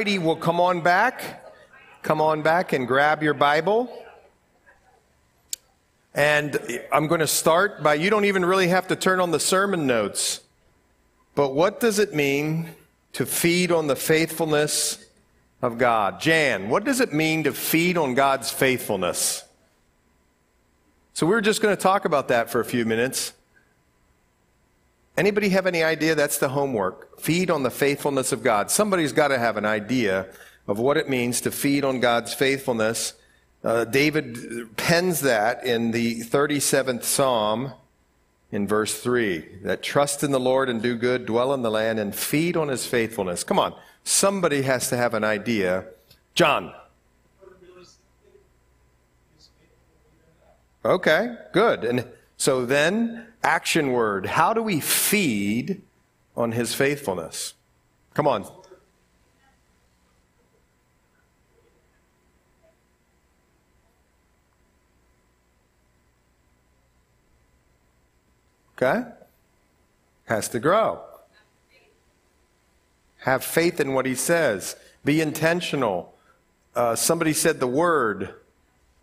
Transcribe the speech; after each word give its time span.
Will 0.00 0.36
come 0.36 0.60
on 0.60 0.80
back, 0.80 1.44
come 2.00 2.22
on 2.22 2.40
back 2.40 2.72
and 2.72 2.88
grab 2.88 3.22
your 3.22 3.34
Bible. 3.34 3.92
And 6.14 6.58
I'm 6.90 7.06
going 7.06 7.20
to 7.20 7.26
start 7.26 7.82
by 7.82 7.94
you 7.94 8.08
don't 8.08 8.24
even 8.24 8.42
really 8.42 8.68
have 8.68 8.88
to 8.88 8.96
turn 8.96 9.20
on 9.20 9.30
the 9.30 9.38
sermon 9.38 9.86
notes. 9.86 10.40
But 11.34 11.54
what 11.54 11.80
does 11.80 11.98
it 11.98 12.14
mean 12.14 12.70
to 13.12 13.26
feed 13.26 13.70
on 13.70 13.88
the 13.88 13.96
faithfulness 13.96 15.04
of 15.60 15.76
God? 15.76 16.18
Jan, 16.18 16.70
what 16.70 16.84
does 16.84 17.00
it 17.00 17.12
mean 17.12 17.44
to 17.44 17.52
feed 17.52 17.98
on 17.98 18.14
God's 18.14 18.50
faithfulness? 18.50 19.44
So 21.12 21.26
we're 21.26 21.42
just 21.42 21.60
going 21.60 21.76
to 21.76 21.80
talk 21.80 22.06
about 22.06 22.28
that 22.28 22.48
for 22.48 22.60
a 22.60 22.64
few 22.64 22.86
minutes. 22.86 23.34
Anybody 25.20 25.50
have 25.50 25.66
any 25.66 25.82
idea? 25.82 26.14
That's 26.14 26.38
the 26.38 26.48
homework. 26.48 27.20
Feed 27.20 27.50
on 27.50 27.62
the 27.62 27.70
faithfulness 27.70 28.32
of 28.32 28.42
God. 28.42 28.70
Somebody's 28.70 29.12
got 29.12 29.28
to 29.28 29.38
have 29.38 29.58
an 29.58 29.66
idea 29.66 30.26
of 30.66 30.78
what 30.78 30.96
it 30.96 31.10
means 31.10 31.42
to 31.42 31.50
feed 31.50 31.84
on 31.84 32.00
God's 32.00 32.32
faithfulness. 32.32 33.12
Uh, 33.62 33.84
David 33.84 34.74
pens 34.78 35.20
that 35.20 35.62
in 35.62 35.90
the 35.90 36.20
37th 36.20 37.04
Psalm 37.04 37.74
in 38.50 38.66
verse 38.66 38.98
3 38.98 39.58
that 39.64 39.82
trust 39.82 40.24
in 40.24 40.30
the 40.30 40.40
Lord 40.40 40.70
and 40.70 40.80
do 40.80 40.96
good, 40.96 41.26
dwell 41.26 41.52
in 41.52 41.60
the 41.60 41.70
land, 41.70 41.98
and 41.98 42.14
feed 42.14 42.56
on 42.56 42.68
his 42.68 42.86
faithfulness. 42.86 43.44
Come 43.44 43.58
on, 43.58 43.74
somebody 44.04 44.62
has 44.62 44.88
to 44.88 44.96
have 44.96 45.12
an 45.12 45.22
idea. 45.22 45.84
John. 46.34 46.72
Okay, 50.82 51.36
good. 51.52 51.84
And 51.84 52.06
so 52.40 52.64
then, 52.64 53.26
action 53.42 53.92
word. 53.92 54.24
How 54.24 54.54
do 54.54 54.62
we 54.62 54.80
feed 54.80 55.82
on 56.34 56.52
his 56.52 56.74
faithfulness? 56.74 57.52
Come 58.14 58.26
on. 58.26 58.46
Okay? 68.78 69.02
Has 70.24 70.48
to 70.48 70.60
grow. 70.60 71.02
Have 73.18 73.44
faith 73.44 73.80
in 73.80 73.92
what 73.92 74.06
he 74.06 74.14
says. 74.14 74.76
Be 75.04 75.20
intentional. 75.20 76.14
Uh, 76.74 76.96
somebody 76.96 77.34
said 77.34 77.60
the 77.60 77.66
word. 77.66 78.34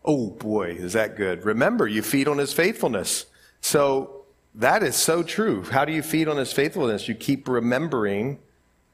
Oh 0.07 0.29
boy, 0.29 0.69
is 0.71 0.93
that 0.93 1.17
good. 1.17 1.43
Remember, 1.43 1.85
you 1.85 2.01
feed 2.01 2.29
on 2.29 2.37
his 2.37 2.53
faithfulness. 2.53 3.25
So 3.59 4.23
that 4.55 4.81
is 4.81 4.95
so 4.95 5.21
true. 5.21 5.63
How 5.63 5.83
do 5.83 5.91
you 5.91 6.01
feed 6.01 6.29
on 6.29 6.37
his 6.37 6.53
faithfulness? 6.53 7.09
You 7.09 7.13
keep 7.13 7.49
remembering 7.49 8.39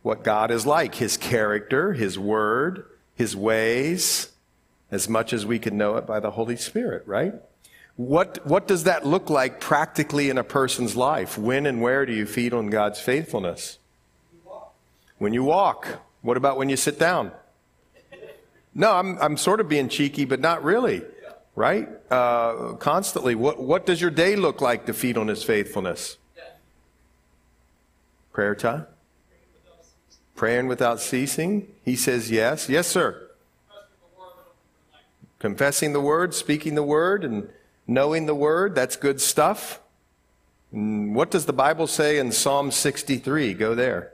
what 0.01 0.23
God 0.23 0.49
is 0.49 0.65
like, 0.65 0.95
his 0.95 1.15
character, 1.15 1.93
his 1.93 2.17
word, 2.17 2.85
his 3.15 3.35
ways, 3.35 4.31
as 4.89 5.07
much 5.07 5.33
as 5.33 5.45
we 5.45 5.59
can 5.59 5.77
know 5.77 5.97
it 5.97 6.07
by 6.07 6.19
the 6.19 6.31
Holy 6.31 6.55
Spirit, 6.55 7.03
right? 7.05 7.35
What, 7.95 8.45
what 8.45 8.67
does 8.67 8.85
that 8.85 9.05
look 9.05 9.29
like 9.29 9.59
practically 9.59 10.31
in 10.31 10.39
a 10.39 10.43
person's 10.43 10.95
life? 10.95 11.37
When 11.37 11.67
and 11.67 11.79
where 11.79 12.07
do 12.07 12.13
you 12.13 12.25
feed 12.25 12.53
on 12.53 12.71
God's 12.71 12.99
faithfulness? 12.99 13.77
When 15.19 15.31
you 15.31 15.43
walk. 15.43 15.87
What 16.23 16.37
about 16.37 16.57
when 16.57 16.69
you 16.69 16.77
sit 16.77 16.97
down? 16.97 17.31
No, 18.75 18.91
I'm, 18.93 19.17
I'm 19.19 19.37
sort 19.37 19.59
of 19.59 19.69
being 19.69 19.87
cheeky, 19.87 20.25
but 20.25 20.39
not 20.39 20.63
really, 20.63 21.03
right? 21.55 21.87
Uh, 22.09 22.73
constantly. 22.73 23.35
What, 23.35 23.61
what 23.61 23.85
does 23.85 24.01
your 24.01 24.11
day 24.11 24.35
look 24.35 24.61
like 24.61 24.85
to 24.87 24.93
feed 24.93 25.17
on 25.17 25.27
His 25.27 25.43
faithfulness? 25.43 26.17
Prayer 28.31 28.55
time? 28.55 28.87
Praying 30.35 30.67
without 30.67 30.99
ceasing? 30.99 31.67
He 31.85 31.95
says 31.95 32.31
yes. 32.31 32.67
Yes, 32.67 32.87
sir. 32.87 33.29
Confessing 35.37 35.93
the 35.93 36.01
word, 36.01 36.33
speaking 36.33 36.73
the 36.73 36.83
word, 36.83 37.23
and 37.23 37.49
knowing 37.85 38.25
the 38.25 38.33
word, 38.33 38.73
that's 38.73 38.95
good 38.95 39.21
stuff. 39.21 39.79
What 40.71 41.29
does 41.29 41.45
the 41.45 41.53
Bible 41.53 41.85
say 41.85 42.17
in 42.17 42.31
Psalm 42.31 42.71
63? 42.71 43.53
Go 43.53 43.75
there. 43.75 44.12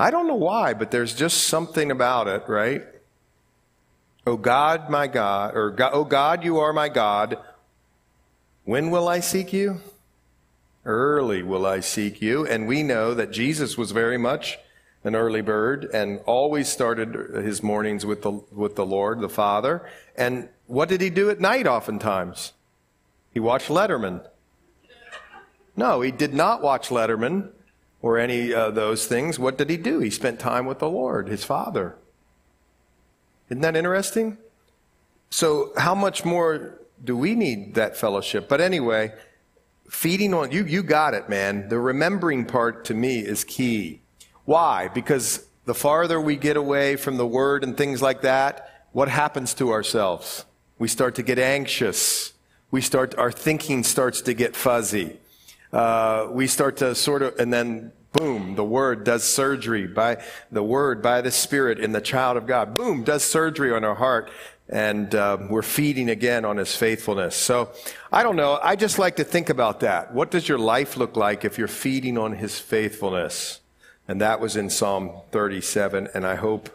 I 0.00 0.10
don't 0.10 0.26
know 0.26 0.34
why, 0.34 0.72
but 0.72 0.90
there's 0.90 1.14
just 1.14 1.42
something 1.42 1.90
about 1.90 2.26
it, 2.26 2.44
right? 2.48 2.86
Oh 4.26 4.38
God, 4.38 4.88
my 4.88 5.06
God, 5.06 5.54
or 5.54 5.70
God, 5.70 5.90
oh 5.92 6.04
God, 6.04 6.42
you 6.42 6.58
are 6.58 6.72
my 6.72 6.88
God. 6.88 7.36
When 8.64 8.90
will 8.90 9.08
I 9.08 9.20
seek 9.20 9.52
you? 9.52 9.82
Early 10.86 11.42
will 11.42 11.66
I 11.66 11.80
seek 11.80 12.22
you. 12.22 12.46
And 12.46 12.66
we 12.66 12.82
know 12.82 13.12
that 13.12 13.30
Jesus 13.30 13.76
was 13.76 13.90
very 13.90 14.16
much 14.16 14.58
an 15.04 15.14
early 15.14 15.42
bird 15.42 15.90
and 15.92 16.20
always 16.20 16.66
started 16.66 17.44
his 17.44 17.62
mornings 17.62 18.06
with 18.06 18.22
the, 18.22 18.32
with 18.50 18.76
the 18.76 18.86
Lord, 18.86 19.20
the 19.20 19.28
Father. 19.28 19.86
And 20.16 20.48
what 20.66 20.88
did 20.88 21.02
he 21.02 21.10
do 21.10 21.28
at 21.28 21.40
night 21.40 21.66
oftentimes? 21.66 22.54
He 23.34 23.40
watched 23.40 23.68
Letterman. 23.68 24.26
No, 25.76 26.00
he 26.00 26.10
did 26.10 26.32
not 26.32 26.62
watch 26.62 26.88
Letterman 26.88 27.50
or 28.02 28.18
any 28.18 28.52
of 28.52 28.74
those 28.74 29.06
things. 29.06 29.38
What 29.38 29.58
did 29.58 29.70
he 29.70 29.76
do? 29.76 30.00
He 30.00 30.10
spent 30.10 30.40
time 30.40 30.66
with 30.66 30.78
the 30.78 30.88
Lord, 30.88 31.28
his 31.28 31.44
Father. 31.44 31.96
Isn't 33.48 33.62
that 33.62 33.76
interesting? 33.76 34.38
So, 35.30 35.72
how 35.76 35.94
much 35.94 36.24
more 36.24 36.78
do 37.02 37.16
we 37.16 37.34
need 37.34 37.74
that 37.74 37.96
fellowship? 37.96 38.48
But 38.48 38.60
anyway, 38.60 39.12
feeding 39.88 40.34
on 40.34 40.50
you, 40.50 40.64
you 40.64 40.82
got 40.82 41.14
it, 41.14 41.28
man. 41.28 41.68
The 41.68 41.78
remembering 41.78 42.46
part 42.46 42.84
to 42.86 42.94
me 42.94 43.20
is 43.20 43.44
key. 43.44 44.00
Why? 44.44 44.88
Because 44.88 45.46
the 45.66 45.74
farther 45.74 46.20
we 46.20 46.36
get 46.36 46.56
away 46.56 46.96
from 46.96 47.16
the 47.16 47.26
word 47.26 47.62
and 47.62 47.76
things 47.76 48.00
like 48.02 48.22
that, 48.22 48.86
what 48.92 49.08
happens 49.08 49.54
to 49.54 49.72
ourselves? 49.72 50.44
We 50.78 50.88
start 50.88 51.14
to 51.16 51.22
get 51.22 51.38
anxious. 51.38 52.32
We 52.70 52.80
start, 52.80 53.14
our 53.16 53.30
thinking 53.30 53.84
starts 53.84 54.20
to 54.22 54.34
get 54.34 54.56
fuzzy. 54.56 55.18
Uh, 55.72 56.28
we 56.30 56.46
start 56.46 56.78
to 56.78 56.94
sort 56.94 57.22
of, 57.22 57.38
and 57.38 57.52
then 57.52 57.92
boom, 58.12 58.54
the 58.56 58.64
word 58.64 59.04
does 59.04 59.24
surgery 59.24 59.86
by 59.86 60.22
the 60.50 60.62
word, 60.62 61.02
by 61.02 61.20
the 61.20 61.30
spirit 61.30 61.78
in 61.78 61.92
the 61.92 62.00
child 62.00 62.36
of 62.36 62.46
God. 62.46 62.74
Boom, 62.74 63.04
does 63.04 63.24
surgery 63.24 63.72
on 63.72 63.84
our 63.84 63.94
heart. 63.94 64.30
And 64.68 65.12
uh, 65.16 65.36
we're 65.48 65.62
feeding 65.62 66.08
again 66.08 66.44
on 66.44 66.56
his 66.56 66.76
faithfulness. 66.76 67.34
So 67.34 67.70
I 68.12 68.22
don't 68.22 68.36
know. 68.36 68.60
I 68.62 68.76
just 68.76 69.00
like 69.00 69.16
to 69.16 69.24
think 69.24 69.50
about 69.50 69.80
that. 69.80 70.14
What 70.14 70.30
does 70.30 70.48
your 70.48 70.60
life 70.60 70.96
look 70.96 71.16
like 71.16 71.44
if 71.44 71.58
you're 71.58 71.66
feeding 71.66 72.16
on 72.16 72.36
his 72.36 72.60
faithfulness? 72.60 73.60
And 74.06 74.20
that 74.20 74.38
was 74.40 74.56
in 74.56 74.70
Psalm 74.70 75.10
37. 75.32 76.08
And 76.14 76.24
I 76.24 76.36
hope 76.36 76.70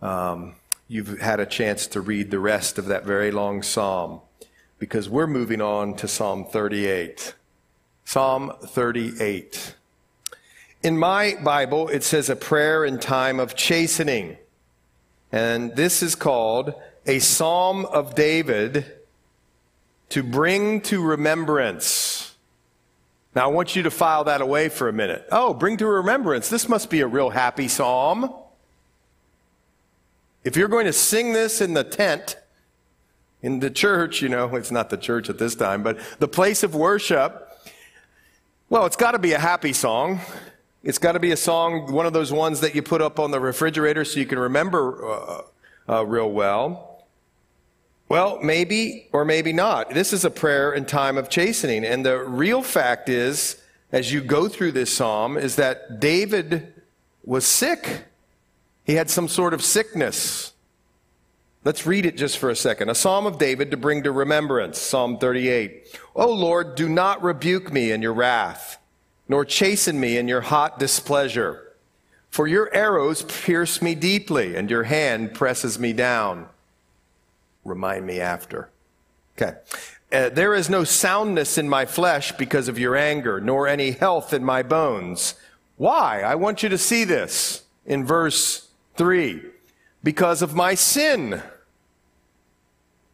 um, 0.00 0.54
you've 0.86 1.18
had 1.20 1.40
a 1.40 1.46
chance 1.46 1.88
to 1.88 2.00
read 2.00 2.30
the 2.30 2.38
rest 2.38 2.78
of 2.78 2.86
that 2.86 3.04
very 3.04 3.32
long 3.32 3.60
psalm 3.62 4.20
because 4.78 5.08
we're 5.08 5.26
moving 5.26 5.60
on 5.60 5.96
to 5.96 6.06
Psalm 6.06 6.44
38. 6.44 7.34
Psalm 8.06 8.52
38. 8.64 9.74
In 10.82 10.96
my 10.96 11.36
Bible, 11.44 11.88
it 11.90 12.02
says 12.02 12.30
a 12.30 12.36
prayer 12.36 12.86
in 12.86 12.98
time 12.98 13.38
of 13.38 13.54
chastening. 13.54 14.38
And 15.30 15.76
this 15.76 16.02
is 16.02 16.14
called 16.14 16.72
a 17.04 17.18
Psalm 17.18 17.84
of 17.84 18.14
David 18.14 18.86
to 20.08 20.22
bring 20.22 20.80
to 20.82 21.02
remembrance 21.02 22.26
now, 23.36 23.44
I 23.44 23.48
want 23.48 23.76
you 23.76 23.82
to 23.82 23.90
file 23.90 24.24
that 24.24 24.40
away 24.40 24.70
for 24.70 24.88
a 24.88 24.94
minute. 24.94 25.28
Oh, 25.30 25.52
bring 25.52 25.76
to 25.76 25.86
remembrance. 25.86 26.48
This 26.48 26.70
must 26.70 26.88
be 26.88 27.02
a 27.02 27.06
real 27.06 27.28
happy 27.28 27.68
psalm. 27.68 28.32
If 30.42 30.56
you're 30.56 30.68
going 30.68 30.86
to 30.86 30.92
sing 30.94 31.34
this 31.34 31.60
in 31.60 31.74
the 31.74 31.84
tent, 31.84 32.38
in 33.42 33.60
the 33.60 33.68
church, 33.68 34.22
you 34.22 34.30
know, 34.30 34.56
it's 34.56 34.70
not 34.70 34.88
the 34.88 34.96
church 34.96 35.28
at 35.28 35.36
this 35.36 35.54
time, 35.54 35.82
but 35.82 35.98
the 36.18 36.28
place 36.28 36.62
of 36.62 36.74
worship, 36.74 37.45
well, 38.68 38.84
it's 38.84 38.96
got 38.96 39.12
to 39.12 39.18
be 39.18 39.32
a 39.32 39.38
happy 39.38 39.72
song. 39.72 40.20
It's 40.82 40.98
got 40.98 41.12
to 41.12 41.20
be 41.20 41.30
a 41.30 41.36
song, 41.36 41.92
one 41.92 42.06
of 42.06 42.12
those 42.12 42.32
ones 42.32 42.60
that 42.60 42.74
you 42.74 42.82
put 42.82 43.00
up 43.00 43.20
on 43.20 43.30
the 43.30 43.38
refrigerator 43.38 44.04
so 44.04 44.18
you 44.18 44.26
can 44.26 44.38
remember 44.38 45.08
uh, 45.08 45.42
uh, 45.88 46.06
real 46.06 46.30
well. 46.30 47.04
Well, 48.08 48.40
maybe 48.42 49.08
or 49.12 49.24
maybe 49.24 49.52
not. 49.52 49.90
This 49.90 50.12
is 50.12 50.24
a 50.24 50.30
prayer 50.30 50.72
in 50.72 50.84
time 50.84 51.16
of 51.16 51.28
chastening. 51.28 51.84
And 51.84 52.04
the 52.04 52.18
real 52.18 52.62
fact 52.62 53.08
is, 53.08 53.62
as 53.92 54.12
you 54.12 54.20
go 54.20 54.48
through 54.48 54.72
this 54.72 54.92
psalm, 54.92 55.36
is 55.36 55.56
that 55.56 56.00
David 56.00 56.72
was 57.24 57.46
sick. 57.46 58.04
He 58.84 58.94
had 58.94 59.10
some 59.10 59.28
sort 59.28 59.54
of 59.54 59.62
sickness. 59.62 60.52
Let's 61.66 61.84
read 61.84 62.06
it 62.06 62.16
just 62.16 62.38
for 62.38 62.48
a 62.48 62.54
second. 62.54 62.90
A 62.90 62.94
psalm 62.94 63.26
of 63.26 63.38
David 63.38 63.72
to 63.72 63.76
bring 63.76 64.04
to 64.04 64.12
remembrance. 64.12 64.78
Psalm 64.78 65.18
38. 65.18 65.98
O 66.14 66.30
Lord, 66.30 66.76
do 66.76 66.88
not 66.88 67.20
rebuke 67.24 67.72
me 67.72 67.90
in 67.90 68.02
your 68.02 68.12
wrath, 68.12 68.78
nor 69.28 69.44
chasten 69.44 69.98
me 69.98 70.16
in 70.16 70.28
your 70.28 70.42
hot 70.42 70.78
displeasure. 70.78 71.72
For 72.30 72.46
your 72.46 72.72
arrows 72.72 73.22
pierce 73.22 73.82
me 73.82 73.96
deeply, 73.96 74.54
and 74.54 74.70
your 74.70 74.84
hand 74.84 75.34
presses 75.34 75.76
me 75.76 75.92
down 75.92 76.46
remind 77.64 78.06
me 78.06 78.20
after. 78.20 78.70
Okay. 79.36 79.58
Uh, 80.12 80.28
there 80.28 80.54
is 80.54 80.70
no 80.70 80.84
soundness 80.84 81.58
in 81.58 81.68
my 81.68 81.84
flesh 81.84 82.30
because 82.30 82.68
of 82.68 82.78
your 82.78 82.94
anger, 82.94 83.40
nor 83.40 83.66
any 83.66 83.90
health 83.90 84.32
in 84.32 84.44
my 84.44 84.62
bones. 84.62 85.34
Why? 85.78 86.22
I 86.22 86.36
want 86.36 86.62
you 86.62 86.68
to 86.68 86.78
see 86.78 87.02
this 87.02 87.64
in 87.84 88.06
verse 88.06 88.68
3. 88.94 89.42
Because 90.04 90.42
of 90.42 90.54
my 90.54 90.76
sin. 90.76 91.42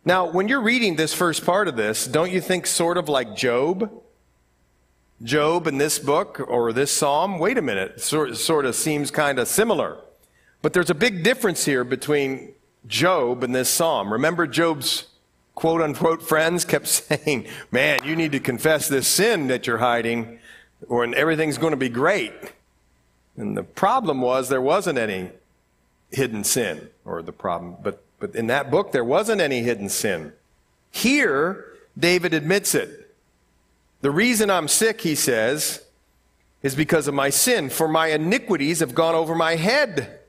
Now, 0.04 0.28
when 0.28 0.48
you're 0.48 0.62
reading 0.62 0.96
this 0.96 1.14
first 1.14 1.46
part 1.46 1.68
of 1.68 1.76
this, 1.76 2.06
don't 2.06 2.32
you 2.32 2.40
think 2.40 2.66
sort 2.66 2.98
of 2.98 3.08
like 3.08 3.36
Job? 3.36 3.90
Job 5.22 5.68
in 5.68 5.78
this 5.78 6.00
book 6.00 6.44
or 6.48 6.72
this 6.72 6.90
psalm? 6.90 7.38
Wait 7.38 7.56
a 7.56 7.62
minute, 7.62 8.00
sort, 8.00 8.36
sort 8.36 8.66
of 8.66 8.74
seems 8.74 9.12
kind 9.12 9.38
of 9.38 9.46
similar. 9.46 9.98
But 10.60 10.72
there's 10.72 10.90
a 10.90 10.94
big 10.94 11.22
difference 11.22 11.64
here 11.64 11.84
between 11.84 12.54
Job 12.86 13.44
and 13.44 13.54
this 13.54 13.68
psalm. 13.68 14.12
Remember, 14.12 14.46
Job's 14.46 15.06
quote 15.54 15.80
unquote 15.80 16.22
friends 16.22 16.64
kept 16.64 16.86
saying, 16.88 17.46
Man, 17.70 18.04
you 18.04 18.16
need 18.16 18.32
to 18.32 18.40
confess 18.40 18.88
this 18.88 19.06
sin 19.06 19.46
that 19.48 19.68
you're 19.68 19.78
hiding, 19.78 20.40
or 20.88 21.04
everything's 21.14 21.58
going 21.58 21.72
to 21.72 21.76
be 21.76 21.88
great. 21.88 22.32
And 23.36 23.56
the 23.56 23.62
problem 23.62 24.20
was 24.20 24.48
there 24.48 24.60
wasn't 24.60 24.98
any 24.98 25.30
hidden 26.10 26.44
sin, 26.44 26.88
or 27.04 27.22
the 27.22 27.32
problem, 27.32 27.76
but, 27.82 28.01
but 28.22 28.36
in 28.36 28.46
that 28.46 28.70
book 28.70 28.92
there 28.92 29.04
wasn't 29.04 29.40
any 29.40 29.62
hidden 29.62 29.88
sin. 29.88 30.32
Here, 30.92 31.66
David 31.98 32.32
admits 32.32 32.72
it. 32.72 33.12
The 34.00 34.12
reason 34.12 34.48
I'm 34.48 34.68
sick, 34.68 35.00
he 35.00 35.16
says, 35.16 35.84
is 36.62 36.76
because 36.76 37.08
of 37.08 37.14
my 37.14 37.30
sin, 37.30 37.68
for 37.68 37.88
my 37.88 38.06
iniquities 38.08 38.78
have 38.78 38.94
gone 38.94 39.16
over 39.16 39.34
my 39.34 39.56
head. 39.56 40.20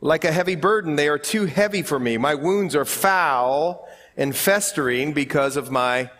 Like 0.00 0.24
a 0.24 0.30
heavy 0.30 0.54
burden, 0.54 0.94
they 0.94 1.08
are 1.08 1.18
too 1.18 1.46
heavy 1.46 1.82
for 1.82 1.98
me. 1.98 2.16
My 2.16 2.36
wounds 2.36 2.76
are 2.76 2.84
foul 2.84 3.88
and 4.16 4.34
festering 4.34 5.12
because 5.12 5.56
of 5.56 5.72
my 5.72 6.10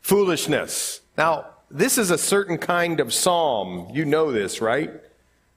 foolishness. 0.00 1.00
Now, 1.18 1.46
this 1.72 1.98
is 1.98 2.12
a 2.12 2.18
certain 2.18 2.56
kind 2.56 3.00
of 3.00 3.12
psalm. 3.12 3.88
You 3.92 4.04
know 4.04 4.30
this, 4.30 4.60
right? 4.60 4.92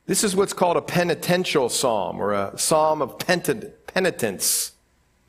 This 0.08 0.24
is 0.24 0.36
what's 0.36 0.54
called 0.54 0.78
a 0.78 0.82
penitential 0.82 1.70
psalm 1.70 2.20
or 2.20 2.34
a 2.34 2.58
psalm 2.58 3.04
of 3.04 3.20
penitence. 3.20 4.72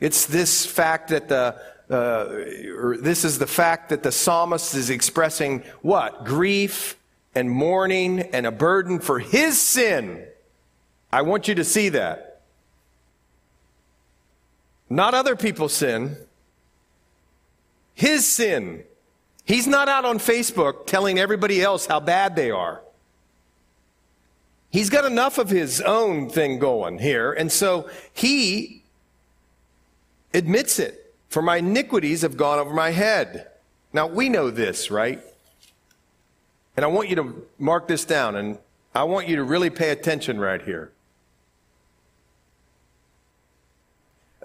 It's 0.00 0.26
this 0.26 0.66
fact 0.66 1.08
that 1.08 1.28
the, 1.28 1.60
uh, 1.88 2.98
this 3.00 3.25
is 3.25 3.38
the 3.38 3.46
fact 3.46 3.88
that 3.88 4.02
the 4.02 4.12
psalmist 4.12 4.75
is 4.75 4.90
expressing 4.90 5.62
what? 5.82 6.25
Grief 6.25 6.96
and 7.34 7.50
mourning 7.50 8.20
and 8.20 8.46
a 8.46 8.50
burden 8.50 8.98
for 8.98 9.19
his 9.19 9.60
sin. 9.60 10.26
I 11.12 11.22
want 11.22 11.48
you 11.48 11.54
to 11.54 11.64
see 11.64 11.90
that. 11.90 12.40
Not 14.88 15.14
other 15.14 15.34
people's 15.37 15.72
sin, 15.72 16.16
his 17.94 18.26
sin. 18.26 18.84
He's 19.44 19.66
not 19.66 19.88
out 19.88 20.04
on 20.04 20.19
Facebook 20.19 20.87
telling 20.87 21.19
everybody 21.19 21.62
else 21.62 21.87
how 21.87 22.00
bad 22.00 22.37
they 22.37 22.50
are. 22.50 22.82
He's 24.70 24.90
got 24.90 25.04
enough 25.04 25.38
of 25.38 25.48
his 25.48 25.81
own 25.81 26.28
thing 26.28 26.58
going 26.58 26.98
here, 26.98 27.32
and 27.32 27.50
so 27.50 27.88
he 28.12 28.75
admits 30.36 30.78
it. 30.78 31.14
For 31.28 31.42
my 31.42 31.56
iniquities 31.56 32.22
have 32.22 32.36
gone 32.36 32.58
over 32.58 32.72
my 32.72 32.90
head. 32.90 33.48
Now, 33.92 34.06
we 34.06 34.28
know 34.28 34.50
this, 34.50 34.90
right? 34.90 35.20
And 36.76 36.84
I 36.84 36.88
want 36.88 37.08
you 37.08 37.16
to 37.16 37.46
mark 37.58 37.88
this 37.88 38.04
down, 38.04 38.36
and 38.36 38.58
I 38.94 39.04
want 39.04 39.28
you 39.28 39.36
to 39.36 39.44
really 39.44 39.70
pay 39.70 39.90
attention 39.90 40.38
right 40.38 40.62
here. 40.62 40.92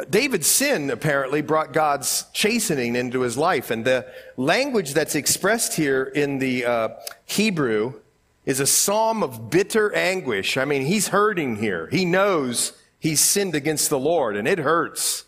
David's 0.10 0.48
sin 0.48 0.90
apparently 0.90 1.42
brought 1.42 1.74
God's 1.74 2.26
chastening 2.34 2.96
into 2.96 3.22
his 3.22 3.38
life. 3.38 3.70
And 3.70 3.86
the 3.86 4.08
language 4.38 4.94
that's 4.94 5.16
expressed 5.16 5.76
here 5.76 6.04
in 6.04 6.40
the 6.40 6.66
uh, 6.66 6.90
Hebrew 7.26 8.00
is 8.46 8.60
a 8.60 8.66
psalm 8.66 9.22
of 9.22 9.52
bitter 9.52 9.94
anguish. 9.94 10.58
I 10.58 10.66
mean, 10.66 10.86
he's 10.86 11.10
hurting 11.10 11.58
here. 11.58 11.88
He 11.92 12.06
knows 12.06 12.74
he's 13.00 13.20
sinned 13.20 13.54
against 13.54 13.90
the 13.90 14.00
Lord, 14.00 14.36
and 14.36 14.48
it 14.48 14.60
hurts. 14.60 15.26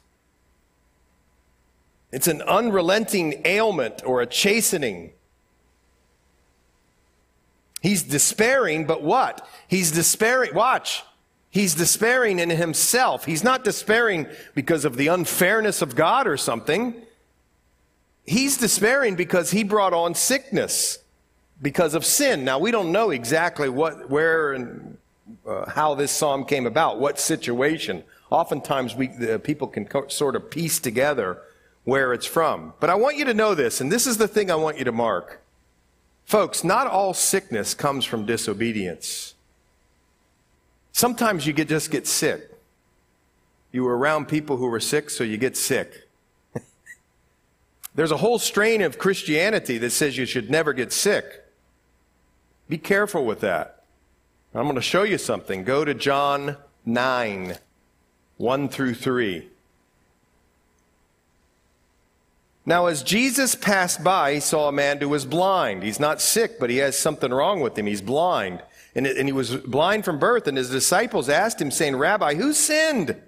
It's 2.13 2.27
an 2.27 2.43
unrelenting 2.43 3.41
ailment 3.43 4.03
or 4.05 4.21
a 4.21 4.27
chastening. 4.27 5.13
He's 7.81 8.03
despairing, 8.03 8.85
but 8.85 9.01
what? 9.01 9.45
He's 9.67 9.91
despairing. 9.91 10.53
Watch. 10.53 11.03
He's 11.49 11.73
despairing 11.73 12.37
in 12.37 12.51
himself. 12.51 13.25
He's 13.25 13.43
not 13.43 13.63
despairing 13.63 14.27
because 14.53 14.85
of 14.85 14.95
the 14.95 15.07
unfairness 15.07 15.81
of 15.81 15.95
God 15.95 16.27
or 16.27 16.37
something. 16.37 17.01
He's 18.25 18.57
despairing 18.57 19.15
because 19.15 19.49
he 19.49 19.63
brought 19.63 19.93
on 19.93 20.13
sickness 20.13 20.99
because 21.63 21.95
of 21.95 22.05
sin. 22.05 22.45
Now, 22.45 22.59
we 22.59 22.69
don't 22.69 22.91
know 22.91 23.09
exactly 23.09 23.69
what, 23.69 24.11
where, 24.11 24.53
and 24.53 24.97
uh, 25.47 25.67
how 25.67 25.95
this 25.95 26.11
psalm 26.11 26.45
came 26.45 26.67
about, 26.67 26.99
what 26.99 27.19
situation. 27.19 28.03
Oftentimes, 28.29 28.95
we, 28.95 29.07
the 29.07 29.39
people 29.39 29.67
can 29.67 29.85
co- 29.85 30.07
sort 30.09 30.35
of 30.35 30.51
piece 30.51 30.79
together 30.79 31.41
where 31.83 32.13
it's 32.13 32.25
from. 32.25 32.73
But 32.79 32.89
I 32.89 32.95
want 32.95 33.17
you 33.17 33.25
to 33.25 33.33
know 33.33 33.55
this, 33.55 33.81
and 33.81 33.91
this 33.91 34.07
is 34.07 34.17
the 34.17 34.27
thing 34.27 34.49
I 34.49 34.55
want 34.55 34.77
you 34.77 34.85
to 34.85 34.91
mark. 34.91 35.41
Folks, 36.25 36.63
not 36.63 36.87
all 36.87 37.13
sickness 37.13 37.73
comes 37.73 38.05
from 38.05 38.25
disobedience. 38.25 39.35
Sometimes 40.91 41.45
you 41.45 41.53
get, 41.53 41.67
just 41.67 41.91
get 41.91 42.07
sick. 42.07 42.49
You 43.71 43.83
were 43.83 43.97
around 43.97 44.27
people 44.27 44.57
who 44.57 44.67
were 44.67 44.79
sick, 44.79 45.09
so 45.09 45.23
you 45.23 45.37
get 45.37 45.57
sick. 45.57 46.07
There's 47.95 48.11
a 48.11 48.17
whole 48.17 48.39
strain 48.39 48.81
of 48.81 48.99
Christianity 48.99 49.77
that 49.79 49.89
says 49.89 50.17
you 50.17 50.25
should 50.25 50.49
never 50.49 50.71
get 50.71 50.93
sick. 50.93 51.43
Be 52.69 52.77
careful 52.77 53.25
with 53.25 53.41
that. 53.41 53.83
I'm 54.55 54.63
going 54.63 54.75
to 54.75 54.81
show 54.81 55.03
you 55.03 55.17
something. 55.17 55.63
Go 55.63 55.83
to 55.83 55.95
John 55.95 56.57
9, 56.85 57.57
1 58.37 58.69
through 58.69 58.93
3. 58.93 59.47
Now, 62.65 62.85
as 62.85 63.03
Jesus 63.03 63.55
passed 63.55 64.03
by, 64.03 64.35
he 64.35 64.39
saw 64.39 64.69
a 64.69 64.71
man 64.71 64.99
who 64.99 65.09
was 65.09 65.25
blind. 65.25 65.83
He's 65.83 65.99
not 65.99 66.21
sick, 66.21 66.59
but 66.59 66.69
he 66.69 66.77
has 66.77 66.97
something 66.97 67.31
wrong 67.31 67.59
with 67.59 67.77
him. 67.77 67.85
He's 67.85 68.01
blind. 68.01 68.63
And, 68.95 69.05
and 69.05 69.27
he 69.27 69.33
was 69.33 69.55
blind 69.55 70.05
from 70.05 70.19
birth, 70.19 70.47
and 70.47 70.57
his 70.57 70.69
disciples 70.69 71.27
asked 71.27 71.59
him, 71.59 71.71
saying, 71.71 71.95
Rabbi, 71.95 72.35
who 72.35 72.53
sinned? 72.53 73.21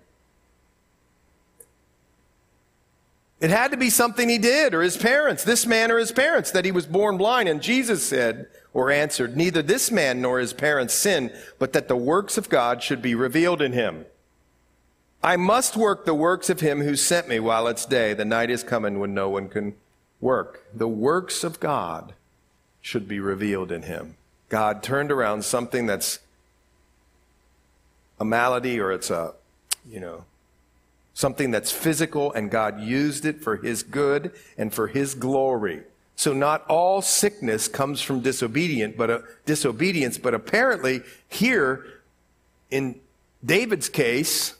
It 3.41 3.49
had 3.49 3.71
to 3.71 3.77
be 3.77 3.89
something 3.89 4.29
he 4.29 4.37
did, 4.37 4.73
or 4.73 4.81
his 4.81 4.95
parents, 4.95 5.43
this 5.43 5.65
man 5.65 5.91
or 5.91 5.97
his 5.97 6.13
parents, 6.13 6.51
that 6.51 6.63
he 6.63 6.71
was 6.71 6.85
born 6.85 7.17
blind. 7.17 7.49
And 7.49 7.61
Jesus 7.61 8.05
said, 8.05 8.47
or 8.73 8.89
answered, 8.89 9.35
Neither 9.35 9.61
this 9.61 9.91
man 9.91 10.21
nor 10.21 10.39
his 10.39 10.53
parents 10.53 10.93
sinned, 10.93 11.33
but 11.59 11.73
that 11.73 11.89
the 11.89 11.97
works 11.97 12.37
of 12.37 12.49
God 12.49 12.81
should 12.81 13.01
be 13.01 13.15
revealed 13.15 13.61
in 13.61 13.73
him. 13.73 14.05
I 15.25 15.37
must 15.37 15.75
work 15.75 16.05
the 16.05 16.13
works 16.13 16.51
of 16.51 16.59
him 16.59 16.81
who 16.81 16.95
sent 16.95 17.27
me 17.27 17.39
while 17.39 17.67
it's 17.67 17.87
day. 17.87 18.13
The 18.13 18.23
night 18.23 18.51
is 18.51 18.63
coming 18.63 18.99
when 18.99 19.15
no 19.15 19.27
one 19.27 19.49
can 19.49 19.73
work. 20.21 20.63
The 20.71 20.87
works 20.87 21.43
of 21.43 21.59
God 21.59 22.13
should 22.79 23.07
be 23.07 23.19
revealed 23.19 23.71
in 23.71 23.81
him. 23.81 24.17
God 24.49 24.83
turned 24.83 25.11
around 25.11 25.43
something 25.43 25.87
that's 25.87 26.19
a 28.19 28.23
malady 28.23 28.79
or 28.79 28.91
it's 28.91 29.09
a, 29.09 29.33
you 29.89 29.99
know, 29.99 30.25
something 31.15 31.49
that's 31.49 31.71
physical, 31.71 32.31
and 32.33 32.51
God 32.51 32.79
used 32.79 33.25
it 33.25 33.41
for 33.41 33.55
His 33.55 33.81
good 33.81 34.31
and 34.59 34.71
for 34.71 34.87
His 34.87 35.15
glory. 35.15 35.81
So 36.15 36.33
not 36.33 36.63
all 36.67 37.01
sickness 37.01 37.67
comes 37.67 37.99
from 38.01 38.19
disobedient, 38.19 38.95
but 38.95 39.09
uh, 39.09 39.19
disobedience. 39.45 40.19
But 40.19 40.35
apparently, 40.35 41.01
here 41.27 41.85
in 42.69 42.99
David's 43.43 43.89
case, 43.89 44.54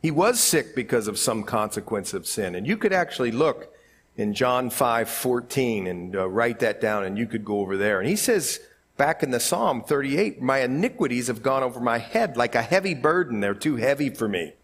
he 0.00 0.10
was 0.10 0.40
sick 0.40 0.74
because 0.74 1.08
of 1.08 1.18
some 1.18 1.42
consequence 1.42 2.14
of 2.14 2.26
sin. 2.26 2.54
And 2.54 2.66
you 2.66 2.76
could 2.76 2.92
actually 2.92 3.32
look 3.32 3.74
in 4.16 4.32
John 4.34 4.70
5 4.70 5.08
14 5.08 5.86
and 5.86 6.16
uh, 6.16 6.28
write 6.28 6.60
that 6.60 6.80
down, 6.80 7.04
and 7.04 7.18
you 7.18 7.26
could 7.26 7.44
go 7.44 7.60
over 7.60 7.76
there. 7.76 8.00
And 8.00 8.08
he 8.08 8.16
says 8.16 8.60
back 8.96 9.22
in 9.22 9.30
the 9.30 9.40
Psalm 9.40 9.82
38, 9.82 10.40
My 10.40 10.58
iniquities 10.58 11.26
have 11.26 11.42
gone 11.42 11.62
over 11.62 11.80
my 11.80 11.98
head 11.98 12.36
like 12.36 12.54
a 12.54 12.62
heavy 12.62 12.94
burden. 12.94 13.40
They're 13.40 13.54
too 13.54 13.76
heavy 13.76 14.10
for 14.10 14.28
me. 14.28 14.54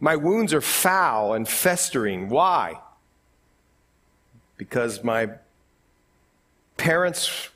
My 0.00 0.16
wounds 0.16 0.52
are 0.52 0.60
foul 0.60 1.34
and 1.34 1.48
festering. 1.48 2.28
Why? 2.28 2.80
Because 4.56 5.02
my 5.02 5.30
parents 6.76 7.48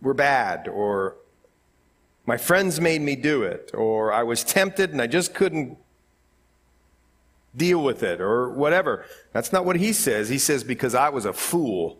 were 0.00 0.14
bad, 0.14 0.66
or 0.68 1.16
my 2.26 2.36
friends 2.36 2.80
made 2.80 3.00
me 3.00 3.16
do 3.16 3.42
it, 3.42 3.70
or 3.74 4.12
I 4.12 4.22
was 4.22 4.44
tempted 4.44 4.90
and 4.90 5.00
I 5.00 5.06
just 5.06 5.34
couldn't 5.34 5.78
deal 7.56 7.82
with 7.82 8.02
it 8.02 8.20
or 8.20 8.50
whatever. 8.50 9.04
That's 9.32 9.52
not 9.52 9.64
what 9.64 9.76
he 9.76 9.92
says. 9.92 10.28
He 10.28 10.38
says, 10.38 10.64
because 10.64 10.94
I 10.94 11.08
was 11.10 11.24
a 11.24 11.32
fool. 11.32 11.98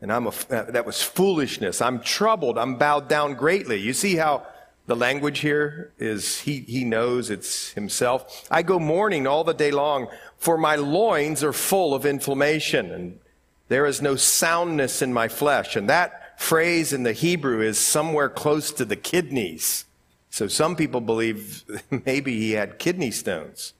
And 0.00 0.12
I'm 0.12 0.26
a, 0.26 0.32
uh, 0.50 0.70
that 0.72 0.84
was 0.84 1.02
foolishness. 1.02 1.80
I'm 1.80 2.00
troubled. 2.00 2.58
I'm 2.58 2.76
bowed 2.76 3.08
down 3.08 3.34
greatly. 3.34 3.80
You 3.80 3.92
see 3.92 4.16
how 4.16 4.46
the 4.86 4.96
language 4.96 5.38
here 5.38 5.92
is 5.98 6.40
he, 6.40 6.60
he 6.60 6.84
knows 6.84 7.30
it's 7.30 7.70
himself. 7.70 8.46
I 8.50 8.62
go 8.62 8.78
mourning 8.78 9.26
all 9.26 9.44
the 9.44 9.54
day 9.54 9.70
long, 9.70 10.08
for 10.36 10.58
my 10.58 10.74
loins 10.74 11.44
are 11.44 11.52
full 11.52 11.94
of 11.94 12.04
inflammation, 12.04 12.90
and 12.90 13.20
there 13.68 13.86
is 13.86 14.02
no 14.02 14.16
soundness 14.16 15.00
in 15.00 15.12
my 15.12 15.28
flesh. 15.28 15.76
And 15.76 15.88
that 15.88 16.40
phrase 16.40 16.92
in 16.92 17.04
the 17.04 17.12
Hebrew 17.12 17.60
is 17.60 17.78
somewhere 17.78 18.28
close 18.28 18.72
to 18.72 18.84
the 18.84 18.96
kidneys. 18.96 19.84
So 20.30 20.48
some 20.48 20.74
people 20.74 21.00
believe 21.00 21.62
maybe 22.04 22.38
he 22.38 22.52
had 22.52 22.80
kidney 22.80 23.12
stones. 23.12 23.74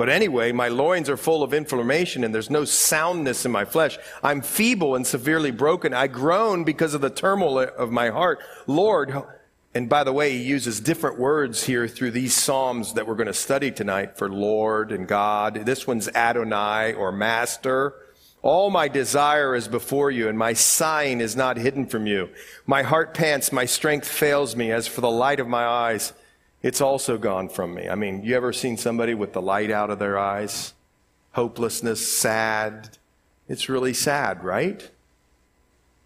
But 0.00 0.08
anyway, 0.08 0.50
my 0.52 0.68
loins 0.68 1.10
are 1.10 1.18
full 1.18 1.42
of 1.42 1.52
inflammation 1.52 2.24
and 2.24 2.34
there's 2.34 2.48
no 2.48 2.64
soundness 2.64 3.44
in 3.44 3.52
my 3.52 3.66
flesh. 3.66 3.98
I'm 4.22 4.40
feeble 4.40 4.94
and 4.94 5.06
severely 5.06 5.50
broken. 5.50 5.92
I 5.92 6.06
groan 6.06 6.64
because 6.64 6.94
of 6.94 7.02
the 7.02 7.10
turmoil 7.10 7.58
of 7.58 7.92
my 7.92 8.08
heart. 8.08 8.38
Lord, 8.66 9.12
and 9.74 9.90
by 9.90 10.04
the 10.04 10.12
way, 10.14 10.30
he 10.38 10.42
uses 10.42 10.80
different 10.80 11.18
words 11.18 11.64
here 11.64 11.86
through 11.86 12.12
these 12.12 12.32
Psalms 12.32 12.94
that 12.94 13.06
we're 13.06 13.14
going 13.14 13.26
to 13.26 13.34
study 13.34 13.70
tonight 13.70 14.16
for 14.16 14.30
Lord 14.30 14.90
and 14.90 15.06
God. 15.06 15.66
This 15.66 15.86
one's 15.86 16.08
Adonai 16.08 16.94
or 16.94 17.12
Master. 17.12 17.92
All 18.40 18.70
my 18.70 18.88
desire 18.88 19.54
is 19.54 19.68
before 19.68 20.10
you, 20.10 20.30
and 20.30 20.38
my 20.38 20.54
sighing 20.54 21.20
is 21.20 21.36
not 21.36 21.58
hidden 21.58 21.84
from 21.84 22.06
you. 22.06 22.30
My 22.64 22.84
heart 22.84 23.12
pants, 23.12 23.52
my 23.52 23.66
strength 23.66 24.08
fails 24.08 24.56
me. 24.56 24.72
As 24.72 24.86
for 24.86 25.02
the 25.02 25.10
light 25.10 25.40
of 25.40 25.46
my 25.46 25.66
eyes, 25.66 26.14
it's 26.62 26.80
also 26.80 27.18
gone 27.18 27.48
from 27.48 27.74
me. 27.74 27.88
I 27.88 27.94
mean, 27.94 28.22
you 28.22 28.36
ever 28.36 28.52
seen 28.52 28.76
somebody 28.76 29.14
with 29.14 29.32
the 29.32 29.42
light 29.42 29.70
out 29.70 29.90
of 29.90 29.98
their 29.98 30.18
eyes? 30.18 30.74
Hopelessness, 31.32 32.06
sad. 32.06 32.98
It's 33.48 33.68
really 33.68 33.94
sad, 33.94 34.44
right? 34.44 34.90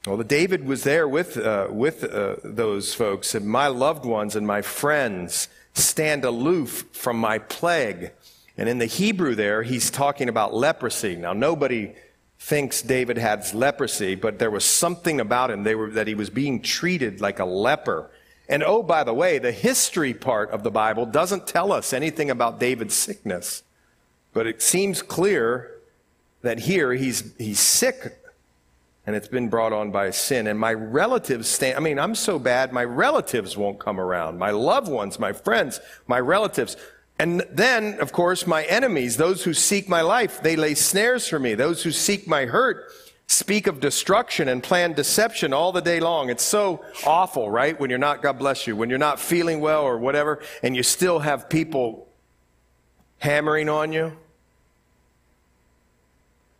Well, 0.06 0.18
the 0.18 0.24
David 0.24 0.66
was 0.66 0.84
there 0.84 1.08
with, 1.08 1.36
uh, 1.38 1.68
with 1.70 2.04
uh, 2.04 2.36
those 2.44 2.92
folks, 2.92 3.34
and 3.34 3.46
my 3.46 3.68
loved 3.68 4.04
ones 4.04 4.36
and 4.36 4.46
my 4.46 4.60
friends 4.60 5.48
stand 5.72 6.24
aloof 6.24 6.84
from 6.92 7.16
my 7.16 7.38
plague. 7.38 8.12
And 8.56 8.68
in 8.68 8.78
the 8.78 8.86
Hebrew 8.86 9.34
there, 9.34 9.62
he's 9.62 9.90
talking 9.90 10.28
about 10.28 10.54
leprosy. 10.54 11.16
Now, 11.16 11.32
nobody 11.32 11.94
thinks 12.38 12.82
David 12.82 13.16
had 13.16 13.52
leprosy, 13.54 14.14
but 14.14 14.38
there 14.38 14.50
was 14.50 14.64
something 14.64 15.20
about 15.20 15.50
him 15.50 15.64
were, 15.64 15.90
that 15.90 16.06
he 16.06 16.14
was 16.14 16.30
being 16.30 16.60
treated 16.60 17.20
like 17.20 17.38
a 17.38 17.44
leper. 17.44 18.10
And 18.48 18.62
oh, 18.62 18.82
by 18.82 19.04
the 19.04 19.14
way, 19.14 19.38
the 19.38 19.52
history 19.52 20.12
part 20.12 20.50
of 20.50 20.62
the 20.62 20.70
Bible 20.70 21.06
doesn't 21.06 21.46
tell 21.46 21.72
us 21.72 21.92
anything 21.92 22.30
about 22.30 22.60
David's 22.60 22.94
sickness. 22.94 23.62
But 24.32 24.46
it 24.46 24.60
seems 24.60 25.00
clear 25.00 25.70
that 26.42 26.60
here 26.60 26.92
he's, 26.92 27.32
he's 27.38 27.60
sick 27.60 28.18
and 29.06 29.14
it's 29.14 29.28
been 29.28 29.48
brought 29.48 29.72
on 29.72 29.90
by 29.90 30.10
sin. 30.10 30.46
And 30.46 30.58
my 30.58 30.72
relatives 30.72 31.48
stand, 31.48 31.76
I 31.76 31.80
mean, 31.80 31.98
I'm 31.98 32.14
so 32.14 32.38
bad, 32.38 32.72
my 32.72 32.84
relatives 32.84 33.56
won't 33.56 33.78
come 33.78 34.00
around. 34.00 34.38
My 34.38 34.50
loved 34.50 34.88
ones, 34.88 35.18
my 35.18 35.32
friends, 35.32 35.80
my 36.06 36.20
relatives. 36.20 36.76
And 37.18 37.46
then, 37.50 38.00
of 38.00 38.12
course, 38.12 38.46
my 38.46 38.64
enemies, 38.64 39.16
those 39.16 39.44
who 39.44 39.54
seek 39.54 39.88
my 39.88 40.00
life, 40.00 40.42
they 40.42 40.56
lay 40.56 40.74
snares 40.74 41.28
for 41.28 41.38
me. 41.38 41.54
Those 41.54 41.82
who 41.82 41.92
seek 41.92 42.26
my 42.26 42.46
hurt 42.46 42.90
speak 43.26 43.66
of 43.66 43.80
destruction 43.80 44.48
and 44.48 44.62
plan 44.62 44.92
deception 44.92 45.52
all 45.52 45.72
the 45.72 45.80
day 45.80 46.00
long. 46.00 46.30
It's 46.30 46.44
so 46.44 46.84
awful, 47.06 47.50
right? 47.50 47.78
When 47.78 47.90
you're 47.90 47.98
not, 47.98 48.22
God 48.22 48.38
bless 48.38 48.66
you, 48.66 48.76
when 48.76 48.90
you're 48.90 48.98
not 48.98 49.18
feeling 49.18 49.60
well 49.60 49.82
or 49.82 49.98
whatever, 49.98 50.40
and 50.62 50.76
you 50.76 50.82
still 50.82 51.20
have 51.20 51.48
people 51.48 52.08
hammering 53.18 53.68
on 53.68 53.92
you. 53.92 54.12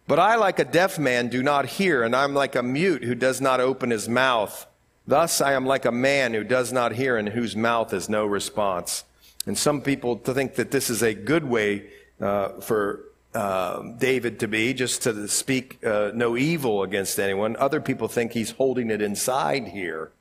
But 0.06 0.18
I, 0.18 0.36
like 0.36 0.58
a 0.58 0.64
deaf 0.64 0.98
man, 0.98 1.28
do 1.28 1.42
not 1.42 1.66
hear, 1.66 2.02
and 2.02 2.14
I'm 2.14 2.34
like 2.34 2.56
a 2.56 2.62
mute 2.62 3.04
who 3.04 3.14
does 3.14 3.40
not 3.40 3.60
open 3.60 3.90
his 3.90 4.08
mouth. 4.08 4.66
Thus 5.06 5.40
I 5.40 5.52
am 5.52 5.66
like 5.66 5.84
a 5.84 5.92
man 5.92 6.34
who 6.34 6.44
does 6.44 6.72
not 6.72 6.92
hear 6.92 7.16
and 7.16 7.28
whose 7.28 7.56
mouth 7.56 7.92
is 7.92 8.08
no 8.08 8.26
response. 8.26 9.04
And 9.46 9.56
some 9.56 9.82
people 9.82 10.16
think 10.16 10.54
that 10.54 10.70
this 10.70 10.88
is 10.88 11.02
a 11.02 11.14
good 11.14 11.44
way 11.44 11.90
uh, 12.20 12.60
for 12.60 13.04
uh, 13.34 13.82
David 13.98 14.38
to 14.40 14.48
be, 14.48 14.72
just 14.74 15.02
to 15.02 15.28
speak 15.28 15.84
uh, 15.84 16.12
no 16.14 16.36
evil 16.36 16.82
against 16.82 17.18
anyone. 17.18 17.56
Other 17.56 17.80
people 17.80 18.08
think 18.08 18.32
he's 18.32 18.52
holding 18.52 18.90
it 18.90 19.02
inside 19.02 19.68
here. 19.68 20.12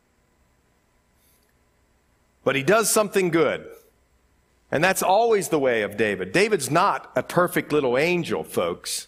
But 2.44 2.56
he 2.56 2.64
does 2.64 2.90
something 2.90 3.30
good. 3.30 3.68
And 4.72 4.84
that's 4.84 5.04
always 5.04 5.50
the 5.50 5.60
way 5.60 5.84
of 5.84 5.98
David. 5.98 6.32
David's 6.32 6.72
not 6.72 7.12
a 7.16 7.22
perfect 7.22 7.72
little 7.72 7.98
angel, 7.98 8.44
folks. 8.44 9.08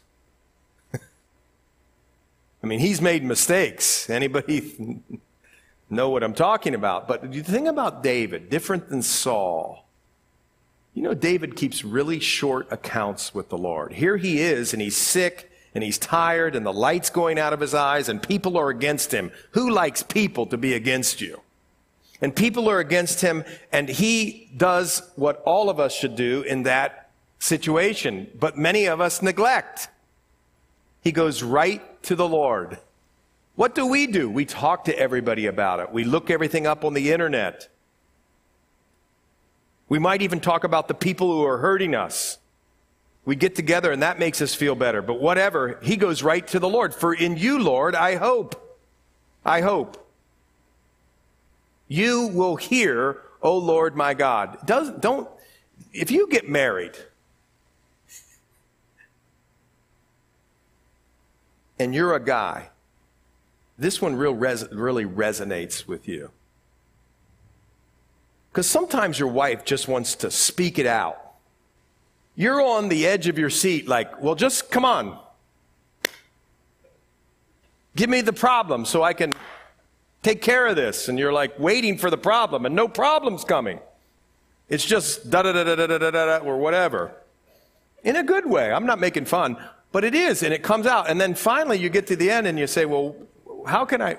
I 0.94 2.68
mean, 2.68 2.80
he's 2.80 3.02
made 3.02 3.24
mistakes. 3.24 4.08
Anybody 4.08 5.02
know 5.90 6.10
what 6.10 6.24
I'm 6.24 6.36
talking 6.36 6.76
about? 6.76 7.08
But 7.08 7.32
the 7.32 7.42
thing 7.42 7.68
about 7.68 8.04
David, 8.04 8.50
different 8.52 8.90
than 8.90 9.02
Saul, 9.02 9.85
you 10.96 11.02
know, 11.02 11.14
David 11.14 11.58
keeps 11.58 11.84
really 11.84 12.20
short 12.20 12.72
accounts 12.72 13.36
with 13.36 13.50
the 13.50 13.58
Lord. 13.58 13.92
Here 13.94 14.16
he 14.16 14.40
is, 14.40 14.72
and 14.72 14.82
he's 14.82 14.96
sick, 14.96 15.52
and 15.76 15.84
he's 15.84 15.98
tired, 15.98 16.56
and 16.56 16.66
the 16.66 16.74
light's 16.74 17.10
going 17.10 17.38
out 17.38 17.52
of 17.52 17.60
his 17.60 17.74
eyes, 17.74 18.08
and 18.08 18.24
people 18.24 18.58
are 18.58 18.70
against 18.70 19.14
him. 19.14 19.30
Who 19.52 19.70
likes 19.70 20.04
people 20.04 20.46
to 20.48 20.58
be 20.58 20.74
against 20.74 21.20
you? 21.20 21.42
And 22.22 22.34
people 22.34 22.70
are 22.70 22.80
against 22.80 23.20
him, 23.20 23.44
and 23.74 23.90
he 23.90 24.50
does 24.56 25.04
what 25.18 25.44
all 25.46 25.70
of 25.70 25.82
us 25.82 25.94
should 25.94 26.16
do 26.16 26.44
in 26.44 26.64
that 26.64 27.12
situation, 27.40 28.32
but 28.40 28.58
many 28.58 28.86
of 28.86 29.02
us 29.02 29.22
neglect. 29.22 29.90
He 31.02 31.12
goes 31.12 31.44
right 31.44 32.02
to 32.04 32.16
the 32.16 32.28
Lord. 32.28 32.80
What 33.56 33.76
do 33.76 33.86
we 33.86 34.08
do? 34.08 34.30
We 34.30 34.46
talk 34.46 34.86
to 34.86 34.98
everybody 34.98 35.46
about 35.46 35.82
it. 35.82 35.92
We 35.92 36.06
look 36.06 36.30
everything 36.30 36.66
up 36.66 36.86
on 36.86 36.94
the 36.94 37.12
internet. 37.12 37.68
We 39.88 40.00
might 40.00 40.22
even 40.22 40.40
talk 40.40 40.64
about 40.64 40.88
the 40.88 40.94
people 40.94 41.32
who 41.32 41.46
are 41.46 41.60
hurting 41.60 41.94
us. 41.94 42.40
We 43.24 43.36
get 43.36 43.56
together 43.56 43.92
and 43.92 44.02
that 44.04 44.20
makes 44.20 44.42
us 44.42 44.54
feel 44.54 44.76
better. 44.76 45.02
But 45.02 45.20
whatever, 45.20 45.80
he 45.82 45.96
goes 45.96 46.24
right 46.24 46.46
to 46.48 46.60
the 46.60 46.70
Lord. 46.70 46.94
For 46.94 47.14
in 47.14 47.38
you, 47.38 47.60
Lord, 47.60 47.96
I 47.96 48.16
hope. 48.16 48.80
I 49.44 49.62
hope. 49.62 50.02
You 51.88 52.28
will 52.28 52.56
hear, 52.56 53.22
O 53.42 53.58
Lord 53.58 53.96
my 53.96 54.14
God. 54.14 54.58
Does, 54.66 54.92
don't, 54.92 55.30
if 55.94 56.10
you 56.10 56.28
get 56.30 56.50
married 56.50 56.96
and 61.78 61.94
you're 61.94 62.16
a 62.16 62.24
guy, 62.24 62.70
this 63.78 64.02
one 64.02 64.16
real 64.16 64.34
res, 64.34 64.68
really 64.72 65.06
resonates 65.06 65.88
with 65.88 66.08
you. 66.08 66.32
Because 68.56 68.70
sometimes 68.70 69.20
your 69.20 69.28
wife 69.28 69.66
just 69.66 69.90
wants 69.90 70.16
to 70.16 70.32
speak 70.32 70.80
it 70.80 70.86
out. 70.86 71.22
You're 72.38 72.62
on 72.62 72.88
the 72.88 73.06
edge 73.06 73.28
of 73.28 73.38
your 73.38 73.50
seat, 73.50 73.86
like, 73.86 74.22
well, 74.22 74.34
just 74.34 74.72
come 74.72 74.86
on. 74.86 75.20
Give 77.98 78.10
me 78.10 78.22
the 78.22 78.32
problem 78.32 78.86
so 78.86 79.04
I 79.04 79.12
can 79.12 79.34
take 80.24 80.42
care 80.42 80.68
of 80.68 80.78
this. 80.78 81.10
And 81.10 81.20
you're 81.20 81.34
like 81.34 81.60
waiting 81.60 81.98
for 81.98 82.10
the 82.10 82.18
problem, 82.18 82.66
and 82.66 82.74
no 82.74 82.88
problem's 82.88 83.44
coming. 83.44 83.82
It's 84.70 84.86
just 84.86 85.30
da 85.30 85.42
da 85.42 85.52
da 85.52 85.76
da 85.76 85.76
da 85.76 85.98
da 85.98 86.12
da 86.12 86.38
or 86.38 86.58
whatever. 86.58 87.12
In 88.06 88.16
a 88.16 88.24
good 88.24 88.46
way. 88.46 88.72
I'm 88.72 88.86
not 88.86 89.02
making 89.02 89.26
fun, 89.26 89.58
but 89.92 90.06
it 90.06 90.16
is, 90.16 90.44
and 90.44 90.54
it 90.54 90.64
comes 90.64 90.86
out. 90.86 91.10
And 91.10 91.20
then 91.20 91.36
finally 91.36 91.78
you 91.78 91.90
get 91.90 92.08
to 92.08 92.16
the 92.16 92.32
end 92.32 92.48
and 92.48 92.58
you 92.58 92.68
say, 92.68 92.86
well, 92.86 93.18
how 93.68 93.84
can 93.84 94.02
I? 94.02 94.18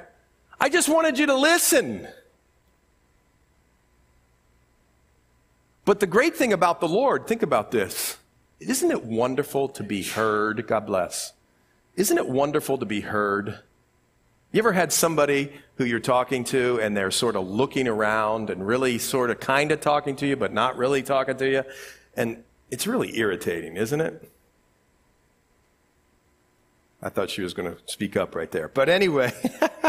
I 0.60 0.68
just 0.68 0.90
wanted 0.90 1.18
you 1.18 1.24
to 1.24 1.34
listen. 1.34 2.06
But 5.86 6.00
the 6.00 6.06
great 6.06 6.36
thing 6.36 6.52
about 6.52 6.80
the 6.80 6.88
Lord, 6.88 7.28
think 7.28 7.42
about 7.42 7.70
this. 7.70 8.18
Isn't 8.58 8.90
it 8.90 9.04
wonderful 9.04 9.68
to 9.68 9.84
be 9.84 10.02
heard? 10.02 10.66
God 10.66 10.84
bless. 10.84 11.32
Isn't 11.94 12.18
it 12.18 12.28
wonderful 12.28 12.76
to 12.78 12.84
be 12.84 13.02
heard? 13.02 13.60
You 14.50 14.58
ever 14.58 14.72
had 14.72 14.92
somebody 14.92 15.52
who 15.76 15.84
you're 15.84 16.00
talking 16.00 16.42
to 16.44 16.80
and 16.80 16.96
they're 16.96 17.12
sort 17.12 17.36
of 17.36 17.46
looking 17.46 17.86
around 17.86 18.50
and 18.50 18.66
really 18.66 18.98
sort 18.98 19.30
of 19.30 19.38
kind 19.38 19.70
of 19.70 19.80
talking 19.80 20.16
to 20.16 20.26
you, 20.26 20.34
but 20.34 20.52
not 20.52 20.76
really 20.76 21.04
talking 21.04 21.36
to 21.36 21.48
you? 21.48 21.62
And 22.16 22.42
it's 22.68 22.88
really 22.88 23.16
irritating, 23.16 23.76
isn't 23.76 24.00
it? 24.00 24.28
I 27.00 27.10
thought 27.10 27.30
she 27.30 27.42
was 27.42 27.54
going 27.54 27.72
to 27.72 27.80
speak 27.86 28.16
up 28.16 28.34
right 28.34 28.50
there. 28.50 28.66
But 28.66 28.88
anyway, 28.88 29.32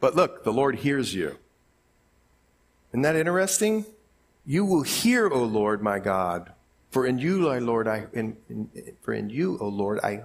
but 0.00 0.14
look, 0.14 0.44
the 0.44 0.52
Lord 0.52 0.76
hears 0.76 1.14
you. 1.14 1.38
Isn't 2.92 3.02
that 3.02 3.16
interesting? 3.16 3.84
You 4.44 4.64
will 4.64 4.82
hear, 4.82 5.28
O 5.28 5.44
Lord 5.44 5.82
my 5.82 5.98
God, 5.98 6.52
for 6.90 7.06
in 7.06 7.18
you, 7.18 7.38
my 7.38 7.58
Lord, 7.58 7.86
I 7.86 8.06
in, 8.12 8.36
in, 8.48 8.68
for 9.00 9.12
in 9.14 9.30
you, 9.30 9.58
O 9.60 9.68
Lord, 9.68 10.00
I 10.00 10.24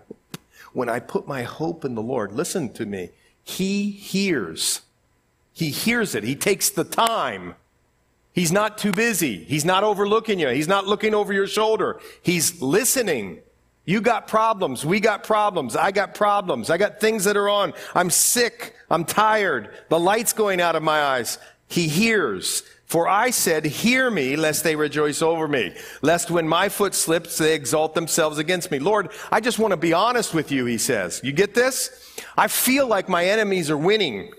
when 0.74 0.90
I 0.90 1.00
put 1.00 1.28
my 1.28 1.44
hope 1.44 1.86
in 1.86 1.96
the 1.96 2.02
Lord, 2.02 2.34
listen 2.34 2.74
to 2.74 2.86
me. 2.86 3.12
He 3.44 3.92
hears. 3.92 4.82
He 5.54 5.70
hears 5.70 6.16
it. 6.16 6.24
He 6.24 6.36
takes 6.36 6.70
the 6.70 6.84
time. 6.84 7.56
He's 8.34 8.52
not 8.52 8.78
too 8.78 8.92
busy. 8.92 9.46
He's 9.46 9.64
not 9.64 9.84
overlooking 9.84 10.40
you. 10.40 10.50
He's 10.50 10.68
not 10.68 10.86
looking 10.86 11.14
over 11.14 11.32
your 11.32 11.48
shoulder. 11.48 12.02
He's 12.22 12.62
listening. 12.62 13.40
You 13.86 14.02
got 14.02 14.28
problems. 14.28 14.84
We 14.84 15.00
got 15.00 15.24
problems. 15.24 15.76
I 15.76 15.92
got 15.92 16.16
problems. 16.16 16.70
I 16.70 16.78
got 16.78 17.00
things 17.00 17.24
that 17.24 17.38
are 17.38 17.48
on. 17.48 17.74
I'm 17.94 18.10
sick. 18.10 18.76
I'm 18.90 19.06
tired. 19.06 19.70
The 19.90 20.00
light's 20.00 20.34
going 20.34 20.60
out 20.60 20.76
of 20.76 20.84
my 20.84 21.00
eyes. 21.02 21.38
He 21.68 21.88
hears. 21.88 22.64
For 22.86 23.08
I 23.08 23.32
said, 23.32 23.66
Hear 23.66 24.12
me, 24.12 24.36
lest 24.36 24.64
they 24.64 24.76
rejoice 24.76 25.22
over 25.22 25.48
me, 25.48 25.76
lest 26.02 26.30
when 26.30 26.48
my 26.48 26.70
foot 26.70 26.94
slips, 26.94 27.38
they 27.38 27.56
exalt 27.56 27.96
themselves 27.96 28.38
against 28.38 28.70
me. 28.70 28.80
Lord, 28.80 29.10
I 29.32 29.42
just 29.42 29.58
want 29.58 29.72
to 29.72 29.78
be 29.78 29.94
honest 29.94 30.34
with 30.34 30.52
you, 30.52 30.66
he 30.66 30.78
says. 30.78 31.20
You 31.24 31.32
get 31.32 31.56
this? 31.56 32.14
I 32.38 32.48
feel 32.48 32.88
like 32.88 33.10
my 33.10 33.26
enemies 33.26 33.72
are 33.72 33.78
winning. 33.78 34.32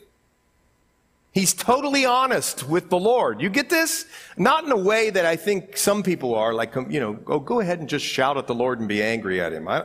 He's 1.33 1.52
totally 1.52 2.06
honest 2.06 2.66
with 2.66 2.88
the 2.88 2.99
Lord. 2.99 3.42
You 3.42 3.50
get 3.50 3.68
this? 3.68 4.06
Not 4.38 4.64
in 4.64 4.73
a 4.73 4.76
way 4.76 5.11
that 5.11 5.26
I 5.26 5.37
think 5.37 5.76
some 5.76 6.02
people 6.02 6.35
are, 6.35 6.54
like, 6.54 6.75
you 6.88 7.00
know, 7.00 7.18
oh, 7.26 7.40
go 7.40 7.61
ahead 7.61 7.80
and 7.80 7.88
just 7.88 8.06
shout 8.06 8.38
at 8.38 8.47
the 8.47 8.54
Lord 8.54 8.78
and 8.78 8.88
be 8.88 9.02
angry 9.02 9.40
at 9.40 9.52
him. 9.52 9.68
I, 9.68 9.85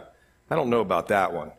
I 0.50 0.56
don't 0.56 0.70
know 0.70 0.80
about 0.80 1.10
that 1.10 1.34
one. 1.34 1.52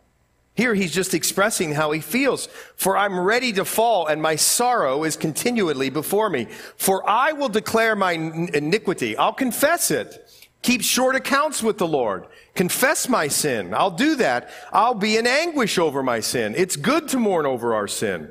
Here 0.54 0.74
he's 0.74 0.92
just 0.92 1.14
expressing 1.14 1.72
how 1.72 1.92
he 1.92 2.00
feels. 2.00 2.46
For 2.76 2.96
I'm 2.96 3.18
ready 3.18 3.52
to 3.54 3.64
fall 3.64 4.06
and 4.06 4.20
my 4.20 4.36
sorrow 4.36 5.04
is 5.04 5.16
continually 5.16 5.88
before 5.88 6.28
me. 6.28 6.46
For 6.76 7.08
I 7.08 7.32
will 7.32 7.48
declare 7.48 7.96
my 7.96 8.12
iniquity. 8.12 9.16
I'll 9.16 9.32
confess 9.32 9.90
it. 9.90 10.28
Keep 10.60 10.82
short 10.82 11.16
accounts 11.16 11.62
with 11.62 11.78
the 11.78 11.86
Lord. 11.86 12.26
Confess 12.54 13.08
my 13.08 13.28
sin. 13.28 13.74
I'll 13.74 13.90
do 13.90 14.14
that. 14.16 14.50
I'll 14.72 14.94
be 14.94 15.16
in 15.16 15.26
anguish 15.26 15.78
over 15.78 16.02
my 16.02 16.20
sin. 16.20 16.54
It's 16.56 16.76
good 16.76 17.08
to 17.08 17.18
mourn 17.18 17.46
over 17.46 17.74
our 17.74 17.88
sin. 17.88 18.30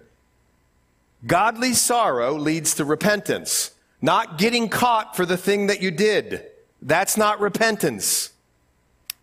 Godly 1.26 1.74
sorrow 1.74 2.36
leads 2.36 2.76
to 2.76 2.86
repentance, 2.86 3.72
not 4.02 4.38
getting 4.38 4.70
caught 4.70 5.16
for 5.16 5.26
the 5.26 5.38
thing 5.38 5.68
that 5.68 5.82
you 5.82 5.92
did. 5.92 6.46
That's 6.82 7.18
not 7.18 7.40
repentance. 7.40 8.32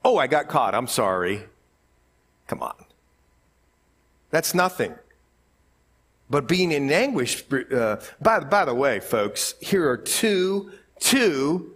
Oh, 0.05 0.17
I 0.17 0.27
got 0.27 0.49
caught. 0.49 0.75
I'm 0.75 0.87
sorry. 0.87 1.45
Come 2.47 2.63
on. 2.63 2.75
That's 4.31 4.55
nothing. 4.55 4.95
But 6.31 6.47
being 6.47 6.73
in 6.73 6.91
anguish, 6.91 7.45
uh, 7.53 7.97
by, 8.21 8.41
by 8.41 8.65
the 8.65 8.75
way, 8.75 9.01
folks, 9.01 9.55
here 9.61 9.89
are 9.89 9.97
two, 9.97 10.73
two 11.01 11.75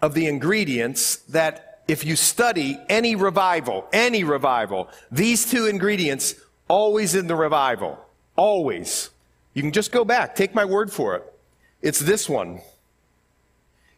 of 0.00 0.14
the 0.14 0.26
ingredients 0.26 1.16
that 1.16 1.82
if 1.88 2.04
you 2.06 2.16
study 2.16 2.78
any 2.88 3.16
revival, 3.16 3.86
any 3.92 4.24
revival, 4.24 4.88
these 5.10 5.50
two 5.50 5.66
ingredients 5.66 6.36
Always 6.72 7.14
in 7.14 7.26
the 7.26 7.36
revival. 7.36 7.98
Always. 8.34 9.10
You 9.52 9.60
can 9.60 9.72
just 9.72 9.92
go 9.92 10.06
back. 10.06 10.34
Take 10.34 10.54
my 10.54 10.64
word 10.64 10.90
for 10.90 11.16
it. 11.16 11.38
It's 11.82 11.98
this 11.98 12.30
one. 12.30 12.62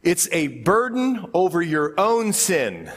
It's 0.02 0.28
a 0.32 0.48
burden 0.48 1.26
over 1.32 1.62
your 1.62 1.94
own 1.96 2.32
sin. 2.32 2.90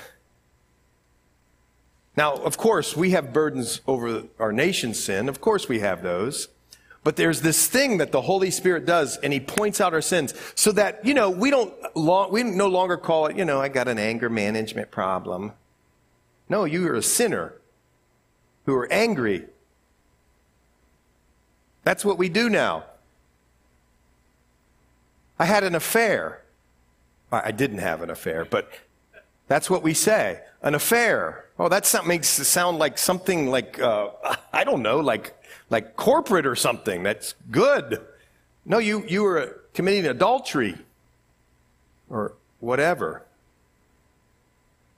Now, 2.18 2.34
of 2.34 2.58
course, 2.58 2.98
we 2.98 3.12
have 3.12 3.32
burdens 3.32 3.80
over 3.88 4.24
our 4.40 4.52
nation's 4.52 5.02
sin. 5.02 5.30
Of 5.30 5.40
course, 5.40 5.70
we 5.70 5.80
have 5.80 6.02
those. 6.02 6.50
But 7.04 7.16
there's 7.16 7.42
this 7.42 7.68
thing 7.68 8.00
that 8.00 8.12
the 8.12 8.22
Holy 8.22 8.52
Spirit 8.52 8.86
does, 8.86 9.18
and 9.18 9.32
He 9.32 9.40
points 9.40 9.80
out 9.80 9.94
our 9.94 10.02
sins 10.02 10.34
so 10.56 10.74
that, 10.74 11.06
you 11.06 11.14
know, 11.14 11.30
we 11.30 11.52
don't, 11.52 11.74
long, 11.96 12.32
we 12.32 12.44
no 12.44 12.68
longer 12.68 12.98
call 12.98 13.28
it, 13.28 13.38
you 13.38 13.46
know, 13.46 13.62
I 13.62 13.70
got 13.70 13.88
an 13.88 14.00
anger 14.00 14.30
management 14.30 14.92
problem. 14.92 15.54
No, 16.50 16.66
you 16.66 16.86
are 16.88 16.96
a 16.96 17.04
sinner 17.04 17.54
who 18.66 18.74
are 18.74 18.92
angry 18.92 19.46
that's 21.88 22.04
what 22.04 22.18
we 22.18 22.28
do 22.28 22.50
now. 22.50 22.84
I 25.40 25.46
had 25.46 25.64
an 25.64 25.74
affair. 25.74 26.44
I 27.32 27.52
didn't 27.52 27.78
have 27.78 28.02
an 28.02 28.10
affair, 28.10 28.44
but 28.44 28.70
that's 29.48 29.70
what 29.70 29.84
we 29.84 29.94
say. 29.94 30.42
An 30.62 30.76
affair. 30.76 31.46
Oh, 31.60 31.70
that 31.70 31.92
makes 32.06 32.40
it 32.40 32.46
sound 32.46 32.78
like 32.78 32.98
something 32.98 33.50
like, 33.50 33.80
uh, 33.80 34.10
I 34.54 34.64
don't 34.64 34.82
know, 34.82 35.00
like, 35.00 35.34
like 35.70 35.96
corporate 35.96 36.46
or 36.46 36.56
something. 36.56 37.04
That's 37.04 37.36
good. 37.52 38.06
No, 38.66 38.78
you, 38.78 39.06
you 39.08 39.24
were 39.24 39.62
committing 39.74 40.06
adultery 40.06 40.78
or 42.10 42.34
whatever. 42.60 43.24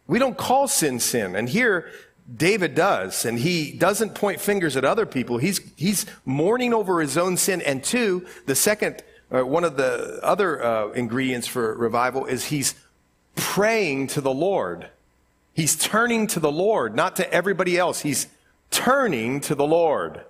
We 0.08 0.18
don't 0.18 0.38
call 0.38 0.68
sin 0.68 1.00
sin. 1.00 1.36
And 1.36 1.48
here, 1.48 1.91
David 2.36 2.75
does, 2.75 3.25
and 3.25 3.39
he 3.39 3.72
doesn't 3.72 4.15
point 4.15 4.39
fingers 4.39 4.75
at 4.75 4.86
other 4.86 5.06
people. 5.06 5.38
He's, 5.38 5.62
he's 5.75 6.06
mourning 6.25 6.74
over 6.74 7.01
his 7.01 7.18
own 7.18 7.38
sin. 7.38 7.62
And 7.62 7.84
two, 7.84 8.25
the 8.46 8.56
second, 8.56 9.04
uh, 9.32 9.45
one 9.45 9.63
of 9.63 9.78
the 9.78 10.19
other 10.24 10.63
uh, 10.63 10.89
ingredients 10.89 11.47
for 11.47 11.76
revival 11.76 12.26
is 12.26 12.45
he's 12.45 12.76
praying 13.39 14.08
to 14.08 14.21
the 14.21 14.34
Lord. 14.34 14.89
He's 15.54 15.75
turning 15.75 16.28
to 16.28 16.39
the 16.39 16.52
Lord, 16.52 16.95
not 16.95 17.15
to 17.15 17.34
everybody 17.34 17.78
else. 17.78 18.02
He's 18.02 18.28
turning 18.71 19.41
to 19.41 19.56
the 19.56 19.65
Lord. 19.65 20.23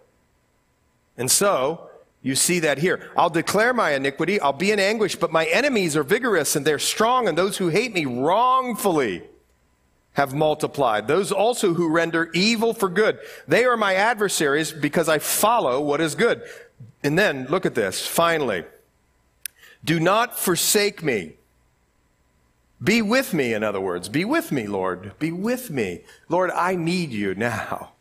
And 1.18 1.30
so, 1.30 1.90
you 2.22 2.36
see 2.36 2.60
that 2.60 2.78
here. 2.78 3.12
I'll 3.18 3.30
declare 3.30 3.74
my 3.74 3.92
iniquity. 3.92 4.40
I'll 4.40 4.54
be 4.54 4.72
in 4.72 4.80
anguish, 4.80 5.16
but 5.16 5.32
my 5.32 5.46
enemies 5.46 5.96
are 5.96 6.04
vigorous 6.04 6.56
and 6.56 6.66
they're 6.66 6.80
strong, 6.80 7.28
and 7.28 7.38
those 7.38 7.58
who 7.58 7.70
hate 7.70 7.94
me 7.94 8.06
wrongfully 8.06 9.24
have 10.14 10.34
multiplied. 10.34 11.08
Those 11.08 11.32
also 11.32 11.74
who 11.74 11.90
render 11.90 12.30
evil 12.34 12.74
for 12.74 12.90
good. 12.90 13.20
They 13.48 13.66
are 13.66 13.78
my 13.78 13.96
adversaries 13.96 14.72
because 14.72 15.08
I 15.08 15.20
follow 15.20 15.80
what 15.82 16.02
is 16.02 16.16
good. 16.16 16.44
And 17.04 17.18
then 17.18 17.46
look 17.50 17.66
at 17.66 17.76
this. 17.76 18.06
Finally, 18.06 18.66
do 19.86 20.00
not 20.00 20.38
forsake 20.38 21.02
me. 21.04 21.36
Be 22.82 23.02
with 23.02 23.34
me, 23.34 23.54
in 23.54 23.64
other 23.64 23.82
words. 23.82 24.08
Be 24.08 24.24
with 24.24 24.52
me, 24.52 24.68
Lord. 24.68 25.14
Be 25.20 25.32
with 25.32 25.70
me. 25.70 26.02
Lord, 26.30 26.50
I 26.52 26.76
need 26.76 27.12
you 27.12 27.36
now. 27.36 27.92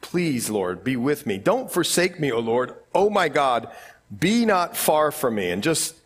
Please, 0.00 0.48
Lord, 0.48 0.84
be 0.84 0.96
with 0.96 1.26
me. 1.26 1.38
Don't 1.38 1.70
forsake 1.70 2.20
me, 2.20 2.30
O 2.30 2.38
Lord. 2.38 2.74
Oh 2.94 3.10
my 3.10 3.28
God, 3.28 3.68
be 4.16 4.46
not 4.46 4.76
far 4.76 5.10
from 5.10 5.34
me 5.34 5.50
and 5.50 5.62
just 5.62 5.96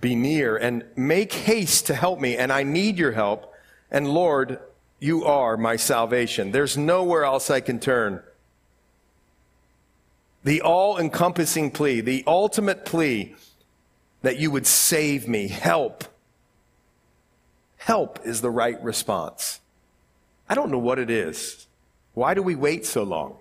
be 0.00 0.14
near 0.14 0.56
and 0.56 0.84
make 0.96 1.32
haste 1.32 1.86
to 1.86 1.94
help 1.94 2.20
me. 2.20 2.36
And 2.36 2.50
I 2.52 2.62
need 2.62 2.98
your 2.98 3.12
help. 3.12 3.52
And 3.90 4.08
Lord, 4.08 4.58
you 4.98 5.24
are 5.24 5.56
my 5.56 5.76
salvation. 5.76 6.52
There's 6.52 6.76
nowhere 6.76 7.24
else 7.24 7.50
I 7.50 7.60
can 7.60 7.78
turn. 7.78 8.22
The 10.42 10.62
all 10.62 10.98
encompassing 10.98 11.70
plea, 11.72 12.00
the 12.00 12.24
ultimate 12.26 12.86
plea 12.86 13.34
that 14.22 14.38
you 14.38 14.50
would 14.50 14.66
save 14.66 15.28
me, 15.28 15.48
help. 15.48 16.04
Help 17.86 18.18
is 18.24 18.40
the 18.40 18.50
right 18.50 18.82
response. 18.82 19.60
I 20.48 20.56
don't 20.56 20.72
know 20.72 20.78
what 20.78 20.98
it 20.98 21.08
is. 21.08 21.68
Why 22.14 22.34
do 22.34 22.42
we 22.42 22.56
wait 22.56 22.84
so 22.84 23.04
long? 23.04 23.38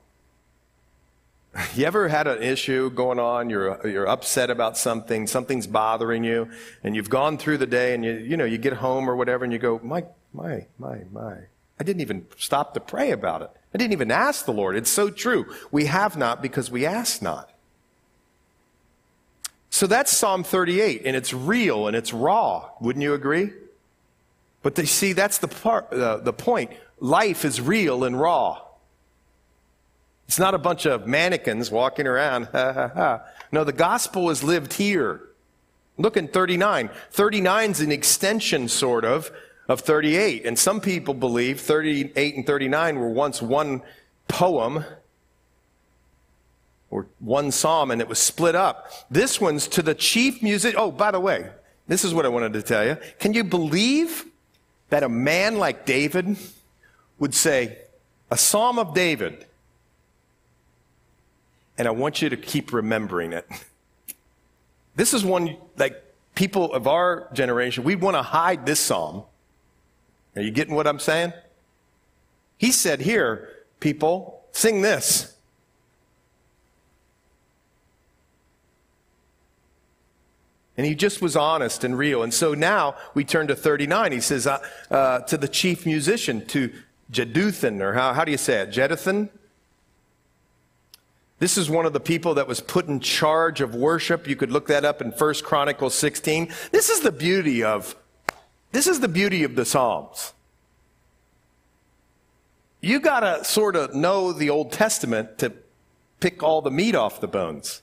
You 1.73 1.85
ever 1.85 2.09
had 2.09 2.27
an 2.27 2.43
issue 2.43 2.91
going 2.91 3.17
on? 3.17 3.49
You're, 3.49 3.79
you're 3.87 4.07
upset 4.07 4.51
about 4.51 4.77
something, 4.77 5.25
something's 5.25 5.65
bothering 5.65 6.23
you, 6.23 6.51
and 6.83 6.95
you've 6.95 7.09
gone 7.09 7.39
through 7.39 7.57
the 7.57 7.65
day 7.65 7.95
and 7.95 8.05
you, 8.05 8.11
you 8.17 8.37
know, 8.37 8.45
you 8.45 8.59
get 8.59 8.73
home 8.73 9.09
or 9.09 9.15
whatever 9.15 9.45
and 9.45 9.51
you 9.51 9.57
go, 9.57 9.79
my 9.81 10.03
my, 10.31 10.67
my, 10.77 10.99
my. 11.11 11.37
I 11.79 11.83
didn't 11.83 12.01
even 12.01 12.27
stop 12.37 12.75
to 12.75 12.79
pray 12.79 13.09
about 13.09 13.41
it. 13.41 13.49
I 13.73 13.79
didn't 13.79 13.93
even 13.93 14.11
ask 14.11 14.45
the 14.45 14.53
Lord. 14.53 14.75
It's 14.75 14.91
so 14.91 15.09
true. 15.09 15.51
We 15.71 15.85
have 15.85 16.17
not 16.17 16.43
because 16.43 16.69
we 16.69 16.85
ask 16.85 17.19
not. 17.19 17.49
So 19.71 19.87
that's 19.87 20.15
Psalm 20.15 20.43
38, 20.43 21.01
and 21.03 21.15
it's 21.15 21.33
real 21.33 21.87
and 21.87 21.95
it's 21.95 22.13
raw. 22.13 22.69
Wouldn't 22.79 23.01
you 23.01 23.15
agree? 23.15 23.49
But 24.65 24.73
they 24.73 24.87
see 24.87 25.13
that's 25.13 25.37
the 25.37 25.47
part, 25.47 25.93
uh, 25.93 26.17
the 26.17 26.33
point. 26.33 26.71
Life 26.99 27.45
is 27.45 27.61
real 27.61 28.03
and 28.03 28.19
raw. 28.19 28.63
It's 30.27 30.39
not 30.39 30.55
a 30.55 30.57
bunch 30.57 30.87
of 30.87 31.05
mannequins 31.05 31.69
walking 31.69 32.07
around. 32.07 32.49
no, 33.51 33.63
the 33.63 33.71
gospel 33.71 34.31
is 34.31 34.43
lived 34.43 34.73
here. 34.73 35.21
Look 35.99 36.17
in 36.17 36.27
39. 36.27 36.89
39 37.11 37.69
is 37.69 37.81
an 37.81 37.91
extension, 37.91 38.67
sort 38.67 39.05
of, 39.05 39.31
of 39.67 39.81
38. 39.81 40.47
And 40.47 40.57
some 40.57 40.81
people 40.81 41.13
believe 41.13 41.61
38 41.61 42.35
and 42.35 42.47
39 42.47 42.95
were 42.95 43.09
once 43.09 43.43
one 43.43 43.83
poem 44.27 44.83
or 46.89 47.05
one 47.19 47.51
psalm 47.51 47.91
and 47.91 48.01
it 48.01 48.07
was 48.07 48.17
split 48.17 48.55
up. 48.55 48.91
This 49.11 49.39
one's 49.39 49.67
to 49.67 49.83
the 49.83 49.93
chief 49.93 50.41
music. 50.41 50.73
Oh, 50.75 50.89
by 50.89 51.11
the 51.11 51.19
way, 51.19 51.51
this 51.87 52.03
is 52.03 52.15
what 52.15 52.25
I 52.25 52.29
wanted 52.29 52.53
to 52.53 52.63
tell 52.63 52.83
you. 52.83 52.97
Can 53.19 53.33
you 53.33 53.43
believe 53.43 54.25
that 54.89 55.03
a 55.03 55.09
man 55.09 55.57
like 55.57 55.85
David 55.85 56.37
would 57.19 57.33
say, 57.33 57.77
a 58.31 58.37
psalm 58.37 58.79
of 58.79 58.93
David, 58.93 59.45
and 61.77 61.87
I 61.87 61.91
want 61.91 62.21
you 62.21 62.29
to 62.29 62.37
keep 62.37 62.73
remembering 62.73 63.33
it. 63.33 63.47
This 64.95 65.13
is 65.13 65.23
one, 65.25 65.57
like, 65.77 66.01
people 66.35 66.73
of 66.73 66.87
our 66.87 67.29
generation, 67.33 67.83
we 67.83 67.95
want 67.95 68.15
to 68.15 68.21
hide 68.21 68.65
this 68.65 68.79
psalm 68.79 69.23
are 70.35 70.41
you 70.41 70.51
getting 70.51 70.75
what 70.75 70.87
I'm 70.87 70.99
saying? 70.99 71.33
He 72.57 72.71
said, 72.71 73.01
Here, 73.01 73.49
people, 73.79 74.43
sing 74.51 74.81
this. 74.81 75.34
And 80.77 80.85
he 80.85 80.95
just 80.95 81.21
was 81.21 81.35
honest 81.35 81.83
and 81.83 81.97
real. 81.97 82.23
And 82.23 82.33
so 82.33 82.53
now 82.53 82.95
we 83.13 83.23
turn 83.23 83.47
to 83.47 83.55
39. 83.55 84.11
He 84.11 84.19
says 84.19 84.45
uh, 84.45 84.59
uh, 84.91 85.19
to 85.21 85.37
the 85.37 85.47
chief 85.47 85.85
musician, 85.85 86.45
to 86.47 86.73
Jeduthun, 87.11 87.81
or 87.81 87.93
how, 87.93 88.13
how 88.13 88.25
do 88.25 88.31
you 88.31 88.37
say 88.37 88.61
it? 88.61 88.71
Jeduthun? 88.71 89.29
This 91.39 91.57
is 91.57 91.69
one 91.69 91.85
of 91.85 91.93
the 91.93 91.99
people 91.99 92.33
that 92.35 92.47
was 92.47 92.61
put 92.61 92.87
in 92.87 92.99
charge 92.99 93.61
of 93.61 93.75
worship. 93.75 94.27
You 94.27 94.35
could 94.35 94.51
look 94.51 94.67
that 94.67 94.85
up 94.85 95.01
in 95.01 95.11
1 95.11 95.33
Chronicles 95.43 95.93
16. 95.95 96.51
This 96.71 96.89
is 96.89 97.01
the 97.01 97.11
beauty 97.11 97.63
of 97.63 97.95
this 98.71 98.87
is 98.87 98.99
the 98.99 99.07
beauty 99.07 99.45
of 99.45 99.55
the 99.55 99.63
Psalms. 99.63 100.33
You 102.81 102.99
got 102.99 103.21
to 103.21 103.43
sort 103.45 103.77
of 103.77 103.95
know 103.95 104.33
the 104.33 104.49
Old 104.49 104.73
Testament 104.73 105.37
to 105.37 105.53
pick 106.19 106.43
all 106.43 106.61
the 106.61 106.71
meat 106.71 106.93
off 106.93 107.21
the 107.21 107.27
bones. 107.27 107.81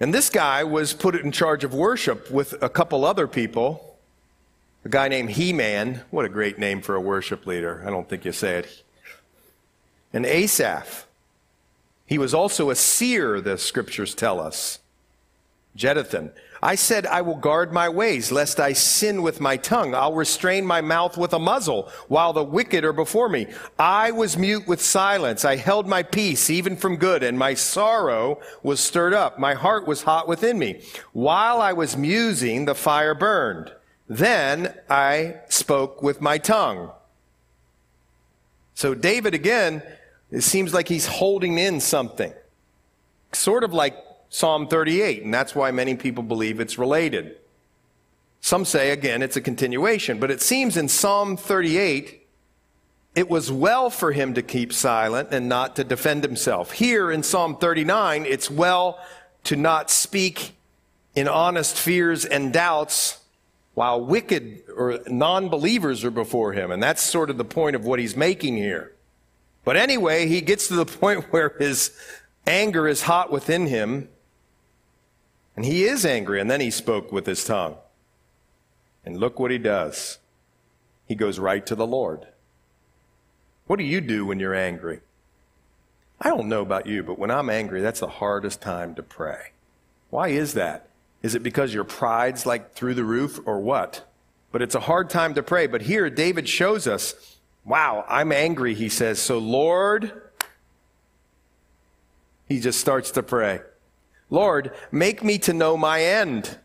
And 0.00 0.12
this 0.12 0.28
guy 0.28 0.64
was 0.64 0.92
put 0.92 1.14
in 1.14 1.30
charge 1.30 1.64
of 1.64 1.72
worship 1.72 2.30
with 2.30 2.54
a 2.62 2.68
couple 2.68 3.04
other 3.04 3.26
people. 3.26 3.96
A 4.84 4.88
guy 4.88 5.08
named 5.08 5.30
He 5.30 5.52
Man. 5.52 6.02
What 6.10 6.24
a 6.24 6.28
great 6.28 6.58
name 6.58 6.82
for 6.82 6.94
a 6.94 7.00
worship 7.00 7.46
leader. 7.46 7.82
I 7.86 7.90
don't 7.90 8.08
think 8.08 8.24
you 8.24 8.32
say 8.32 8.58
it. 8.58 8.82
And 10.12 10.26
Asaph. 10.26 11.06
He 12.06 12.18
was 12.18 12.34
also 12.34 12.70
a 12.70 12.74
seer, 12.74 13.40
the 13.40 13.56
scriptures 13.56 14.14
tell 14.14 14.40
us. 14.40 14.78
Jeduthun. 15.76 16.32
I 16.64 16.76
said, 16.76 17.04
I 17.04 17.20
will 17.20 17.34
guard 17.34 17.74
my 17.74 17.90
ways, 17.90 18.32
lest 18.32 18.58
I 18.58 18.72
sin 18.72 19.20
with 19.20 19.38
my 19.38 19.58
tongue. 19.58 19.94
I'll 19.94 20.14
restrain 20.14 20.64
my 20.64 20.80
mouth 20.80 21.18
with 21.18 21.34
a 21.34 21.38
muzzle, 21.38 21.90
while 22.08 22.32
the 22.32 22.42
wicked 22.42 22.86
are 22.86 22.92
before 22.94 23.28
me. 23.28 23.48
I 23.78 24.12
was 24.12 24.38
mute 24.38 24.66
with 24.66 24.80
silence. 24.80 25.44
I 25.44 25.56
held 25.56 25.86
my 25.86 26.02
peace, 26.02 26.48
even 26.48 26.78
from 26.78 26.96
good, 26.96 27.22
and 27.22 27.38
my 27.38 27.52
sorrow 27.52 28.40
was 28.62 28.80
stirred 28.80 29.12
up. 29.12 29.38
My 29.38 29.52
heart 29.52 29.86
was 29.86 30.04
hot 30.04 30.26
within 30.26 30.58
me. 30.58 30.80
While 31.12 31.60
I 31.60 31.74
was 31.74 31.98
musing, 31.98 32.64
the 32.64 32.74
fire 32.74 33.14
burned. 33.14 33.70
Then 34.08 34.72
I 34.88 35.40
spoke 35.50 36.02
with 36.02 36.22
my 36.22 36.38
tongue. 36.38 36.92
So 38.72 38.94
David 38.94 39.34
again, 39.34 39.82
it 40.30 40.40
seems 40.40 40.72
like 40.72 40.88
he's 40.88 41.06
holding 41.06 41.58
in 41.58 41.78
something. 41.78 42.32
Sort 43.32 43.64
of 43.64 43.74
like 43.74 43.98
Psalm 44.34 44.66
38, 44.66 45.22
and 45.22 45.32
that's 45.32 45.54
why 45.54 45.70
many 45.70 45.94
people 45.94 46.24
believe 46.24 46.58
it's 46.58 46.76
related. 46.76 47.36
Some 48.40 48.64
say, 48.64 48.90
again, 48.90 49.22
it's 49.22 49.36
a 49.36 49.40
continuation, 49.40 50.18
but 50.18 50.28
it 50.28 50.42
seems 50.42 50.76
in 50.76 50.88
Psalm 50.88 51.36
38, 51.36 52.26
it 53.14 53.30
was 53.30 53.52
well 53.52 53.90
for 53.90 54.10
him 54.10 54.34
to 54.34 54.42
keep 54.42 54.72
silent 54.72 55.28
and 55.30 55.48
not 55.48 55.76
to 55.76 55.84
defend 55.84 56.24
himself. 56.24 56.72
Here 56.72 57.12
in 57.12 57.22
Psalm 57.22 57.58
39, 57.58 58.26
it's 58.26 58.50
well 58.50 58.98
to 59.44 59.54
not 59.54 59.88
speak 59.88 60.56
in 61.14 61.28
honest 61.28 61.78
fears 61.78 62.24
and 62.24 62.52
doubts 62.52 63.20
while 63.74 64.04
wicked 64.04 64.64
or 64.76 64.98
non 65.06 65.48
believers 65.48 66.04
are 66.04 66.10
before 66.10 66.54
him. 66.54 66.72
And 66.72 66.82
that's 66.82 67.02
sort 67.02 67.30
of 67.30 67.38
the 67.38 67.44
point 67.44 67.76
of 67.76 67.84
what 67.84 68.00
he's 68.00 68.16
making 68.16 68.56
here. 68.56 68.96
But 69.64 69.76
anyway, 69.76 70.26
he 70.26 70.40
gets 70.40 70.66
to 70.68 70.74
the 70.74 70.86
point 71.00 71.32
where 71.32 71.54
his 71.60 71.96
anger 72.48 72.88
is 72.88 73.02
hot 73.02 73.30
within 73.30 73.68
him 73.68 74.08
and 75.56 75.64
he 75.64 75.84
is 75.84 76.04
angry. 76.04 76.40
And 76.40 76.50
then 76.50 76.60
he 76.60 76.70
spoke 76.70 77.12
with 77.12 77.26
his 77.26 77.44
tongue. 77.44 77.76
And 79.04 79.18
look 79.18 79.38
what 79.38 79.50
he 79.50 79.58
does. 79.58 80.18
He 81.06 81.14
goes 81.14 81.38
right 81.38 81.64
to 81.66 81.74
the 81.74 81.86
Lord. 81.86 82.26
What 83.66 83.78
do 83.78 83.84
you 83.84 84.00
do 84.00 84.26
when 84.26 84.40
you're 84.40 84.54
angry? 84.54 85.00
I 86.20 86.28
don't 86.28 86.48
know 86.48 86.62
about 86.62 86.86
you, 86.86 87.02
but 87.02 87.18
when 87.18 87.30
I'm 87.30 87.50
angry, 87.50 87.80
that's 87.80 88.00
the 88.00 88.08
hardest 88.08 88.60
time 88.60 88.94
to 88.94 89.02
pray. 89.02 89.50
Why 90.10 90.28
is 90.28 90.54
that? 90.54 90.88
Is 91.22 91.34
it 91.34 91.42
because 91.42 91.74
your 91.74 91.84
pride's 91.84 92.46
like 92.46 92.72
through 92.72 92.94
the 92.94 93.04
roof 93.04 93.40
or 93.46 93.60
what? 93.60 94.06
But 94.52 94.62
it's 94.62 94.74
a 94.74 94.80
hard 94.80 95.10
time 95.10 95.34
to 95.34 95.42
pray. 95.42 95.66
But 95.66 95.82
here, 95.82 96.08
David 96.08 96.48
shows 96.48 96.86
us, 96.86 97.38
wow, 97.64 98.04
I'm 98.08 98.30
angry, 98.30 98.74
he 98.74 98.88
says. 98.88 99.18
So, 99.18 99.38
Lord, 99.38 100.12
he 102.48 102.60
just 102.60 102.80
starts 102.80 103.10
to 103.12 103.22
pray. 103.22 103.60
Lord, 104.34 104.72
make 104.90 105.22
me 105.22 105.38
to 105.38 105.52
know 105.52 105.76
my 105.76 106.02
end 106.02 106.58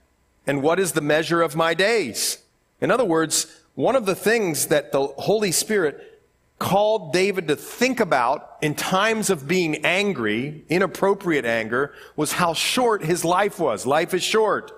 and 0.47 0.63
what 0.63 0.79
is 0.79 0.93
the 0.93 1.01
measure 1.01 1.41
of 1.41 1.55
my 1.55 1.75
days. 1.75 2.39
In 2.81 2.89
other 2.89 3.05
words, 3.05 3.61
one 3.75 3.95
of 3.95 4.07
the 4.07 4.15
things 4.15 4.67
that 4.67 4.91
the 4.91 5.05
Holy 5.05 5.51
Spirit 5.51 6.21
called 6.57 7.13
David 7.13 7.47
to 7.47 7.55
think 7.55 7.99
about 7.99 8.57
in 8.61 8.73
times 8.73 9.29
of 9.29 9.47
being 9.47 9.85
angry, 9.85 10.65
inappropriate 10.67 11.45
anger, 11.45 11.93
was 12.15 12.33
how 12.33 12.53
short 12.53 13.03
his 13.03 13.23
life 13.23 13.59
was. 13.59 13.85
Life 13.85 14.13
is 14.13 14.23
short. 14.23 14.71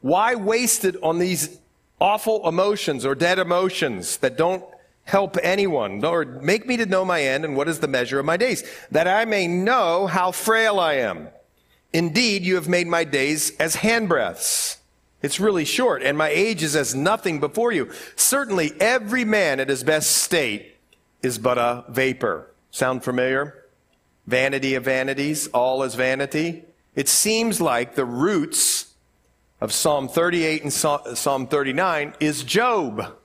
Why 0.00 0.34
waste 0.34 0.84
it 0.84 0.96
on 1.02 1.18
these 1.18 1.60
awful 2.00 2.48
emotions 2.48 3.04
or 3.04 3.14
dead 3.14 3.38
emotions 3.38 4.16
that 4.16 4.38
don't 4.38 4.64
help 5.04 5.36
anyone? 5.42 6.00
Lord, 6.00 6.42
make 6.42 6.66
me 6.66 6.78
to 6.78 6.86
know 6.86 7.04
my 7.04 7.22
end 7.22 7.44
and 7.44 7.54
what 7.54 7.68
is 7.68 7.80
the 7.80 7.86
measure 7.86 8.18
of 8.18 8.24
my 8.24 8.38
days, 8.38 8.64
that 8.90 9.06
I 9.06 9.26
may 9.26 9.46
know 9.46 10.06
how 10.06 10.32
frail 10.32 10.80
I 10.80 10.94
am. 10.94 11.28
Indeed, 11.92 12.42
you 12.42 12.54
have 12.54 12.68
made 12.68 12.86
my 12.86 13.04
days 13.04 13.56
as 13.58 13.76
handbreadths. 13.76 14.76
It's 15.22 15.40
really 15.40 15.64
short, 15.64 16.02
and 16.02 16.16
my 16.16 16.28
age 16.28 16.62
is 16.62 16.74
as 16.74 16.94
nothing 16.94 17.40
before 17.40 17.72
you. 17.72 17.90
Certainly, 18.16 18.72
every 18.80 19.24
man 19.24 19.60
at 19.60 19.68
his 19.68 19.84
best 19.84 20.10
state 20.12 20.76
is 21.22 21.38
but 21.38 21.58
a 21.58 21.84
vapor. 21.88 22.50
Sound 22.70 23.04
familiar? 23.04 23.66
Vanity 24.26 24.74
of 24.74 24.84
vanities, 24.84 25.48
all 25.48 25.82
is 25.82 25.94
vanity. 25.94 26.64
It 26.94 27.08
seems 27.08 27.60
like 27.60 27.94
the 27.94 28.04
roots 28.04 28.94
of 29.60 29.72
Psalm 29.72 30.08
38 30.08 30.62
and 30.62 30.72
Psalm 30.72 31.46
39 31.46 32.14
is 32.20 32.42
Job. 32.42 33.16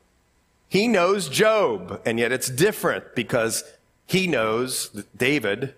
He 0.67 0.87
knows 0.87 1.29
Job, 1.29 2.01
and 2.05 2.19
yet 2.19 2.31
it's 2.31 2.49
different 2.49 3.15
because 3.15 3.63
he 4.05 4.27
knows 4.27 4.89
David 5.15 5.75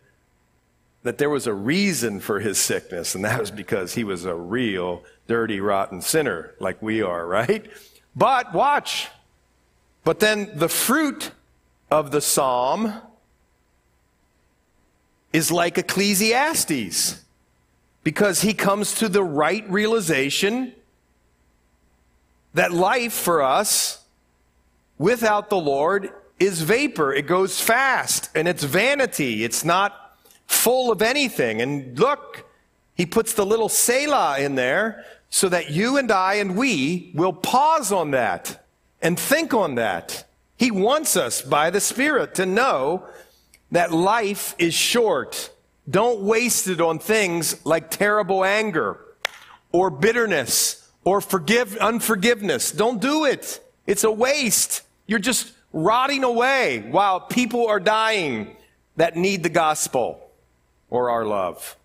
that 1.07 1.17
there 1.17 1.29
was 1.29 1.47
a 1.47 1.53
reason 1.53 2.19
for 2.19 2.39
his 2.39 2.57
sickness, 2.57 3.15
and 3.15 3.23
that 3.25 3.39
was 3.39 3.51
because 3.51 3.93
he 3.93 4.03
was 4.03 4.25
a 4.25 4.35
real 4.35 5.03
dirty, 5.27 5.59
rotten 5.59 6.01
sinner 6.01 6.53
like 6.59 6.81
we 6.81 7.01
are, 7.01 7.25
right? 7.25 7.65
But 8.15 8.53
watch. 8.53 9.09
But 10.03 10.19
then 10.19 10.51
the 10.55 10.69
fruit 10.69 11.31
of 11.91 12.11
the 12.11 12.21
psalm 12.21 12.93
is 15.33 15.51
like 15.51 15.77
Ecclesiastes 15.77 17.23
because 18.03 18.41
he 18.41 18.53
comes 18.53 18.95
to 18.95 19.09
the 19.09 19.23
right 19.23 19.69
realization 19.69 20.73
that 22.53 22.71
life 22.71 23.13
for 23.13 23.41
us 23.41 24.03
without 24.97 25.49
the 25.49 25.57
Lord 25.57 26.11
is 26.39 26.61
vapor. 26.61 27.13
It 27.13 27.27
goes 27.27 27.61
fast 27.61 28.29
and 28.33 28.47
it's 28.47 28.63
vanity. 28.63 29.43
It's 29.43 29.63
not 29.63 30.06
full 30.47 30.91
of 30.91 31.01
anything. 31.01 31.61
And 31.61 31.97
look, 31.99 32.45
he 32.95 33.05
puts 33.05 33.33
the 33.33 33.45
little 33.45 33.69
Selah 33.69 34.39
in 34.39 34.55
there 34.55 35.05
so 35.29 35.49
that 35.49 35.69
you 35.69 35.97
and 35.97 36.11
I 36.11 36.35
and 36.35 36.57
we 36.57 37.11
will 37.13 37.33
pause 37.33 37.91
on 37.91 38.11
that 38.11 38.65
and 39.01 39.19
think 39.19 39.53
on 39.53 39.75
that. 39.75 40.25
He 40.57 40.71
wants 40.71 41.15
us 41.15 41.41
by 41.41 41.69
the 41.69 41.79
Spirit 41.79 42.35
to 42.35 42.45
know 42.45 43.05
that 43.71 43.91
life 43.91 44.55
is 44.57 44.73
short. 44.73 45.51
Don't 45.89 46.21
waste 46.21 46.67
it 46.67 46.81
on 46.81 46.99
things 46.99 47.63
like 47.65 47.91
terrible 47.91 48.43
anger 48.43 48.99
or 49.71 49.91
bitterness 49.91 50.89
or 51.03 51.21
forgive, 51.21 51.77
unforgiveness. 51.77 52.71
Don't 52.71 52.99
do 52.99 53.25
it. 53.25 53.59
It's 53.85 54.03
a 54.03 54.11
waste. 54.11 54.81
You're 55.05 55.19
just 55.19 55.53
rotting 55.71 56.23
away 56.23 56.79
while 56.89 57.19
people 57.19 57.67
are 57.67 57.79
dying 57.79 58.55
that 58.95 59.15
need 59.15 59.43
the 59.43 59.49
gospel 59.49 60.26
or 60.89 61.09
our 61.09 61.25
love. 61.25 61.75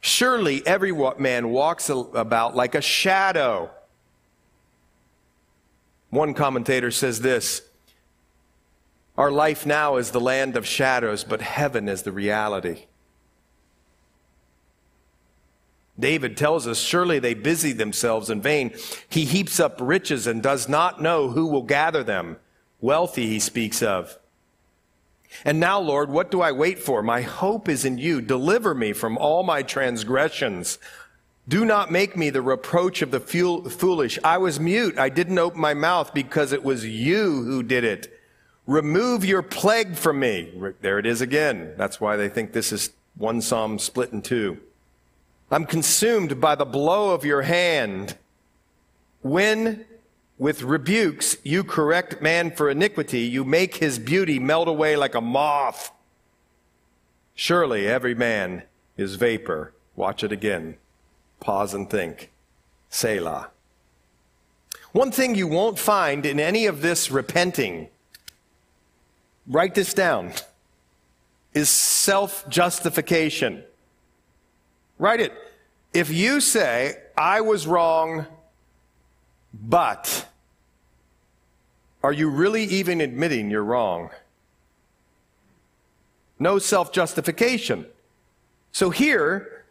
Surely 0.00 0.66
every 0.66 0.92
man 1.18 1.50
walks 1.50 1.90
about 1.90 2.56
like 2.56 2.74
a 2.74 2.80
shadow. 2.80 3.70
One 6.08 6.34
commentator 6.34 6.90
says 6.90 7.20
this 7.20 7.62
Our 9.16 9.30
life 9.30 9.66
now 9.66 9.96
is 9.96 10.10
the 10.10 10.20
land 10.20 10.56
of 10.56 10.66
shadows, 10.66 11.22
but 11.24 11.42
heaven 11.42 11.88
is 11.88 12.02
the 12.02 12.12
reality. 12.12 12.86
David 15.98 16.38
tells 16.38 16.66
us, 16.66 16.78
Surely 16.80 17.18
they 17.18 17.34
busy 17.34 17.72
themselves 17.72 18.30
in 18.30 18.40
vain. 18.40 18.74
He 19.10 19.26
heaps 19.26 19.60
up 19.60 19.76
riches 19.80 20.26
and 20.26 20.42
does 20.42 20.66
not 20.66 21.02
know 21.02 21.28
who 21.28 21.46
will 21.46 21.62
gather 21.62 22.02
them. 22.02 22.38
Wealthy, 22.80 23.26
he 23.26 23.38
speaks 23.38 23.82
of. 23.82 24.18
And 25.44 25.60
now, 25.60 25.80
Lord, 25.80 26.10
what 26.10 26.30
do 26.30 26.40
I 26.40 26.52
wait 26.52 26.78
for? 26.78 27.02
My 27.02 27.22
hope 27.22 27.68
is 27.68 27.84
in 27.84 27.98
you. 27.98 28.20
Deliver 28.20 28.74
me 28.74 28.92
from 28.92 29.16
all 29.16 29.42
my 29.42 29.62
transgressions. 29.62 30.78
Do 31.48 31.64
not 31.64 31.90
make 31.90 32.16
me 32.16 32.30
the 32.30 32.42
reproach 32.42 33.02
of 33.02 33.10
the 33.10 33.20
foolish. 33.20 34.18
I 34.22 34.38
was 34.38 34.60
mute. 34.60 34.98
I 34.98 35.08
didn't 35.08 35.38
open 35.38 35.60
my 35.60 35.74
mouth 35.74 36.12
because 36.14 36.52
it 36.52 36.62
was 36.62 36.86
you 36.86 37.42
who 37.42 37.62
did 37.62 37.84
it. 37.84 38.16
Remove 38.66 39.24
your 39.24 39.42
plague 39.42 39.96
from 39.96 40.20
me. 40.20 40.52
There 40.80 40.98
it 40.98 41.06
is 41.06 41.20
again. 41.20 41.74
That's 41.76 42.00
why 42.00 42.16
they 42.16 42.28
think 42.28 42.52
this 42.52 42.72
is 42.72 42.90
one 43.16 43.40
psalm 43.40 43.78
split 43.78 44.12
in 44.12 44.22
two. 44.22 44.58
I'm 45.50 45.66
consumed 45.66 46.40
by 46.40 46.54
the 46.54 46.64
blow 46.64 47.12
of 47.12 47.24
your 47.24 47.42
hand. 47.42 48.16
When 49.22 49.84
with 50.40 50.62
rebukes, 50.62 51.36
you 51.44 51.62
correct 51.62 52.22
man 52.22 52.50
for 52.50 52.70
iniquity. 52.70 53.20
You 53.20 53.44
make 53.44 53.76
his 53.76 53.98
beauty 53.98 54.38
melt 54.38 54.68
away 54.68 54.96
like 54.96 55.14
a 55.14 55.20
moth. 55.20 55.92
Surely 57.34 57.86
every 57.86 58.14
man 58.14 58.62
is 58.96 59.16
vapor. 59.16 59.74
Watch 59.94 60.24
it 60.24 60.32
again. 60.32 60.78
Pause 61.40 61.74
and 61.74 61.90
think. 61.90 62.30
Selah. 62.88 63.50
One 64.92 65.12
thing 65.12 65.34
you 65.34 65.46
won't 65.46 65.78
find 65.78 66.24
in 66.24 66.40
any 66.40 66.64
of 66.64 66.80
this 66.80 67.10
repenting, 67.10 67.88
write 69.46 69.74
this 69.74 69.92
down, 69.92 70.32
is 71.52 71.68
self 71.68 72.48
justification. 72.48 73.62
Write 74.98 75.20
it. 75.20 75.34
If 75.92 76.10
you 76.10 76.40
say, 76.40 76.96
I 77.16 77.42
was 77.42 77.66
wrong, 77.66 78.26
but, 79.52 80.26
are 82.02 82.12
you 82.12 82.28
really 82.28 82.64
even 82.64 83.00
admitting 83.00 83.50
you're 83.50 83.64
wrong? 83.64 84.10
No 86.38 86.58
self 86.58 86.92
justification. 86.92 87.86
So 88.72 88.90
here, 88.90 89.64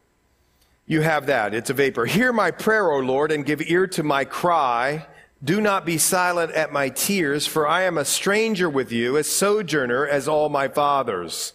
you 0.85 1.01
have 1.01 1.27
that. 1.27 1.53
It's 1.53 1.69
a 1.69 1.73
vapor. 1.73 2.05
Hear 2.05 2.31
my 2.33 2.51
prayer, 2.51 2.91
O 2.91 2.99
Lord, 2.99 3.31
and 3.31 3.45
give 3.45 3.61
ear 3.61 3.87
to 3.87 4.03
my 4.03 4.25
cry. 4.25 5.05
Do 5.43 5.61
not 5.61 5.85
be 5.85 5.97
silent 5.97 6.51
at 6.51 6.73
my 6.73 6.89
tears, 6.89 7.47
for 7.47 7.67
I 7.67 7.83
am 7.83 7.97
a 7.97 8.05
stranger 8.05 8.69
with 8.69 8.91
you, 8.91 9.15
a 9.15 9.23
sojourner 9.23 10.05
as 10.05 10.27
all 10.27 10.49
my 10.49 10.67
fathers. 10.67 11.53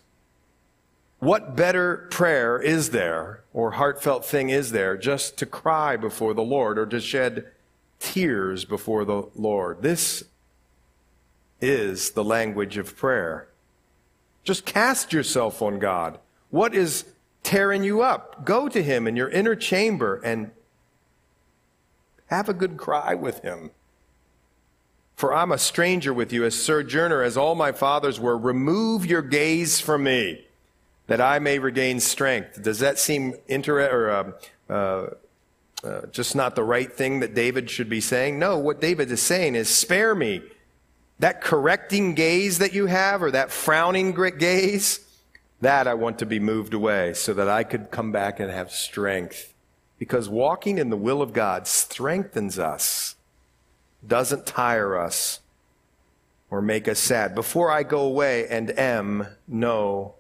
What 1.19 1.55
better 1.57 2.09
prayer 2.11 2.59
is 2.59 2.91
there, 2.91 3.43
or 3.53 3.73
heartfelt 3.73 4.25
thing 4.25 4.51
is 4.51 4.73
there, 4.73 4.97
just 4.97 5.37
to 5.39 5.47
cry 5.47 5.97
before 5.97 6.35
the 6.35 6.43
Lord 6.43 6.79
or 6.79 6.87
to 6.87 7.01
shed 7.01 7.47
tears 7.99 8.65
before 8.65 9.05
the 9.05 9.29
Lord? 9.35 9.83
This 9.83 10.25
is 11.65 12.11
the 12.11 12.25
language 12.25 12.77
of 12.77 12.97
prayer. 12.97 13.49
Just 14.45 14.65
cast 14.67 15.13
yourself 15.13 15.63
on 15.63 15.79
God. 15.79 16.19
What 16.51 16.75
is 16.75 17.05
tearing 17.45 17.85
you 17.85 18.03
up. 18.03 18.45
Go 18.45 18.69
to 18.69 18.83
him 18.83 19.07
in 19.07 19.15
your 19.15 19.29
inner 19.29 19.55
chamber 19.55 20.21
and 20.25 20.51
have 22.27 22.49
a 22.49 22.55
good 22.55 22.77
cry 22.77 23.15
with 23.15 23.41
him. 23.43 23.71
For 25.15 25.33
I'm 25.33 25.53
a 25.53 25.59
stranger 25.59 26.13
with 26.13 26.33
you, 26.33 26.45
a 26.45 26.51
sojourner, 26.51 27.23
as 27.23 27.37
all 27.37 27.55
my 27.55 27.71
fathers 27.71 28.19
were. 28.19 28.37
Remove 28.37 29.07
your 29.07 29.23
gaze 29.23 29.79
from 29.79 30.03
me, 30.03 30.45
that 31.07 31.21
I 31.21 31.39
may 31.39 31.61
regain 31.61 32.01
strength. 32.01 32.61
Does 32.61 32.81
that 32.81 32.99
seem 32.99 33.35
inter- 33.47 33.89
or 33.89 34.11
uh, 34.11 34.73
uh, 34.73 35.87
uh, 35.87 36.07
just 36.07 36.35
not 36.35 36.57
the 36.57 36.65
right 36.65 36.93
thing 36.93 37.21
that 37.21 37.35
David 37.35 37.71
should 37.71 37.89
be 37.89 38.01
saying? 38.01 38.41
No, 38.41 38.59
what 38.59 38.81
David 38.81 39.09
is 39.13 39.23
saying 39.23 39.55
is, 39.55 39.69
spare 39.69 40.17
me. 40.17 40.43
That 41.19 41.41
correcting 41.41 42.15
gaze 42.15 42.59
that 42.59 42.73
you 42.73 42.87
have, 42.87 43.23
or 43.23 43.31
that 43.31 43.51
frowning 43.51 44.13
gaze, 44.39 45.01
that 45.61 45.87
I 45.87 45.95
want 45.95 46.19
to 46.19 46.27
be 46.27 46.39
moved 46.39 46.75
away 46.75 47.15
so 47.15 47.33
that 47.35 47.49
I 47.49 47.65
could 47.65 47.91
come 47.91 48.13
back 48.13 48.41
and 48.41 48.51
have 48.51 48.71
strength. 48.71 49.55
Because 49.99 50.29
walking 50.29 50.79
in 50.79 50.91
the 50.91 50.97
will 50.97 51.23
of 51.23 51.33
God 51.33 51.67
strengthens 51.67 52.59
us, 52.59 53.17
doesn't 54.07 54.45
tire 54.45 54.99
us 54.99 55.41
or 56.51 56.61
make 56.61 56.87
us 56.89 56.99
sad. 56.99 57.35
Before 57.35 57.71
I 57.71 57.83
go 57.83 58.01
away 58.01 58.47
and 58.49 58.79
am 58.79 59.27
no 59.49 60.15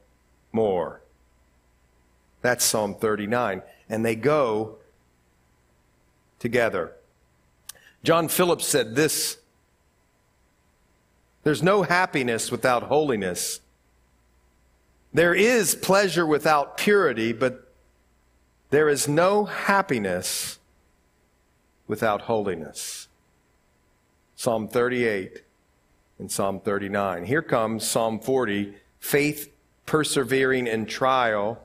more. 0.52 1.00
That's 2.40 2.64
Psalm 2.64 2.94
39. 2.94 3.62
And 3.88 4.04
they 4.04 4.14
go 4.14 4.76
together. 6.38 6.92
John 8.02 8.28
Phillips 8.28 8.66
said 8.66 8.94
this 8.94 9.38
There's 11.44 11.62
no 11.62 11.82
happiness 11.82 12.50
without 12.50 12.84
holiness. 12.84 13.60
There 15.12 15.34
is 15.34 15.74
pleasure 15.74 16.26
without 16.26 16.76
purity, 16.76 17.32
but 17.32 17.72
there 18.70 18.88
is 18.88 19.06
no 19.06 19.44
happiness 19.44 20.58
without 21.86 22.22
holiness. 22.22 23.08
Psalm 24.34 24.66
38 24.66 25.44
and 26.18 26.32
Psalm 26.32 26.60
39. 26.60 27.26
Here 27.26 27.42
comes 27.42 27.86
Psalm 27.86 28.18
40, 28.18 28.74
faith 28.98 29.52
persevering 29.86 30.66
in 30.66 30.86
trial. 30.86 31.60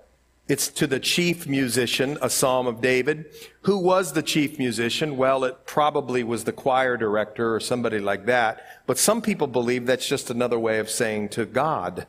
It's 0.50 0.68
to 0.70 0.88
the 0.88 1.00
chief 1.00 1.46
musician, 1.46 2.18
a 2.24 2.30
psalm 2.30 2.66
of 2.66 2.82
David. 2.82 3.28
Who 3.62 3.78
was 3.78 4.14
the 4.14 4.24
chief 4.24 4.58
musician? 4.58 5.16
Well, 5.16 5.44
it 5.44 5.68
probably 5.68 6.24
was 6.24 6.44
the 6.44 6.52
choir 6.52 6.98
director 6.98 7.54
or 7.54 7.60
somebody 7.60 8.00
like 8.00 8.26
that. 8.26 8.66
But 8.88 8.98
some 8.98 9.22
people 9.22 9.46
believe 9.46 9.86
that's 9.86 10.08
just 10.08 10.32
another 10.32 10.58
way 10.58 10.80
of 10.80 10.90
saying 10.90 11.30
to 11.30 11.46
God. 11.46 12.08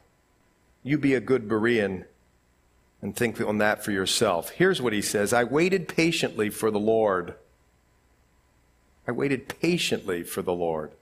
You 0.82 0.96
be 0.96 1.12
a 1.12 1.20
good 1.20 1.48
Berean 1.48 2.06
and 3.02 3.14
think 3.14 3.38
on 3.42 3.58
that 3.58 3.84
for 3.84 3.92
yourself. 3.92 4.48
Here's 4.50 4.80
what 4.80 4.94
he 4.94 5.02
says 5.02 5.34
I 5.34 5.44
waited 5.44 5.86
patiently 5.86 6.48
for 6.48 6.70
the 6.70 6.80
Lord. 6.80 7.34
I 9.06 9.12
waited 9.12 9.60
patiently 9.60 10.22
for 10.22 10.40
the 10.40 10.54
Lord. 10.54 10.92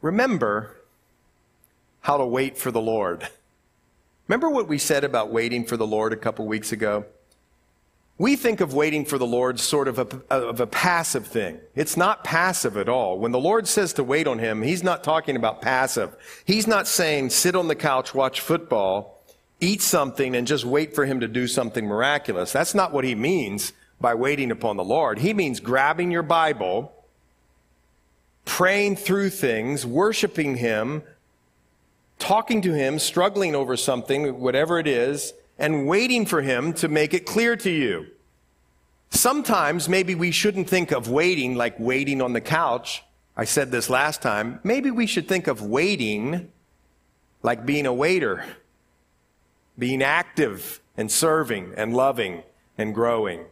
Remember 0.00 0.76
how 2.00 2.16
to 2.16 2.26
wait 2.26 2.58
for 2.58 2.72
the 2.72 2.80
Lord. 2.80 3.28
Remember 4.28 4.48
what 4.48 4.68
we 4.68 4.78
said 4.78 5.04
about 5.04 5.30
waiting 5.30 5.64
for 5.64 5.76
the 5.76 5.86
Lord 5.86 6.12
a 6.12 6.16
couple 6.16 6.46
weeks 6.46 6.72
ago? 6.72 7.04
We 8.18 8.36
think 8.36 8.60
of 8.60 8.72
waiting 8.72 9.04
for 9.04 9.18
the 9.18 9.26
Lord 9.26 9.58
sort 9.58 9.88
of 9.88 9.98
a, 9.98 10.06
of 10.32 10.60
a 10.60 10.66
passive 10.66 11.26
thing. 11.26 11.58
It's 11.74 11.96
not 11.96 12.22
passive 12.22 12.76
at 12.76 12.88
all. 12.88 13.18
When 13.18 13.32
the 13.32 13.40
Lord 13.40 13.66
says 13.66 13.94
to 13.94 14.04
wait 14.04 14.28
on 14.28 14.38
Him, 14.38 14.62
He's 14.62 14.84
not 14.84 15.02
talking 15.02 15.34
about 15.34 15.60
passive. 15.60 16.14
He's 16.44 16.66
not 16.66 16.86
saying 16.86 17.30
sit 17.30 17.56
on 17.56 17.68
the 17.68 17.74
couch, 17.74 18.14
watch 18.14 18.40
football, 18.40 19.20
eat 19.60 19.82
something, 19.82 20.36
and 20.36 20.46
just 20.46 20.64
wait 20.64 20.94
for 20.94 21.04
Him 21.04 21.20
to 21.20 21.26
do 21.26 21.48
something 21.48 21.84
miraculous. 21.84 22.52
That's 22.52 22.74
not 22.74 22.92
what 22.92 23.04
He 23.04 23.16
means 23.16 23.72
by 24.00 24.14
waiting 24.14 24.50
upon 24.50 24.76
the 24.76 24.84
Lord. 24.84 25.18
He 25.18 25.34
means 25.34 25.58
grabbing 25.58 26.10
your 26.12 26.22
Bible, 26.22 26.92
praying 28.44 28.96
through 28.96 29.30
things, 29.30 29.84
worshiping 29.84 30.56
Him, 30.56 31.02
talking 32.18 32.62
to 32.62 32.72
Him, 32.72 32.98
struggling 32.98 33.54
over 33.54 33.76
something, 33.76 34.40
whatever 34.40 34.78
it 34.78 34.86
is, 34.86 35.34
and 35.58 35.86
waiting 35.86 36.26
for 36.26 36.42
Him 36.42 36.72
to 36.74 36.88
make 36.88 37.14
it 37.14 37.26
clear 37.26 37.56
to 37.56 37.70
you. 37.70 38.06
Sometimes 39.10 39.88
maybe 39.88 40.14
we 40.14 40.30
shouldn't 40.30 40.68
think 40.68 40.90
of 40.90 41.08
waiting 41.08 41.54
like 41.54 41.78
waiting 41.78 42.22
on 42.22 42.32
the 42.32 42.40
couch. 42.40 43.04
I 43.36 43.44
said 43.44 43.70
this 43.70 43.90
last 43.90 44.22
time. 44.22 44.60
Maybe 44.64 44.90
we 44.90 45.06
should 45.06 45.28
think 45.28 45.46
of 45.46 45.62
waiting 45.62 46.50
like 47.42 47.66
being 47.66 47.86
a 47.86 47.92
waiter, 47.92 48.44
being 49.78 50.02
active 50.02 50.80
and 50.96 51.10
serving 51.10 51.74
and 51.76 51.94
loving 51.94 52.42
and 52.78 52.94
growing. 52.94 53.44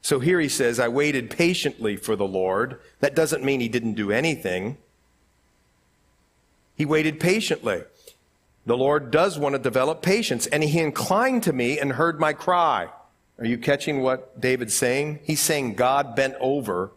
So 0.00 0.20
here 0.20 0.38
he 0.38 0.48
says, 0.48 0.78
I 0.78 0.88
waited 0.88 1.30
patiently 1.30 1.96
for 1.96 2.14
the 2.14 2.26
Lord. 2.26 2.80
That 3.00 3.16
doesn't 3.16 3.42
mean 3.44 3.60
he 3.60 3.68
didn't 3.68 3.94
do 3.94 4.12
anything. 4.12 4.78
He 6.76 6.84
waited 6.84 7.18
patiently. 7.18 7.82
The 8.66 8.76
Lord 8.76 9.10
does 9.10 9.38
want 9.38 9.54
to 9.54 9.58
develop 9.58 10.02
patience, 10.02 10.46
and 10.46 10.62
he 10.62 10.78
inclined 10.78 11.42
to 11.44 11.52
me 11.52 11.78
and 11.78 11.92
heard 11.92 12.20
my 12.20 12.32
cry. 12.32 12.88
Are 13.38 13.46
you 13.46 13.58
catching 13.58 14.02
what 14.02 14.40
David's 14.40 14.74
saying? 14.74 15.20
He's 15.22 15.40
saying 15.40 15.74
God 15.74 16.16
bent 16.16 16.34
over 16.40 16.92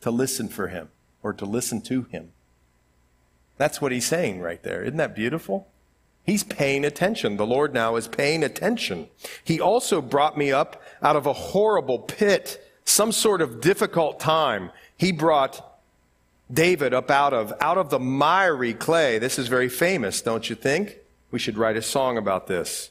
to 0.00 0.10
listen 0.10 0.48
for 0.48 0.68
him 0.68 0.88
or 1.22 1.32
to 1.32 1.44
listen 1.44 1.80
to 1.82 2.02
him. 2.02 2.32
That's 3.58 3.80
what 3.80 3.92
he's 3.92 4.06
saying 4.06 4.40
right 4.40 4.62
there. 4.62 4.82
Isn't 4.82 4.96
that 4.96 5.14
beautiful? 5.14 5.68
He's 6.24 6.44
paying 6.44 6.84
attention. 6.84 7.36
The 7.36 7.46
Lord 7.46 7.74
now 7.74 7.96
is 7.96 8.08
paying 8.08 8.42
attention. 8.42 9.08
He 9.44 9.60
also 9.60 10.00
brought 10.00 10.38
me 10.38 10.52
up 10.52 10.82
out 11.02 11.16
of 11.16 11.26
a 11.26 11.32
horrible 11.32 11.98
pit, 11.98 12.64
some 12.84 13.12
sort 13.12 13.42
of 13.42 13.60
difficult 13.60 14.20
time. 14.20 14.70
He 14.96 15.12
brought 15.12 15.69
David 16.52 16.92
up 16.94 17.10
out 17.10 17.32
of 17.32 17.52
out 17.60 17.78
of 17.78 17.90
the 17.90 17.98
miry 17.98 18.74
clay. 18.74 19.18
This 19.18 19.38
is 19.38 19.48
very 19.48 19.68
famous, 19.68 20.20
don't 20.20 20.48
you 20.50 20.56
think? 20.56 20.98
We 21.30 21.38
should 21.38 21.56
write 21.56 21.76
a 21.76 21.82
song 21.82 22.18
about 22.18 22.46
this. 22.46 22.90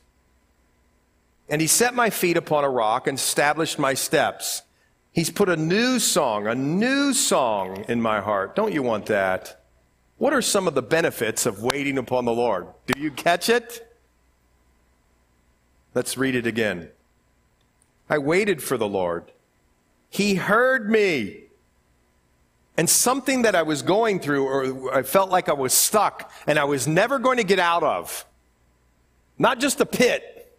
And 1.50 1.62
he 1.62 1.68
set 1.68 1.94
my 1.94 2.10
feet 2.10 2.38
upon 2.38 2.64
a 2.64 2.70
rock 2.70 3.08
and 3.08 3.18
established 3.18 3.80
my 3.80 3.96
steps. 3.96 4.62
He's 5.12 5.32
put 5.32 5.50
a 5.50 5.58
new 5.58 6.00
song, 6.00 6.48
a 6.48 6.56
new 6.56 7.14
song 7.14 7.84
in 7.88 8.02
my 8.02 8.22
heart. 8.22 8.56
Don't 8.56 8.74
you 8.74 8.84
want 8.84 9.08
that? 9.08 9.62
What 10.18 10.34
are 10.34 10.42
some 10.42 10.68
of 10.68 10.76
the 10.76 10.82
benefits 10.82 11.46
of 11.46 11.64
waiting 11.64 11.98
upon 11.98 12.26
the 12.26 12.34
Lord? 12.34 12.68
Do 12.86 13.00
you 13.00 13.10
catch 13.10 13.50
it? 13.50 13.86
Let's 15.96 16.18
read 16.18 16.36
it 16.36 16.46
again. 16.46 16.90
I 18.10 18.20
waited 18.20 18.62
for 18.62 18.78
the 18.78 18.88
Lord. 18.88 19.32
He 20.10 20.36
heard 20.36 20.90
me. 20.90 21.49
And 22.80 22.90
something 22.90 23.42
that 23.42 23.56
I 23.56 23.64
was 23.64 23.82
going 23.82 24.22
through, 24.22 24.46
or 24.46 24.96
I 24.96 25.04
felt 25.04 25.30
like 25.30 25.50
I 25.50 25.54
was 25.54 25.74
stuck 25.74 26.32
and 26.48 26.58
I 26.58 26.64
was 26.64 26.88
never 26.88 27.20
going 27.20 27.36
to 27.36 27.44
get 27.44 27.60
out 27.60 27.84
of, 27.84 28.26
not 29.38 29.60
just 29.60 29.82
a 29.82 29.86
pit, 29.86 30.56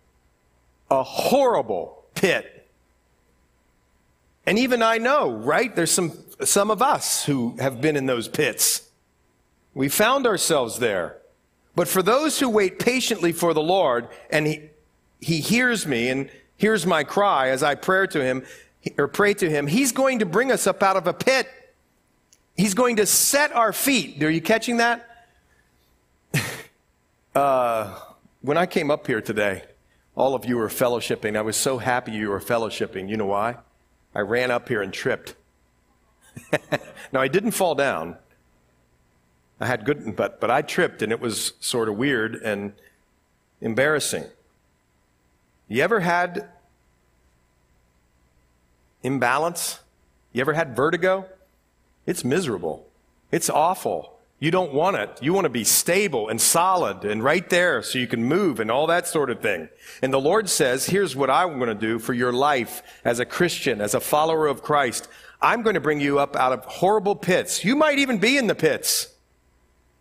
a 0.90 1.02
horrible 1.02 2.04
pit. 2.14 2.68
And 4.44 4.59
even 4.59 4.83
I 4.83 4.98
know, 4.98 5.30
right? 5.33 5.74
There's 5.74 5.92
some, 5.92 6.12
some 6.44 6.70
of 6.70 6.83
us 6.83 7.24
who 7.24 7.56
have 7.59 7.80
been 7.80 7.96
in 7.96 8.04
those 8.04 8.28
pits. 8.28 8.87
We 9.72 9.88
found 9.88 10.26
ourselves 10.26 10.78
there. 10.78 11.16
But 11.74 11.88
for 11.88 12.02
those 12.02 12.38
who 12.38 12.50
wait 12.50 12.78
patiently 12.78 13.33
for 13.33 13.54
the 13.54 13.62
Lord, 13.62 14.09
and 14.28 14.46
he, 14.46 14.68
he 15.22 15.40
hears 15.40 15.87
me 15.87 16.11
and 16.11 16.28
hears 16.59 16.85
my 16.85 17.02
cry 17.02 17.48
as 17.48 17.62
I 17.62 17.76
pray 17.76 18.09
to 18.09 18.22
him, 18.22 18.44
or 18.98 19.09
pray 19.09 19.33
to 19.33 19.48
him, 19.48 19.66
he's 19.66 19.92
going 19.92 20.18
to 20.18 20.26
bring 20.26 20.52
us 20.52 20.66
up 20.66 20.83
out 20.83 20.98
of 20.98 21.06
a 21.06 21.14
pit. 21.14 21.48
He's 22.56 22.74
going 22.74 22.96
to 22.96 23.06
set 23.06 23.52
our 23.52 23.72
feet. 23.72 24.22
Are 24.22 24.30
you 24.30 24.40
catching 24.40 24.78
that? 24.78 25.26
uh, 27.34 27.98
when 28.42 28.56
I 28.56 28.66
came 28.66 28.90
up 28.90 29.06
here 29.06 29.20
today, 29.20 29.64
all 30.14 30.34
of 30.34 30.44
you 30.44 30.56
were 30.56 30.68
fellowshipping. 30.68 31.36
I 31.36 31.42
was 31.42 31.56
so 31.56 31.78
happy 31.78 32.12
you 32.12 32.30
were 32.30 32.40
fellowshipping. 32.40 33.08
You 33.08 33.16
know 33.16 33.26
why? 33.26 33.56
I 34.14 34.20
ran 34.20 34.50
up 34.50 34.68
here 34.68 34.82
and 34.82 34.92
tripped. 34.92 35.34
now, 37.12 37.20
I 37.20 37.28
didn't 37.28 37.52
fall 37.52 37.74
down. 37.74 38.16
I 39.60 39.66
had 39.66 39.84
good, 39.84 40.16
but, 40.16 40.40
but 40.40 40.50
I 40.50 40.62
tripped 40.62 41.02
and 41.02 41.12
it 41.12 41.20
was 41.20 41.52
sort 41.60 41.88
of 41.88 41.96
weird 41.96 42.34
and 42.36 42.72
embarrassing. 43.60 44.24
You 45.68 45.82
ever 45.82 46.00
had 46.00 46.48
imbalance? 49.02 49.80
You 50.32 50.40
ever 50.40 50.54
had 50.54 50.74
vertigo? 50.74 51.26
It's 52.11 52.25
miserable. 52.25 52.88
It's 53.31 53.49
awful. 53.49 54.18
You 54.40 54.51
don't 54.51 54.75
want 54.75 54.96
it. 54.96 55.20
You 55.23 55.33
want 55.33 55.44
to 55.44 55.49
be 55.49 55.62
stable 55.62 56.29
and 56.29 56.40
solid 56.40 57.05
and 57.05 57.23
right 57.23 57.49
there 57.49 57.85
so 57.85 58.01
you 58.01 58.09
can 58.09 58.25
move 58.25 58.59
and 58.59 58.68
all 58.68 58.88
that 58.88 59.07
sort 59.07 59.31
of 59.31 59.40
thing. 59.40 59.68
And 60.03 60.12
the 60.12 60.20
Lord 60.20 60.49
says, 60.49 60.87
here's 60.87 61.14
what 61.14 61.31
I'm 61.31 61.61
going 61.61 61.68
to 61.68 61.75
do 61.77 62.01
for 62.01 62.12
your 62.12 62.33
life 62.33 62.83
as 63.05 63.20
a 63.20 63.25
Christian, 63.25 63.81
as 63.81 63.94
a 63.94 64.01
follower 64.01 64.49
of 64.49 64.61
Christ. 64.61 65.07
I'm 65.40 65.62
going 65.62 65.75
to 65.75 65.81
bring 65.81 66.01
you 66.01 66.18
up 66.18 66.35
out 66.35 66.53
of 66.53 66.64
horrible 66.64 67.14
pits. 67.14 67.64
You 67.64 67.77
might 67.77 68.01
even 68.01 68.18
be 68.18 68.37
in 68.37 68.49
the 68.49 68.57
pits. 68.57 69.14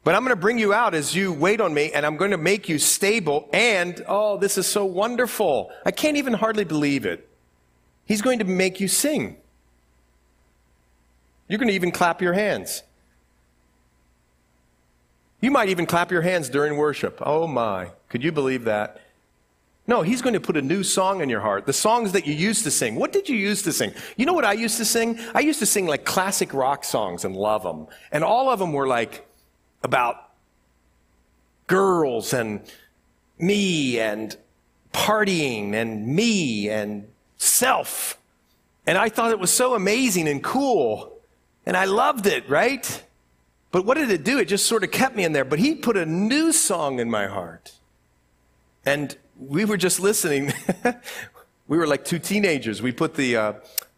But 0.03 0.15
I'm 0.15 0.23
going 0.23 0.35
to 0.35 0.41
bring 0.41 0.57
you 0.57 0.73
out 0.73 0.95
as 0.95 1.15
you 1.15 1.31
wait 1.31 1.61
on 1.61 1.75
me 1.75 1.91
and 1.91 2.07
I'm 2.07 2.17
going 2.17 2.31
to 2.31 2.37
make 2.37 2.67
you 2.67 2.79
stable 2.79 3.47
and, 3.53 4.03
oh, 4.07 4.37
this 4.37 4.57
is 4.57 4.65
so 4.65 4.83
wonderful. 4.83 5.69
I 5.85 5.91
can't 5.91 6.17
even 6.17 6.33
hardly 6.33 6.63
believe 6.63 7.05
it. 7.05 7.29
He's 8.05 8.23
going 8.23 8.39
to 8.39 8.45
make 8.45 8.79
you 8.79 8.87
sing. 8.87 9.37
You're 11.49 11.57
going 11.57 11.67
to 11.67 11.73
even 11.73 11.91
clap 11.91 12.21
your 12.21 12.33
hands. 12.33 12.83
You 15.41 15.51
might 15.51 15.69
even 15.69 15.85
clap 15.85 16.11
your 16.11 16.21
hands 16.21 16.49
during 16.49 16.77
worship. 16.77 17.21
Oh 17.25 17.47
my. 17.47 17.91
Could 18.07 18.23
you 18.23 18.31
believe 18.31 18.65
that? 18.65 19.01
No, 19.87 20.03
he's 20.03 20.21
going 20.21 20.33
to 20.33 20.39
put 20.39 20.55
a 20.55 20.61
new 20.61 20.83
song 20.83 21.21
in 21.21 21.29
your 21.29 21.39
heart. 21.39 21.65
The 21.65 21.73
songs 21.73 22.11
that 22.11 22.27
you 22.27 22.33
used 22.33 22.63
to 22.65 22.71
sing. 22.71 22.95
What 22.95 23.11
did 23.11 23.27
you 23.27 23.35
used 23.35 23.65
to 23.65 23.73
sing? 23.73 23.93
You 24.17 24.27
know 24.27 24.33
what 24.33 24.45
I 24.45 24.53
used 24.53 24.77
to 24.77 24.85
sing? 24.85 25.19
I 25.33 25.39
used 25.39 25.57
to 25.59 25.65
sing 25.65 25.87
like 25.87 26.05
classic 26.05 26.53
rock 26.53 26.83
songs 26.83 27.25
and 27.25 27.35
love 27.35 27.63
them. 27.63 27.87
And 28.11 28.23
all 28.23 28.51
of 28.51 28.59
them 28.59 28.71
were 28.71 28.87
like 28.87 29.27
about 29.81 30.29
girls 31.65 32.33
and 32.33 32.61
me 33.39 33.99
and 33.99 34.37
partying 34.93 35.73
and 35.73 36.05
me 36.05 36.69
and 36.69 37.07
self. 37.37 38.19
And 38.85 38.97
I 38.97 39.09
thought 39.09 39.31
it 39.31 39.39
was 39.39 39.51
so 39.51 39.73
amazing 39.73 40.27
and 40.27 40.43
cool. 40.43 41.18
And 41.69 41.77
I 41.77 41.85
loved 41.85 42.25
it, 42.25 42.49
right? 42.49 43.03
But 43.69 43.85
what 43.85 43.95
did 43.95 44.09
it 44.09 44.23
do? 44.23 44.39
It 44.39 44.45
just 44.45 44.65
sort 44.65 44.83
of 44.83 44.89
kept 44.89 45.15
me 45.15 45.23
in 45.23 45.33
there. 45.33 45.45
But 45.45 45.59
he 45.59 45.75
put 45.75 45.97
a 45.97 46.05
new 46.07 46.51
song 46.51 46.99
in 46.99 47.11
my 47.11 47.27
heart. 47.27 47.73
And 48.87 49.15
we 49.37 49.65
were 49.65 49.77
just 49.77 49.99
listening. 49.99 50.51
we 51.67 51.77
were 51.77 51.85
like 51.85 52.05
two 52.05 52.17
teenagers. 52.17 52.81
We 52.81 52.91
put 52.91 53.13
the 53.13 53.35
uh, 53.37 53.53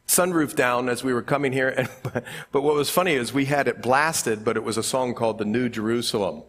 sunroof 0.05 0.53
down 0.53 0.89
as 0.89 1.01
we 1.01 1.13
were 1.13 1.21
coming 1.21 1.53
here. 1.53 1.69
And, 1.77 2.25
but 2.51 2.61
what 2.61 2.75
was 2.75 2.89
funny 2.89 3.13
is 3.13 3.31
we 3.31 3.45
had 3.45 3.69
it 3.69 3.81
blasted, 3.81 4.43
but 4.43 4.57
it 4.57 4.65
was 4.65 4.75
a 4.75 4.83
song 4.83 5.13
called 5.13 5.37
The 5.37 5.45
New 5.45 5.69
Jerusalem. 5.69 6.43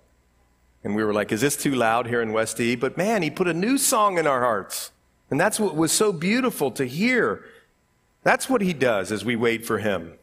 And 0.82 0.96
we 0.96 1.04
were 1.04 1.14
like, 1.14 1.30
is 1.30 1.40
this 1.40 1.56
too 1.56 1.76
loud 1.76 2.08
here 2.08 2.20
in 2.20 2.32
West 2.32 2.58
E? 2.58 2.74
But 2.74 2.96
man, 2.96 3.22
he 3.22 3.30
put 3.30 3.46
a 3.46 3.54
new 3.54 3.78
song 3.78 4.18
in 4.18 4.26
our 4.26 4.40
hearts. 4.40 4.90
And 5.30 5.38
that's 5.38 5.61
what 5.61 5.76
was 5.76 5.92
so 5.92 6.12
beautiful 6.12 6.72
to 6.72 6.85
hear. 6.85 7.44
That's 8.24 8.48
what 8.48 8.61
he 8.61 8.72
does 8.72 9.12
as 9.12 9.24
we 9.24 9.37
wait 9.37 9.64
for 9.64 9.78
him. 9.78 10.18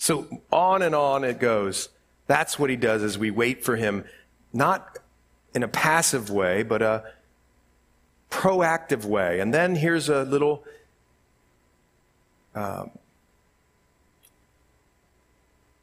So 0.00 0.40
on 0.50 0.80
and 0.80 0.94
on 0.94 1.24
it 1.24 1.38
goes. 1.38 1.90
That's 2.26 2.58
what 2.58 2.70
he 2.70 2.76
does 2.76 3.02
as 3.02 3.18
we 3.18 3.30
wait 3.30 3.62
for 3.62 3.76
him, 3.76 4.06
not 4.50 4.96
in 5.54 5.62
a 5.62 5.68
passive 5.68 6.30
way, 6.30 6.62
but 6.62 6.80
a 6.80 7.04
proactive 8.30 9.04
way. 9.04 9.40
And 9.40 9.52
then 9.52 9.76
here's 9.76 10.08
a 10.08 10.22
little 10.22 10.64
uh, 12.54 12.86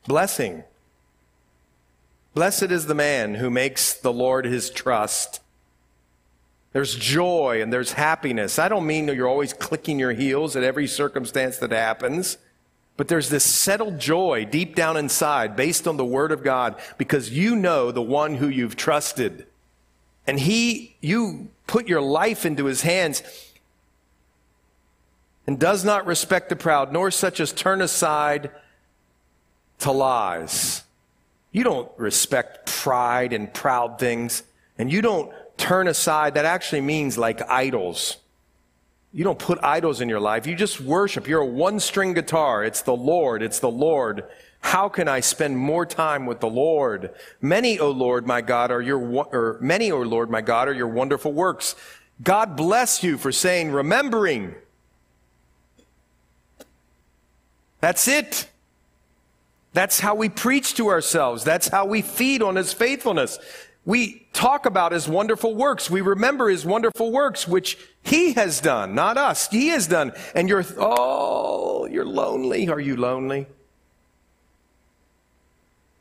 blessing. 0.07 0.63
Blessed 2.33 2.71
is 2.71 2.87
the 2.87 2.95
man 2.95 3.35
who 3.35 3.51
makes 3.51 3.93
the 3.93 4.11
Lord 4.11 4.45
his 4.45 4.71
trust. 4.71 5.41
There's 6.73 6.95
joy 6.95 7.61
and 7.61 7.71
there's 7.71 7.91
happiness. 7.91 8.57
I 8.57 8.67
don't 8.67 8.87
mean 8.87 9.05
that 9.05 9.15
you're 9.15 9.27
always 9.27 9.53
clicking 9.53 9.99
your 9.99 10.13
heels 10.13 10.55
at 10.55 10.63
every 10.63 10.87
circumstance 10.87 11.59
that 11.59 11.71
happens. 11.71 12.39
But 12.97 13.07
there's 13.07 13.29
this 13.29 13.43
settled 13.43 13.99
joy 13.99 14.45
deep 14.45 14.75
down 14.75 14.97
inside 14.97 15.55
based 15.55 15.87
on 15.87 15.97
the 15.97 16.05
Word 16.05 16.31
of 16.31 16.43
God 16.43 16.81
because 16.97 17.29
you 17.29 17.55
know 17.55 17.91
the 17.91 18.01
one 18.01 18.35
who 18.35 18.47
you've 18.47 18.75
trusted. 18.75 19.45
And 20.25 20.39
He, 20.39 20.95
you 20.99 21.49
put 21.67 21.87
your 21.87 22.01
life 22.01 22.45
into 22.45 22.65
His 22.65 22.81
hands 22.81 23.21
and 25.45 25.59
does 25.59 25.85
not 25.85 26.05
respect 26.07 26.49
the 26.49 26.55
proud, 26.55 26.91
nor 26.91 27.11
such 27.11 27.39
as 27.39 27.53
turn 27.53 27.81
aside 27.81 28.51
to 29.79 29.91
lies. 29.91 30.83
You 31.51 31.63
don't 31.63 31.89
respect 31.97 32.65
pride 32.65 33.31
and 33.31 33.53
proud 33.53 33.99
things, 33.99 34.43
and 34.77 34.91
you 34.91 35.01
don't 35.01 35.31
turn 35.55 35.87
aside. 35.87 36.33
That 36.33 36.45
actually 36.45 36.81
means 36.81 37.17
like 37.17 37.41
idols. 37.49 38.17
You 39.13 39.23
don't 39.23 39.39
put 39.39 39.59
idols 39.63 40.01
in 40.01 40.09
your 40.09 40.19
life. 40.19 40.45
You 40.45 40.55
just 40.55 40.81
worship. 40.81 41.27
You're 41.27 41.41
a 41.41 41.45
one 41.45 41.79
string 41.79 42.13
guitar. 42.13 42.63
It's 42.63 42.81
the 42.81 42.95
Lord. 42.95 43.41
It's 43.41 43.59
the 43.59 43.71
Lord. 43.71 44.25
How 44.59 44.89
can 44.89 45.07
I 45.07 45.21
spend 45.21 45.57
more 45.57 45.85
time 45.85 46.25
with 46.25 46.39
the 46.39 46.49
Lord? 46.49 47.13
Many, 47.41 47.79
O 47.79 47.89
Lord, 47.89 48.27
my 48.27 48.41
God, 48.41 48.71
are 48.71 48.81
your, 48.81 48.99
or 48.99 49.57
many, 49.61 49.91
O 49.91 50.01
Lord, 50.01 50.29
my 50.29 50.41
God, 50.41 50.67
are 50.67 50.73
your 50.73 50.87
wonderful 50.87 51.31
works. 51.31 51.75
God 52.21 52.55
bless 52.55 53.03
you 53.03 53.17
for 53.17 53.31
saying, 53.31 53.71
remembering. 53.71 54.55
That's 57.79 58.07
it. 58.07 58.49
That's 59.73 59.99
how 59.99 60.15
we 60.15 60.27
preach 60.29 60.73
to 60.75 60.87
ourselves. 60.87 61.43
That's 61.43 61.67
how 61.67 61.85
we 61.85 62.01
feed 62.01 62.41
on 62.41 62.55
His 62.55 62.73
faithfulness. 62.73 63.37
We 63.87 64.27
talk 64.33 64.65
about 64.65 64.91
his 64.91 65.07
wonderful 65.07 65.55
works. 65.55 65.89
We 65.89 66.01
remember 66.01 66.49
his 66.49 66.65
wonderful 66.65 67.09
works, 67.09 67.47
which 67.47 67.77
he 68.03 68.33
has 68.33 68.59
done, 68.59 68.95
not 68.95 69.17
us. 69.17 69.49
He 69.49 69.69
has 69.69 69.87
done. 69.87 70.11
And 70.35 70.49
you're, 70.49 70.65
oh, 70.77 71.85
you're 71.85 72.05
lonely. 72.05 72.67
Are 72.67 72.81
you 72.81 72.97
lonely? 72.97 73.47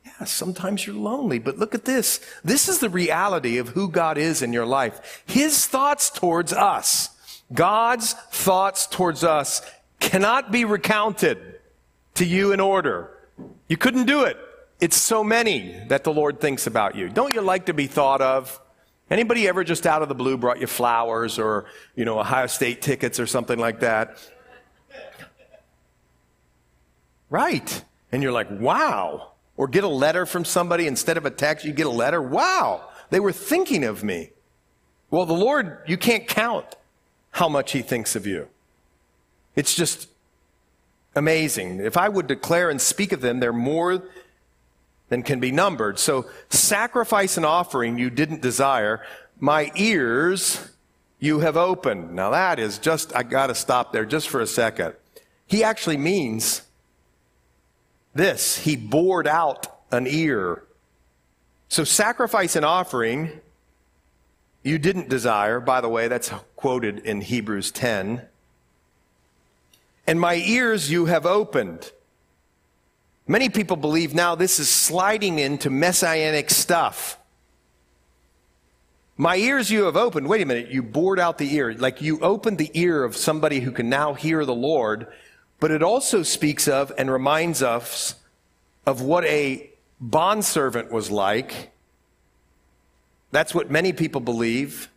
Yeah, 0.04 0.24
sometimes 0.24 0.84
you're 0.84 0.96
lonely, 0.96 1.38
but 1.38 1.58
look 1.58 1.76
at 1.76 1.84
this. 1.84 2.20
This 2.42 2.68
is 2.68 2.80
the 2.80 2.90
reality 2.90 3.56
of 3.58 3.68
who 3.68 3.88
God 3.88 4.18
is 4.18 4.42
in 4.42 4.52
your 4.52 4.66
life. 4.66 5.22
His 5.24 5.64
thoughts 5.68 6.10
towards 6.10 6.52
us, 6.52 7.10
God's 7.54 8.14
thoughts 8.32 8.88
towards 8.88 9.22
us 9.22 9.62
cannot 10.00 10.50
be 10.50 10.64
recounted 10.64 11.60
to 12.14 12.24
you 12.24 12.50
in 12.52 12.58
order. 12.58 13.10
You 13.68 13.76
couldn't 13.76 14.06
do 14.06 14.24
it. 14.24 14.38
It's 14.80 14.96
so 14.96 15.24
many 15.24 15.80
that 15.88 16.04
the 16.04 16.12
Lord 16.12 16.40
thinks 16.40 16.66
about 16.66 16.94
you. 16.94 17.08
Don't 17.08 17.34
you 17.34 17.40
like 17.40 17.66
to 17.66 17.74
be 17.74 17.86
thought 17.86 18.20
of? 18.20 18.60
Anybody 19.10 19.48
ever 19.48 19.64
just 19.64 19.86
out 19.86 20.02
of 20.02 20.08
the 20.08 20.14
blue 20.14 20.36
brought 20.36 20.60
you 20.60 20.66
flowers 20.66 21.38
or, 21.38 21.66
you 21.94 22.04
know, 22.04 22.18
Ohio 22.18 22.46
State 22.46 22.82
tickets 22.82 23.20
or 23.20 23.26
something 23.26 23.58
like 23.58 23.80
that? 23.80 24.18
Right. 27.30 27.84
And 28.12 28.22
you're 28.22 28.32
like, 28.32 28.50
wow. 28.50 29.32
Or 29.56 29.68
get 29.68 29.84
a 29.84 29.88
letter 29.88 30.26
from 30.26 30.44
somebody 30.44 30.86
instead 30.86 31.16
of 31.16 31.24
a 31.24 31.30
text, 31.30 31.64
you 31.64 31.72
get 31.72 31.86
a 31.86 31.90
letter. 31.90 32.20
Wow. 32.20 32.88
They 33.10 33.20
were 33.20 33.32
thinking 33.32 33.84
of 33.84 34.04
me. 34.04 34.30
Well, 35.10 35.24
the 35.24 35.34
Lord, 35.34 35.78
you 35.86 35.96
can't 35.96 36.26
count 36.26 36.66
how 37.30 37.48
much 37.48 37.72
He 37.72 37.82
thinks 37.82 38.16
of 38.16 38.26
you. 38.26 38.48
It's 39.54 39.74
just 39.74 40.08
amazing. 41.14 41.80
If 41.80 41.96
I 41.96 42.08
would 42.08 42.26
declare 42.26 42.70
and 42.70 42.80
speak 42.80 43.12
of 43.12 43.20
them, 43.20 43.40
they're 43.40 43.52
more 43.52 44.02
than 45.08 45.22
can 45.22 45.40
be 45.40 45.52
numbered. 45.52 45.98
So 45.98 46.26
sacrifice 46.48 47.36
and 47.36 47.46
offering 47.46 47.98
you 47.98 48.10
didn't 48.10 48.42
desire. 48.42 49.04
My 49.38 49.70
ears 49.76 50.70
you 51.18 51.40
have 51.40 51.56
opened. 51.56 52.14
Now 52.14 52.30
that 52.30 52.58
is 52.58 52.78
just, 52.78 53.14
I 53.14 53.22
gotta 53.22 53.54
stop 53.54 53.92
there 53.92 54.04
just 54.04 54.28
for 54.28 54.40
a 54.40 54.46
second. 54.46 54.94
He 55.46 55.62
actually 55.62 55.96
means 55.96 56.62
this. 58.14 58.58
He 58.58 58.76
bored 58.76 59.26
out 59.26 59.68
an 59.92 60.06
ear. 60.06 60.64
So 61.68 61.84
sacrifice 61.84 62.56
and 62.56 62.64
offering 62.64 63.40
you 64.62 64.78
didn't 64.78 65.08
desire. 65.08 65.60
By 65.60 65.80
the 65.80 65.88
way, 65.88 66.08
that's 66.08 66.30
quoted 66.56 66.98
in 66.98 67.20
Hebrews 67.20 67.70
10. 67.70 68.22
And 70.08 70.20
my 70.20 70.34
ears 70.34 70.90
you 70.90 71.06
have 71.06 71.24
opened. 71.24 71.92
Many 73.28 73.48
people 73.48 73.76
believe 73.76 74.14
now 74.14 74.34
this 74.34 74.60
is 74.60 74.68
sliding 74.68 75.38
into 75.38 75.68
messianic 75.68 76.50
stuff. 76.50 77.18
My 79.16 79.36
ears 79.36 79.70
you 79.70 79.84
have 79.84 79.96
opened. 79.96 80.28
Wait 80.28 80.42
a 80.42 80.46
minute. 80.46 80.70
You 80.70 80.82
bored 80.82 81.18
out 81.18 81.38
the 81.38 81.54
ear. 81.54 81.74
Like 81.74 82.02
you 82.02 82.20
opened 82.20 82.58
the 82.58 82.70
ear 82.74 83.02
of 83.02 83.16
somebody 83.16 83.60
who 83.60 83.72
can 83.72 83.88
now 83.88 84.14
hear 84.14 84.44
the 84.44 84.54
Lord. 84.54 85.08
But 85.58 85.70
it 85.70 85.82
also 85.82 86.22
speaks 86.22 86.68
of 86.68 86.92
and 86.98 87.10
reminds 87.10 87.62
us 87.62 88.16
of 88.84 89.00
what 89.00 89.24
a 89.24 89.70
bondservant 90.00 90.92
was 90.92 91.10
like. 91.10 91.72
That's 93.32 93.54
what 93.54 93.70
many 93.70 93.92
people 93.92 94.20
believe. 94.20 94.88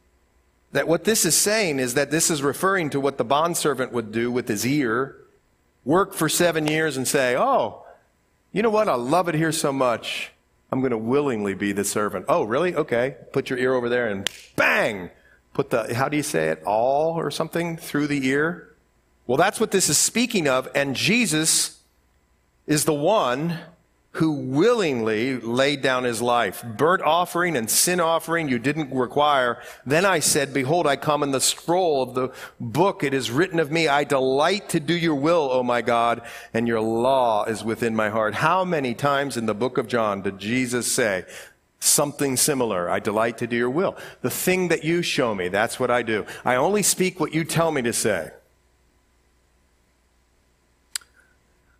That 0.73 0.87
what 0.87 1.05
this 1.05 1.25
is 1.25 1.35
saying 1.35 1.79
is 1.79 1.95
that 1.95 2.11
this 2.11 2.29
is 2.29 2.43
referring 2.43 2.91
to 2.91 2.99
what 2.99 3.17
the 3.17 3.23
bondservant 3.23 3.91
would 3.91 4.11
do 4.11 4.31
with 4.31 4.47
his 4.47 4.67
ear, 4.67 5.15
work 5.83 6.13
for 6.13 6.29
seven 6.29 6.67
years 6.67 6.95
and 6.95 7.07
say, 7.07 7.35
Oh, 7.35 7.85
you 8.51 8.61
know 8.61 8.69
what? 8.69 8.89
I 8.89 8.95
love 8.95 9.29
it 9.29 9.35
here 9.35 9.51
so 9.51 9.71
much. 9.71 10.31
I'm 10.71 10.79
going 10.81 10.91
to 10.91 10.97
willingly 10.97 11.53
be 11.53 11.71
the 11.71 11.83
servant. 11.83 12.25
Oh, 12.27 12.43
really? 12.43 12.75
Okay. 12.75 13.15
Put 13.31 13.49
your 13.49 13.59
ear 13.59 13.73
over 13.73 13.89
there 13.89 14.07
and 14.07 14.29
bang! 14.55 15.09
Put 15.53 15.71
the, 15.71 15.93
how 15.93 16.09
do 16.09 16.17
you 16.17 16.23
say 16.23 16.49
it? 16.49 16.61
Awl 16.65 17.15
or 17.15 17.31
something 17.31 17.75
through 17.75 18.07
the 18.07 18.27
ear. 18.27 18.75
Well, 19.27 19.37
that's 19.37 19.59
what 19.59 19.71
this 19.71 19.89
is 19.89 19.97
speaking 19.97 20.47
of. 20.47 20.69
And 20.73 20.95
Jesus 20.95 21.79
is 22.67 22.85
the 22.85 22.93
one 22.93 23.59
who 24.19 24.33
willingly 24.33 25.39
laid 25.39 25.81
down 25.81 26.03
his 26.03 26.21
life. 26.21 26.61
Burnt 26.75 27.01
offering 27.01 27.55
and 27.55 27.69
sin 27.69 28.01
offering 28.01 28.49
you 28.49 28.59
didn't 28.59 28.93
require. 28.93 29.61
Then 29.85 30.03
I 30.03 30.19
said, 30.19 30.53
Behold, 30.53 30.85
I 30.85 30.97
come 30.97 31.23
in 31.23 31.31
the 31.31 31.39
scroll 31.39 32.03
of 32.03 32.15
the 32.15 32.33
book. 32.59 33.01
It 33.01 33.13
is 33.13 33.31
written 33.31 33.61
of 33.61 33.71
me, 33.71 33.87
I 33.87 34.03
delight 34.03 34.67
to 34.69 34.81
do 34.81 34.93
your 34.93 35.15
will, 35.15 35.49
O 35.53 35.63
my 35.63 35.81
God, 35.81 36.21
and 36.53 36.67
your 36.67 36.81
law 36.81 37.45
is 37.45 37.63
within 37.63 37.95
my 37.95 38.09
heart. 38.09 38.33
How 38.33 38.65
many 38.65 38.93
times 38.93 39.37
in 39.37 39.45
the 39.45 39.55
book 39.55 39.77
of 39.77 39.87
John 39.87 40.21
did 40.21 40.37
Jesus 40.37 40.91
say, 40.91 41.23
Something 41.79 42.35
similar. 42.35 42.89
I 42.89 42.99
delight 42.99 43.37
to 43.37 43.47
do 43.47 43.55
your 43.55 43.69
will. 43.69 43.95
The 44.21 44.29
thing 44.29 44.67
that 44.67 44.83
you 44.83 45.01
show 45.01 45.33
me, 45.33 45.47
that's 45.47 45.79
what 45.79 45.89
I 45.89 46.01
do. 46.01 46.25
I 46.43 46.55
only 46.57 46.83
speak 46.83 47.21
what 47.21 47.33
you 47.33 47.45
tell 47.45 47.71
me 47.71 47.81
to 47.83 47.93
say. 47.93 48.31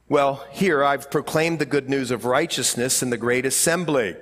Well, 0.10 0.44
here 0.50 0.84
I've 0.84 1.12
proclaimed 1.12 1.60
the 1.60 1.68
good 1.68 1.88
news 1.88 2.10
of 2.10 2.26
righteousness 2.26 3.04
in 3.04 3.12
the 3.12 3.18
great 3.18 3.46
assembly. 3.46 4.16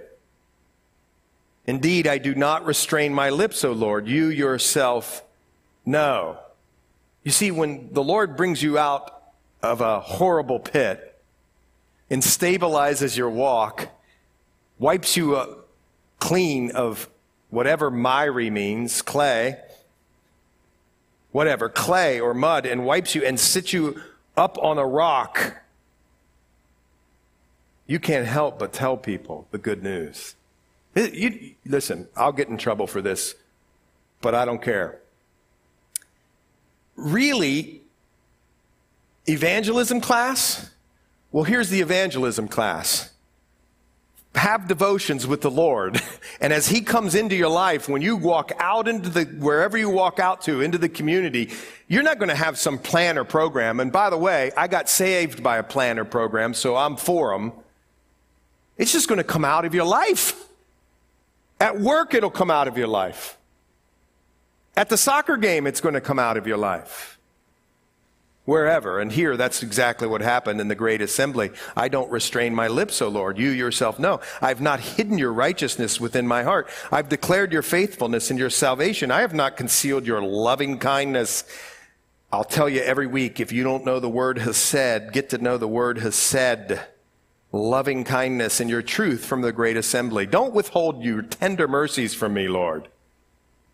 Indeed, 1.66 2.08
I 2.08 2.18
do 2.18 2.36
not 2.36 2.66
restrain 2.66 3.14
my 3.14 3.30
lips, 3.30 3.64
O 3.64 3.72
Lord. 3.72 4.06
You 4.06 4.28
yourself 4.28 5.24
know. 5.86 6.40
You 7.24 7.32
see, 7.32 7.52
when 7.52 7.94
the 7.94 8.04
Lord 8.04 8.36
brings 8.36 8.62
you 8.62 8.78
out 8.78 9.32
of 9.64 9.80
a 9.80 10.02
horrible 10.02 10.60
pit 10.60 11.22
and 12.10 12.22
stabilizes 12.22 13.16
your 13.16 13.30
walk, 13.30 13.88
wipes 14.80 15.16
you 15.16 15.64
clean 16.20 16.72
of 16.72 17.08
whatever 17.50 17.90
miry 17.90 18.50
means, 18.50 19.02
clay, 19.02 19.58
whatever, 21.32 21.70
clay 21.70 22.20
or 22.20 22.34
mud, 22.34 22.66
and 22.66 22.86
wipes 22.86 23.16
you 23.16 23.24
and 23.24 23.40
sits 23.40 23.72
you 23.72 24.02
up 24.36 24.58
on 24.62 24.78
a 24.78 24.86
rock 24.86 25.64
you 27.88 28.00
can't 28.00 28.28
help 28.28 28.60
but 28.60 28.74
tell 28.74 28.98
people 28.98 29.48
the 29.52 29.58
good 29.58 29.82
news. 29.82 30.36
It, 30.94 31.14
you, 31.14 31.56
listen, 31.66 32.08
I'll 32.16 32.34
get 32.34 32.50
in 32.50 32.58
trouble 32.58 32.86
for 32.86 33.02
this, 33.02 33.34
but 34.22 34.36
I 34.36 34.46
don't 34.46 34.62
care. 34.62 35.00
Really, 36.96 37.82
evangelism 39.26 40.02
class? 40.02 40.70
Well, 41.32 41.44
here's 41.44 41.70
the 41.70 41.82
evangelism 41.82 42.48
class. 42.48 43.12
Have 44.36 44.68
devotions 44.68 45.26
with 45.26 45.42
the 45.42 45.52
Lord. 45.52 46.02
And 46.40 46.54
as 46.54 46.68
He 46.68 46.82
comes 46.82 47.16
into 47.16 47.36
your 47.36 47.50
life, 47.50 47.90
when 47.90 48.04
you 48.04 48.16
walk 48.16 48.52
out 48.60 48.88
into 48.88 49.10
the, 49.10 49.24
wherever 49.24 49.76
you 49.76 49.90
walk 49.90 50.20
out 50.20 50.42
to, 50.44 50.62
into 50.62 50.78
the 50.78 50.88
community, 50.88 51.50
you're 51.88 52.04
not 52.04 52.20
going 52.20 52.30
to 52.30 52.36
have 52.36 52.60
some 52.60 52.78
plan 52.78 53.18
or 53.18 53.24
program. 53.24 53.80
And 53.80 53.92
by 53.92 54.12
the 54.12 54.18
way, 54.18 54.52
I 54.56 54.68
got 54.68 54.88
saved 54.88 55.42
by 55.42 55.58
a 55.58 55.64
plan 55.64 55.98
or 55.98 56.06
program, 56.06 56.54
so 56.54 56.76
I'm 56.76 56.96
for 56.96 57.32
them. 57.32 57.54
It's 58.78 58.91
just 58.91 59.07
going 59.07 59.17
to 59.17 59.23
come 59.23 59.43
out 59.43 59.65
of 59.65 59.73
your 59.73 59.86
life. 59.86 60.47
At 61.59 61.80
work, 61.80 62.13
it'll 62.13 62.30
come 62.30 62.51
out 62.51 62.67
of 62.67 62.78
your 62.78 62.88
life. 62.88 63.38
At 64.75 64.89
the 64.89 64.97
soccer 64.97 65.38
game, 65.38 65.65
it's 65.65 65.82
going 65.82 65.95
to 65.95 66.01
come 66.01 66.19
out 66.19 66.38
of 66.38 66.45
your 66.45 66.57
life. 66.57 67.17
Wherever. 68.45 68.99
And 68.99 69.11
here, 69.11 69.36
that's 69.36 69.63
exactly 69.63 70.07
what 70.07 70.21
happened 70.21 70.61
in 70.61 70.67
the 70.67 70.75
great 70.75 71.01
assembly. 71.01 71.51
I 71.75 71.89
don't 71.89 72.09
restrain 72.11 72.55
my 72.55 72.67
lips, 72.67 73.01
O 73.01 73.09
Lord. 73.09 73.38
You 73.38 73.49
yourself 73.49 73.99
know. 73.99 74.21
I've 74.39 74.61
not 74.61 74.80
hidden 74.80 75.17
your 75.17 75.34
righteousness 75.34 75.99
within 75.99 76.28
my 76.28 76.43
heart. 76.43 76.69
I've 76.91 77.09
declared 77.09 77.51
your 77.51 77.63
faithfulness 77.63 78.30
and 78.30 78.39
your 78.39 78.51
salvation. 78.51 79.11
I 79.11 79.21
have 79.21 79.34
not 79.34 79.57
concealed 79.57 80.05
your 80.05 80.21
loving 80.21 80.78
kindness. 80.78 81.43
I'll 82.32 82.45
tell 82.45 82.69
you 82.69 82.82
every 82.82 83.07
week, 83.07 83.39
if 83.39 83.51
you 83.51 83.63
don't 83.63 83.84
know 83.84 83.99
the 83.99 84.07
word 84.07 84.38
has 84.38 84.55
said, 84.55 85.11
get 85.11 85.32
to 85.32 85.39
know 85.39 85.57
the 85.57 85.67
word 85.67 85.97
has 85.97 86.15
said 86.15 86.88
loving 87.52 88.04
kindness 88.04 88.60
and 88.60 88.70
your 88.70 88.82
truth 88.82 89.26
from 89.26 89.41
the 89.41 89.52
great 89.52 89.78
assembly. 89.78 90.26
Don't 90.26 90.54
withhold 90.54 91.04
your 91.04 91.22
tender 91.22 91.68
mercies 91.68 92.14
from 92.14 92.34
me, 92.34 92.48
Lord. 92.48 92.89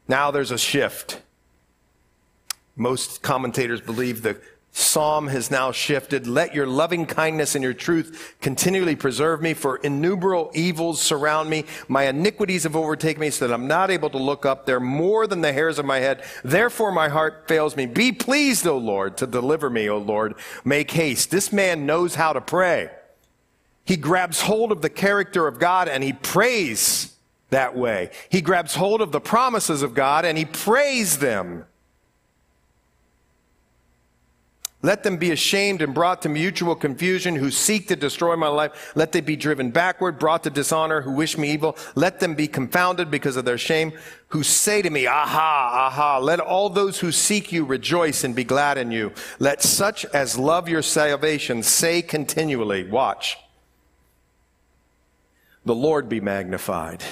Now 0.07 0.31
there's 0.31 0.51
a 0.51 0.57
shift. 0.57 1.21
Most 2.75 3.21
commentators 3.21 3.81
believe 3.81 4.21
the 4.21 4.39
psalm 4.75 5.27
has 5.27 5.51
now 5.51 5.71
shifted. 5.71 6.25
Let 6.25 6.55
your 6.55 6.65
loving 6.65 7.05
kindness 7.05 7.53
and 7.53 7.63
your 7.63 7.75
truth 7.75 8.35
continually 8.41 8.95
preserve 8.95 9.41
me, 9.41 9.53
for 9.53 9.77
innumerable 9.77 10.49
evils 10.55 10.99
surround 10.99 11.49
me. 11.49 11.65
My 11.87 12.05
iniquities 12.05 12.63
have 12.63 12.75
overtaken 12.75 13.21
me 13.21 13.29
so 13.29 13.47
that 13.47 13.53
I'm 13.53 13.67
not 13.67 13.91
able 13.91 14.09
to 14.09 14.17
look 14.17 14.45
up. 14.45 14.65
They're 14.65 14.79
more 14.79 15.27
than 15.27 15.41
the 15.41 15.53
hairs 15.53 15.77
of 15.77 15.85
my 15.85 15.99
head. 15.99 16.23
Therefore 16.43 16.91
my 16.91 17.07
heart 17.07 17.47
fails 17.47 17.75
me. 17.75 17.85
Be 17.85 18.11
pleased, 18.11 18.65
O 18.65 18.77
Lord, 18.77 19.17
to 19.17 19.27
deliver 19.27 19.69
me, 19.69 19.87
O 19.89 19.99
Lord. 19.99 20.35
Make 20.65 20.89
haste. 20.89 21.29
This 21.29 21.53
man 21.53 21.85
knows 21.85 22.15
how 22.15 22.33
to 22.33 22.41
pray. 22.41 22.89
He 23.85 23.97
grabs 23.97 24.41
hold 24.41 24.71
of 24.71 24.81
the 24.81 24.89
character 24.89 25.47
of 25.47 25.59
God 25.59 25.87
and 25.87 26.03
he 26.03 26.13
prays 26.13 27.15
that 27.49 27.75
way. 27.75 28.11
He 28.29 28.41
grabs 28.41 28.75
hold 28.75 29.01
of 29.01 29.11
the 29.11 29.21
promises 29.21 29.81
of 29.81 29.93
God 29.93 30.25
and 30.25 30.37
he 30.37 30.45
prays 30.45 31.17
them. 31.19 31.65
Let 34.85 35.03
them 35.03 35.15
be 35.15 35.31
ashamed 35.31 35.81
and 35.81 35.93
brought 35.93 36.21
to 36.23 36.29
mutual 36.29 36.75
confusion 36.75 37.37
who 37.37 37.51
seek 37.51 37.87
to 37.87 37.95
destroy 37.95 38.35
my 38.35 38.49
life. 38.49 38.91
Let 38.95 39.13
them 39.13 39.23
be 39.23 39.37
driven 39.37 39.71
backward, 39.71 40.19
brought 40.19 40.43
to 40.43 40.49
dishonor, 40.49 40.99
who 40.99 41.13
wish 41.13 41.37
me 41.37 41.51
evil. 41.51 41.77
Let 41.95 42.19
them 42.19 42.35
be 42.35 42.49
confounded 42.49 43.09
because 43.09 43.37
of 43.37 43.45
their 43.45 43.57
shame, 43.57 43.93
who 44.27 44.43
say 44.43 44.81
to 44.81 44.89
me, 44.89 45.07
Aha, 45.07 45.87
aha. 45.87 46.17
Let 46.17 46.41
all 46.41 46.69
those 46.69 46.99
who 46.99 47.13
seek 47.13 47.53
you 47.53 47.63
rejoice 47.63 48.25
and 48.25 48.35
be 48.35 48.43
glad 48.43 48.77
in 48.77 48.91
you. 48.91 49.13
Let 49.39 49.61
such 49.61 50.03
as 50.07 50.37
love 50.37 50.67
your 50.67 50.81
salvation 50.81 51.63
say 51.63 52.01
continually, 52.01 52.89
Watch 52.89 53.37
the 55.65 55.75
Lord 55.75 56.09
be 56.09 56.19
magnified. 56.19 57.03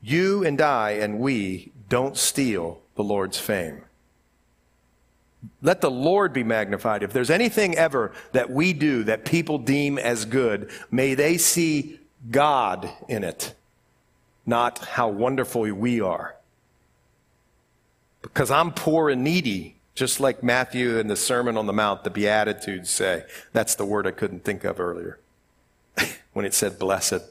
You 0.00 0.44
and 0.44 0.60
I 0.60 0.92
and 0.92 1.18
we 1.18 1.72
don't 1.88 2.16
steal 2.16 2.80
the 2.94 3.02
Lord's 3.02 3.38
fame. 3.38 3.82
Let 5.62 5.80
the 5.80 5.90
Lord 5.90 6.32
be 6.32 6.42
magnified. 6.42 7.02
If 7.02 7.12
there's 7.12 7.30
anything 7.30 7.76
ever 7.76 8.12
that 8.32 8.50
we 8.50 8.72
do 8.72 9.04
that 9.04 9.24
people 9.24 9.58
deem 9.58 9.98
as 9.98 10.24
good, 10.24 10.70
may 10.90 11.14
they 11.14 11.38
see 11.38 12.00
God 12.30 12.90
in 13.08 13.24
it, 13.24 13.54
not 14.46 14.78
how 14.78 15.08
wonderful 15.08 15.62
we 15.72 16.00
are. 16.00 16.36
Because 18.22 18.50
I'm 18.50 18.72
poor 18.72 19.10
and 19.10 19.22
needy, 19.22 19.77
just 19.98 20.20
like 20.20 20.42
Matthew 20.42 20.96
in 20.98 21.08
the 21.08 21.16
Sermon 21.16 21.56
on 21.56 21.66
the 21.66 21.72
Mount, 21.72 22.04
the 22.04 22.10
Beatitudes 22.10 22.88
say. 22.88 23.24
That's 23.52 23.74
the 23.74 23.84
word 23.84 24.06
I 24.06 24.12
couldn't 24.12 24.44
think 24.44 24.62
of 24.64 24.78
earlier 24.78 25.18
when 26.32 26.44
it 26.44 26.54
said 26.54 26.78
blessed. 26.78 27.22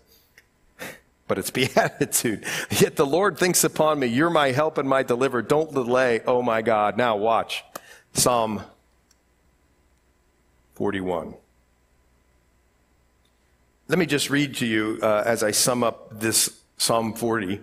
But 1.30 1.38
it's 1.38 1.52
beatitude. 1.52 2.46
Yet 2.72 2.96
the 2.96 3.06
Lord 3.06 3.38
thinks 3.38 3.66
upon 3.66 4.00
me, 4.00 4.08
You're 4.08 4.30
my 4.30 4.52
help 4.52 4.78
and 4.78 4.88
my 4.88 5.04
deliverer. 5.04 5.42
Don't 5.42 5.74
delay, 5.74 6.22
oh 6.26 6.42
my 6.42 6.62
God. 6.62 6.96
Now 6.96 7.18
watch. 7.18 7.66
Psalm 8.14 8.62
41. 10.76 11.34
Let 13.90 14.00
me 14.00 14.06
just 14.06 14.30
read 14.30 14.56
to 14.56 14.66
you 14.66 15.00
uh, 15.02 15.24
as 15.26 15.44
I 15.44 15.52
sum 15.52 15.84
up 15.84 16.18
this 16.18 16.62
Psalm 16.78 17.14
40. 17.14 17.60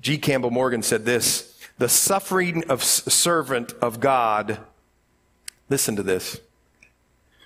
G. 0.00 0.16
Campbell 0.16 0.50
Morgan 0.50 0.82
said 0.82 1.04
this 1.04 1.49
the 1.80 1.88
suffering 1.88 2.62
of 2.68 2.84
servant 2.84 3.72
of 3.80 4.00
God. 4.00 4.58
Listen 5.70 5.96
to 5.96 6.02
this. 6.02 6.38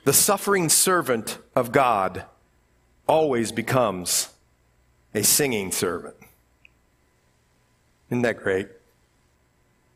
The 0.03 0.13
suffering 0.13 0.69
servant 0.69 1.39
of 1.55 1.71
God 1.71 2.25
always 3.07 3.53
becomes 3.53 4.31
a 5.15 5.23
singing 5.23 5.71
servant. 5.71 6.17
Isn't 8.11 8.23
that 8.23 8.39
great? 8.39 8.71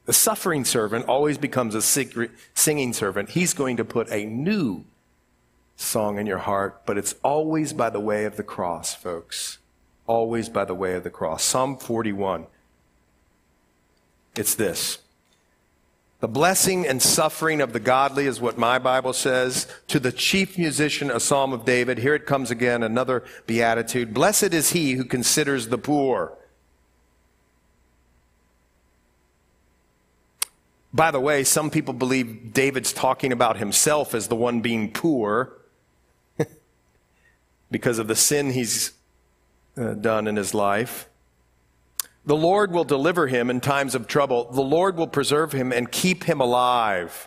The 0.06 0.12
suffering 0.12 0.64
servant 0.64 1.06
always 1.06 1.36
becomes 1.36 1.74
a 1.74 1.82
singing 1.82 2.92
servant. 2.92 3.30
He's 3.30 3.54
going 3.54 3.76
to 3.78 3.84
put 3.84 4.08
a 4.12 4.24
new 4.24 4.84
song 5.74 6.16
in 6.16 6.26
your 6.26 6.38
heart, 6.38 6.82
but 6.86 6.96
it's 6.96 7.16
always 7.24 7.72
by 7.72 7.90
the 7.90 7.98
way 7.98 8.24
of 8.24 8.36
the 8.36 8.44
cross, 8.44 8.94
folks. 8.94 9.58
Always 10.06 10.48
by 10.48 10.64
the 10.64 10.76
way 10.76 10.94
of 10.94 11.02
the 11.02 11.10
cross. 11.10 11.42
Psalm 11.42 11.76
41. 11.76 12.46
It's 14.38 14.54
this. 14.54 14.98
The 16.20 16.28
blessing 16.28 16.86
and 16.86 17.02
suffering 17.02 17.60
of 17.60 17.72
the 17.72 17.80
godly 17.80 18.26
is 18.26 18.40
what 18.40 18.56
my 18.56 18.78
Bible 18.78 19.12
says. 19.12 19.66
To 19.88 19.98
the 19.98 20.12
chief 20.12 20.56
musician, 20.56 21.10
a 21.10 21.18
psalm 21.18 21.52
of 21.52 21.64
David. 21.64 21.98
Here 21.98 22.14
it 22.14 22.24
comes 22.24 22.52
again, 22.52 22.84
another 22.84 23.24
beatitude. 23.48 24.14
Blessed 24.14 24.54
is 24.54 24.70
he 24.70 24.92
who 24.92 25.04
considers 25.04 25.68
the 25.68 25.78
poor. 25.78 26.38
By 30.94 31.10
the 31.10 31.20
way, 31.20 31.42
some 31.42 31.68
people 31.68 31.92
believe 31.92 32.52
David's 32.52 32.92
talking 32.92 33.32
about 33.32 33.56
himself 33.56 34.14
as 34.14 34.28
the 34.28 34.36
one 34.36 34.60
being 34.60 34.92
poor 34.92 35.52
because 37.72 37.98
of 37.98 38.06
the 38.06 38.16
sin 38.16 38.50
he's 38.52 38.92
uh, 39.76 39.94
done 39.94 40.28
in 40.28 40.36
his 40.36 40.54
life. 40.54 41.08
The 42.28 42.36
Lord 42.36 42.72
will 42.72 42.84
deliver 42.84 43.26
him 43.26 43.48
in 43.48 43.62
times 43.62 43.94
of 43.94 44.06
trouble. 44.06 44.52
The 44.52 44.60
Lord 44.60 44.98
will 44.98 45.06
preserve 45.06 45.52
him 45.52 45.72
and 45.72 45.90
keep 45.90 46.24
him 46.24 46.42
alive. 46.42 47.26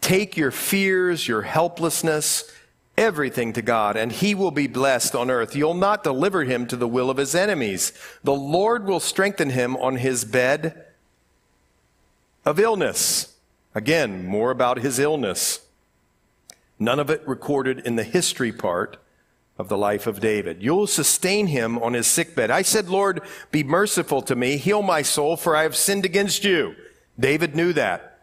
Take 0.00 0.38
your 0.38 0.50
fears, 0.50 1.28
your 1.28 1.42
helplessness, 1.42 2.50
everything 2.96 3.52
to 3.52 3.60
God, 3.60 3.98
and 3.98 4.10
he 4.10 4.34
will 4.34 4.52
be 4.52 4.68
blessed 4.68 5.14
on 5.14 5.30
earth. 5.30 5.54
You'll 5.54 5.74
not 5.74 6.02
deliver 6.02 6.44
him 6.44 6.66
to 6.68 6.76
the 6.76 6.88
will 6.88 7.10
of 7.10 7.18
his 7.18 7.34
enemies. 7.34 7.92
The 8.24 8.32
Lord 8.32 8.86
will 8.86 9.00
strengthen 9.00 9.50
him 9.50 9.76
on 9.76 9.96
his 9.96 10.24
bed 10.24 10.86
of 12.46 12.58
illness. 12.58 13.34
Again, 13.74 14.24
more 14.26 14.50
about 14.50 14.78
his 14.78 14.98
illness. 14.98 15.60
None 16.78 17.00
of 17.00 17.10
it 17.10 17.22
recorded 17.28 17.80
in 17.80 17.96
the 17.96 18.02
history 18.02 18.50
part 18.50 18.96
of 19.58 19.68
the 19.68 19.78
life 19.78 20.06
of 20.06 20.20
David. 20.20 20.62
You'll 20.62 20.86
sustain 20.86 21.46
him 21.46 21.78
on 21.78 21.94
his 21.94 22.06
sickbed. 22.06 22.50
I 22.50 22.62
said, 22.62 22.88
Lord, 22.88 23.22
be 23.50 23.64
merciful 23.64 24.22
to 24.22 24.36
me, 24.36 24.56
heal 24.56 24.82
my 24.82 25.02
soul, 25.02 25.36
for 25.36 25.56
I 25.56 25.62
have 25.62 25.76
sinned 25.76 26.04
against 26.04 26.44
you. 26.44 26.74
David 27.18 27.56
knew 27.56 27.72
that. 27.72 28.20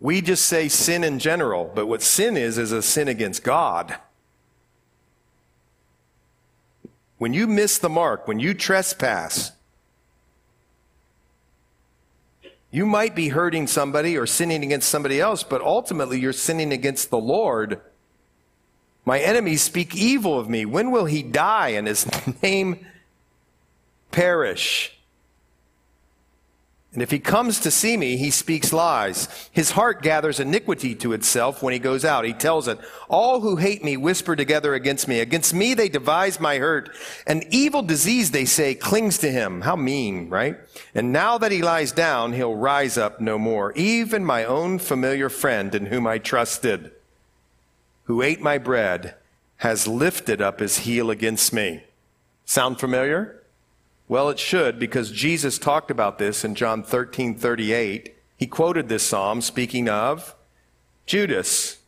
We 0.00 0.20
just 0.20 0.44
say 0.44 0.68
sin 0.68 1.04
in 1.04 1.18
general, 1.18 1.70
but 1.74 1.86
what 1.86 2.02
sin 2.02 2.36
is, 2.36 2.58
is 2.58 2.72
a 2.72 2.82
sin 2.82 3.08
against 3.08 3.44
God. 3.44 3.96
When 7.18 7.32
you 7.32 7.46
miss 7.46 7.78
the 7.78 7.88
mark, 7.88 8.28
when 8.28 8.40
you 8.40 8.52
trespass, 8.52 9.52
you 12.70 12.84
might 12.84 13.14
be 13.14 13.28
hurting 13.28 13.68
somebody 13.68 14.18
or 14.18 14.26
sinning 14.26 14.62
against 14.62 14.90
somebody 14.90 15.18
else, 15.18 15.42
but 15.42 15.62
ultimately 15.62 16.20
you're 16.20 16.32
sinning 16.34 16.72
against 16.72 17.08
the 17.08 17.18
Lord 17.18 17.80
my 19.06 19.20
enemies 19.20 19.62
speak 19.62 19.94
evil 19.94 20.38
of 20.38 20.50
me. 20.50 20.66
When 20.66 20.90
will 20.90 21.04
he 21.06 21.22
die 21.22 21.68
and 21.68 21.86
his 21.86 22.06
name 22.42 22.84
perish? 24.10 24.92
And 26.92 27.02
if 27.02 27.10
he 27.10 27.18
comes 27.18 27.60
to 27.60 27.70
see 27.70 27.96
me, 27.96 28.16
he 28.16 28.30
speaks 28.30 28.72
lies. 28.72 29.48
His 29.52 29.72
heart 29.72 30.02
gathers 30.02 30.40
iniquity 30.40 30.94
to 30.96 31.12
itself 31.12 31.62
when 31.62 31.74
he 31.74 31.78
goes 31.78 32.06
out. 32.06 32.24
He 32.24 32.32
tells 32.32 32.68
it, 32.68 32.80
All 33.08 33.40
who 33.40 33.56
hate 33.56 33.84
me 33.84 33.98
whisper 33.98 34.34
together 34.34 34.74
against 34.74 35.06
me. 35.06 35.20
Against 35.20 35.52
me 35.54 35.74
they 35.74 35.90
devise 35.90 36.40
my 36.40 36.56
hurt. 36.56 36.88
An 37.26 37.42
evil 37.50 37.82
disease, 37.82 38.30
they 38.30 38.46
say, 38.46 38.74
clings 38.74 39.18
to 39.18 39.30
him. 39.30 39.60
How 39.60 39.76
mean, 39.76 40.30
right? 40.30 40.56
And 40.94 41.12
now 41.12 41.36
that 41.38 41.52
he 41.52 41.60
lies 41.60 41.92
down, 41.92 42.32
he'll 42.32 42.56
rise 42.56 42.96
up 42.96 43.20
no 43.20 43.38
more. 43.38 43.72
Even 43.74 44.24
my 44.24 44.44
own 44.44 44.78
familiar 44.78 45.28
friend 45.28 45.74
in 45.74 45.86
whom 45.86 46.06
I 46.06 46.16
trusted 46.16 46.92
who 48.06 48.22
ate 48.22 48.40
my 48.40 48.58
bread 48.58 49.14
has 49.58 49.86
lifted 49.86 50.40
up 50.40 50.60
his 50.60 50.78
heel 50.78 51.10
against 51.10 51.52
me. 51.52 51.84
Sound 52.44 52.78
familiar? 52.78 53.42
Well, 54.08 54.28
it 54.28 54.38
should 54.38 54.78
because 54.78 55.10
Jesus 55.10 55.58
talked 55.58 55.90
about 55.90 56.18
this 56.18 56.44
in 56.44 56.54
John 56.54 56.82
13 56.82 57.34
38. 57.34 58.14
He 58.36 58.46
quoted 58.46 58.88
this 58.88 59.02
psalm 59.02 59.40
speaking 59.40 59.88
of 59.88 60.34
Judas. 61.06 61.78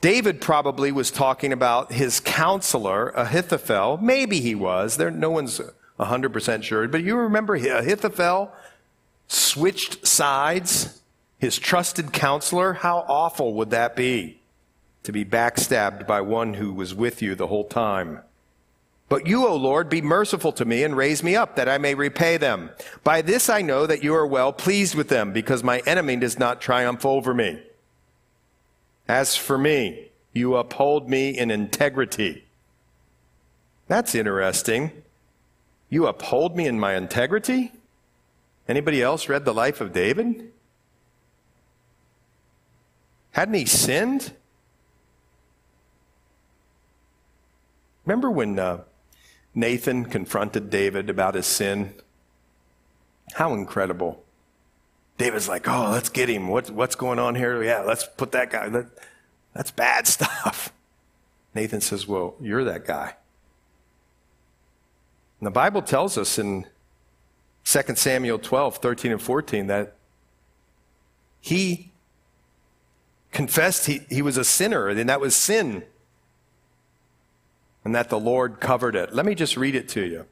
David 0.00 0.40
probably 0.40 0.92
was 0.92 1.10
talking 1.10 1.52
about 1.52 1.92
his 1.92 2.20
counselor, 2.20 3.08
Ahithophel. 3.10 3.98
Maybe 4.00 4.40
he 4.40 4.54
was. 4.54 4.98
There, 4.98 5.10
no 5.10 5.30
one's 5.30 5.60
100% 5.98 6.62
sure. 6.62 6.86
But 6.86 7.02
you 7.02 7.16
remember 7.16 7.54
Ahithophel 7.54 8.52
switched 9.26 10.06
sides? 10.06 11.00
His 11.38 11.58
trusted 11.58 12.12
counselor? 12.12 12.74
How 12.74 13.04
awful 13.08 13.54
would 13.54 13.70
that 13.70 13.96
be? 13.96 14.40
To 15.06 15.12
be 15.12 15.24
backstabbed 15.24 16.06
by 16.06 16.20
one 16.20 16.54
who 16.54 16.72
was 16.72 16.94
with 16.94 17.22
you 17.22 17.34
the 17.34 17.46
whole 17.46 17.64
time. 17.64 18.20
But 19.08 19.26
you, 19.26 19.46
O 19.46 19.54
Lord, 19.54 19.88
be 19.88 20.02
merciful 20.02 20.50
to 20.52 20.64
me 20.64 20.82
and 20.82 20.96
raise 20.96 21.22
me 21.22 21.36
up 21.36 21.54
that 21.56 21.68
I 21.68 21.78
may 21.78 21.94
repay 21.94 22.36
them. 22.36 22.70
By 23.04 23.22
this 23.22 23.48
I 23.48 23.62
know 23.62 23.86
that 23.86 24.02
you 24.02 24.14
are 24.14 24.26
well 24.26 24.52
pleased 24.52 24.96
with 24.96 25.08
them 25.08 25.32
because 25.32 25.62
my 25.62 25.78
enemy 25.86 26.16
does 26.16 26.38
not 26.38 26.60
triumph 26.60 27.06
over 27.06 27.32
me. 27.32 27.62
As 29.06 29.36
for 29.36 29.56
me, 29.56 30.08
you 30.32 30.56
uphold 30.56 31.08
me 31.08 31.30
in 31.38 31.52
integrity. 31.52 32.44
That's 33.86 34.16
interesting. 34.16 34.90
You 35.88 36.08
uphold 36.08 36.56
me 36.56 36.66
in 36.66 36.80
my 36.80 36.96
integrity? 36.96 37.70
Anybody 38.68 39.00
else 39.00 39.28
read 39.28 39.44
the 39.44 39.54
life 39.54 39.80
of 39.80 39.92
David? 39.92 40.50
Hadn't 43.30 43.54
he 43.54 43.66
sinned? 43.66 44.32
Remember 48.06 48.30
when 48.30 48.58
uh, 48.58 48.82
Nathan 49.54 50.04
confronted 50.04 50.70
David 50.70 51.10
about 51.10 51.34
his 51.34 51.46
sin? 51.46 51.94
How 53.34 53.52
incredible. 53.52 54.22
David's 55.18 55.48
like, 55.48 55.68
oh, 55.68 55.90
let's 55.90 56.08
get 56.08 56.28
him. 56.28 56.48
What, 56.48 56.70
what's 56.70 56.94
going 56.94 57.18
on 57.18 57.34
here? 57.34 57.62
Yeah, 57.62 57.80
let's 57.80 58.06
put 58.16 58.32
that 58.32 58.50
guy. 58.50 58.68
That, 58.68 58.86
that's 59.54 59.72
bad 59.72 60.06
stuff. 60.06 60.72
Nathan 61.54 61.80
says, 61.80 62.06
well, 62.06 62.36
you're 62.40 62.64
that 62.64 62.86
guy. 62.86 63.14
And 65.40 65.46
the 65.46 65.50
Bible 65.50 65.82
tells 65.82 66.16
us 66.16 66.38
in 66.38 66.66
2 67.64 67.80
Samuel 67.96 68.38
12, 68.38 68.76
13, 68.76 69.12
and 69.12 69.22
14 69.22 69.66
that 69.66 69.94
he 71.40 71.90
confessed 73.32 73.86
he, 73.86 74.00
he 74.08 74.22
was 74.22 74.36
a 74.36 74.44
sinner, 74.44 74.88
and 74.88 75.08
that 75.08 75.20
was 75.20 75.34
sin 75.34 75.82
and 77.86 77.94
that 77.94 78.08
the 78.08 78.18
Lord 78.18 78.58
covered 78.58 78.96
it. 78.96 79.14
Let 79.14 79.24
me 79.24 79.36
just 79.36 79.56
read 79.56 79.76
it 79.76 79.88
to 79.90 80.00
you. 80.00 80.26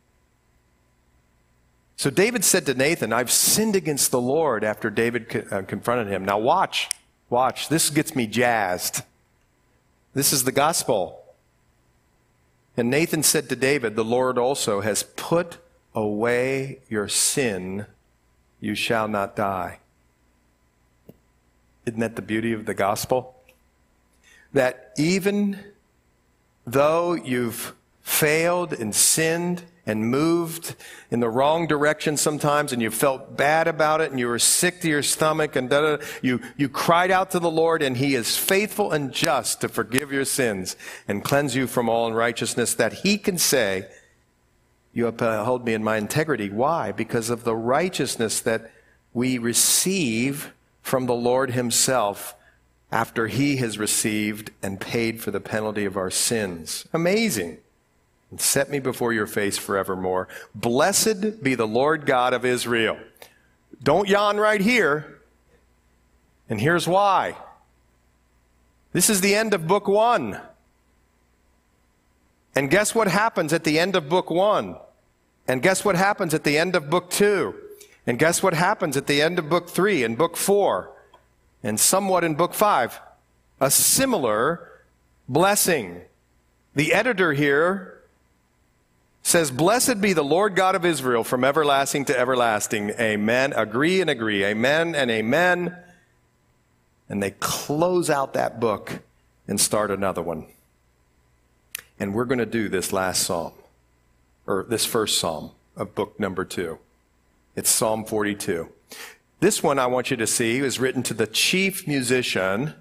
So 1.95 2.11
David 2.11 2.45
said 2.45 2.67
to 2.67 2.75
Nathan, 2.75 3.13
I've 3.13 3.31
sinned 3.31 3.77
against 3.77 4.11
the 4.11 4.21
Lord 4.21 4.65
after 4.65 4.91
David 4.91 5.47
uh, 5.53 5.63
confronted 5.63 6.09
him. 6.09 6.25
Now 6.25 6.41
watch, 6.41 6.91
watch. 7.31 7.69
This 7.69 7.91
gets 7.91 8.17
me 8.17 8.27
jazzed. 8.27 9.03
This 10.15 10.33
is 10.33 10.43
the 10.43 10.51
gospel. 10.51 11.23
And 12.77 12.91
Nathan 12.91 13.23
said 13.23 13.49
to 13.51 13.55
David, 13.55 13.95
The 13.95 14.05
Lord 14.05 14.37
also 14.37 14.81
has 14.81 15.05
put 15.05 15.59
away 15.95 16.81
your 16.89 17.07
sin. 17.07 17.87
You 18.59 18.75
shall 18.75 19.07
not 19.07 19.37
die. 19.37 19.79
Isn't 21.87 22.01
that 22.01 22.17
the 22.17 22.23
beauty 22.23 22.53
of 22.53 22.67
the 22.67 22.75
gospel? 22.75 23.37
That 24.53 24.93
even 24.99 25.61
though 26.67 27.15
you've 27.15 27.75
failed 28.03 28.73
and 28.73 28.95
sinned 28.95 29.63
and 29.87 30.11
moved 30.11 30.75
in 31.11 31.21
the 31.21 31.29
wrong 31.29 31.67
direction 31.67 32.17
sometimes 32.17 32.73
and 32.73 32.81
you 32.81 32.91
felt 32.91 33.37
bad 33.37 33.69
about 33.69 34.01
it 34.01 34.11
and 34.11 34.19
you 34.19 34.27
were 34.27 34.39
sick 34.39 34.81
to 34.81 34.89
your 34.89 35.03
stomach 35.03 35.57
and 35.57 35.71
you, 36.23 36.41
you 36.57 36.69
cried 36.69 37.11
out 37.11 37.31
to 37.31 37.39
the 37.39 37.51
Lord 37.51 37.83
and 37.83 37.97
he 37.97 38.15
is 38.15 38.37
faithful 38.37 38.93
and 38.93 39.13
just 39.13 39.61
to 39.61 39.69
forgive 39.69 40.11
your 40.11 40.25
sins 40.25 40.77
and 41.07 41.23
cleanse 41.23 41.55
you 41.55 41.67
from 41.67 41.89
all 41.89 42.07
unrighteousness 42.07 42.75
that 42.75 42.93
he 42.93 43.19
can 43.19 43.37
say, 43.37 43.87
you 44.95 45.07
uphold 45.07 45.65
me 45.65 45.75
in 45.75 45.83
my 45.83 45.97
integrity. 45.97 46.49
Why? 46.49 46.93
Because 46.93 47.29
of 47.29 47.45
the 47.45 47.57
righteousness 47.57 48.41
that 48.41 48.71
we 49.13 49.39
receive 49.39 50.53
from 50.83 51.07
the 51.07 51.15
Lord 51.15 51.51
himself 51.51 52.35
after 52.95 53.27
he 53.27 53.57
has 53.57 53.77
received 53.77 54.53
and 54.63 54.81
paid 54.81 55.21
for 55.21 55.33
the 55.33 55.41
penalty 55.41 55.85
of 55.85 55.97
our 55.97 56.13
sins. 56.13 56.87
Amazing. 56.93 57.59
And 58.31 58.41
set 58.41 58.71
me 58.71 58.79
before 58.79 59.13
your 59.13 59.27
face 59.27 59.59
forevermore. 59.59 60.29
Blessed 60.55 61.43
be 61.43 61.57
the 61.57 61.67
Lord 61.67 62.07
God 62.07 62.33
of 62.33 62.45
Israel. 62.45 62.97
Don't 63.83 64.09
yawn 64.09 64.37
right 64.37 64.61
here. 64.61 65.19
And 66.49 66.61
here's 66.61 66.87
why. 66.87 67.37
This 68.93 69.11
is 69.11 69.21
the 69.21 69.35
end 69.35 69.55
of 69.55 69.67
book 69.67 69.89
one. 69.89 70.41
And 72.55 72.71
guess 72.71 72.95
what 72.95 73.09
happens 73.09 73.53
at 73.53 73.65
the 73.65 73.77
end 73.77 73.97
of 73.97 74.09
book 74.09 74.31
one? 74.31 74.77
And 75.49 75.63
guess 75.63 75.85
what 75.85 75.97
happens 75.97 76.33
at 76.33 76.45
the 76.45 76.57
end 76.57 76.77
of 76.77 76.91
book 76.91 77.11
two? 77.11 77.57
And 78.07 78.21
guess 78.21 78.41
what 78.41 78.55
happens 78.55 78.97
at 78.97 79.09
the 79.09 79.21
end 79.21 79.41
of 79.41 79.49
book 79.49 79.69
three 79.69 80.05
and 80.05 80.17
book 80.17 80.37
four, 80.37 80.94
and 81.65 81.81
somewhat 81.81 82.23
in 82.23 82.37
book 82.37 82.55
five? 82.55 83.01
A 83.61 83.71
similar 83.71 84.71
blessing. 85.29 86.03
The 86.75 86.93
editor 86.93 87.33
here 87.33 88.03
says, 89.23 89.51
Blessed 89.51 90.01
be 90.01 90.13
the 90.13 90.23
Lord 90.23 90.55
God 90.55 90.77
of 90.77 90.85
Israel 90.85 91.25
from 91.25 91.43
everlasting 91.43 92.05
to 92.05 92.19
everlasting. 92.19 92.91
Amen. 92.91 93.53
Agree 93.55 94.01
and 94.01 94.11
agree. 94.11 94.45
Amen 94.45 94.95
and 94.95 95.11
amen. 95.11 95.77
And 97.09 97.23
they 97.23 97.33
close 97.33 98.11
out 98.11 98.35
that 98.35 98.61
book 98.61 99.01
and 99.49 99.61
start 99.61 99.91
another 99.91 100.23
one. 100.23 100.47
And 101.99 102.15
we're 102.15 102.25
going 102.25 102.39
to 102.39 102.47
do 102.47 102.69
this 102.69 102.93
last 102.93 103.23
psalm, 103.23 103.53
or 104.47 104.67
this 104.69 104.85
first 104.85 105.19
psalm 105.19 105.53
of 105.77 105.95
book 105.95 106.19
number 106.19 106.45
two. 106.45 106.79
It's 107.57 107.71
Psalm 107.71 108.05
42. 108.05 108.69
This 109.45 109.63
one 109.63 109.79
I 109.79 109.89
want 109.89 110.11
you 110.11 110.17
to 110.17 110.27
see 110.27 110.57
is 110.61 110.81
written 110.81 111.03
to 111.03 111.13
the 111.13 111.27
chief 111.27 111.87
musician, 111.87 112.73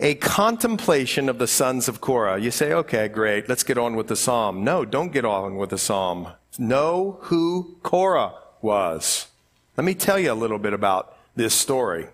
a 0.00 0.16
contemplation 0.16 1.28
of 1.28 1.38
the 1.38 1.46
sons 1.46 1.86
of 1.86 2.00
Korah. 2.00 2.40
You 2.40 2.50
say, 2.50 2.72
okay, 2.72 3.06
great, 3.06 3.48
let's 3.48 3.62
get 3.62 3.78
on 3.78 3.94
with 3.94 4.08
the 4.08 4.16
psalm. 4.16 4.64
No, 4.64 4.84
don't 4.84 5.12
get 5.12 5.24
on 5.24 5.54
with 5.54 5.70
the 5.70 5.78
psalm. 5.78 6.26
Know 6.58 7.18
who 7.20 7.76
Korah 7.84 8.34
was. 8.62 9.28
Let 9.76 9.84
me 9.84 9.94
tell 9.94 10.18
you 10.18 10.32
a 10.32 10.34
little 10.34 10.58
bit 10.58 10.72
about 10.72 11.16
this 11.36 11.54
story. 11.54 12.08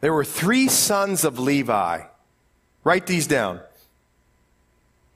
There 0.00 0.12
were 0.12 0.24
three 0.24 0.66
sons 0.66 1.22
of 1.22 1.38
Levi. 1.38 2.00
Write 2.82 3.06
these 3.06 3.28
down. 3.28 3.60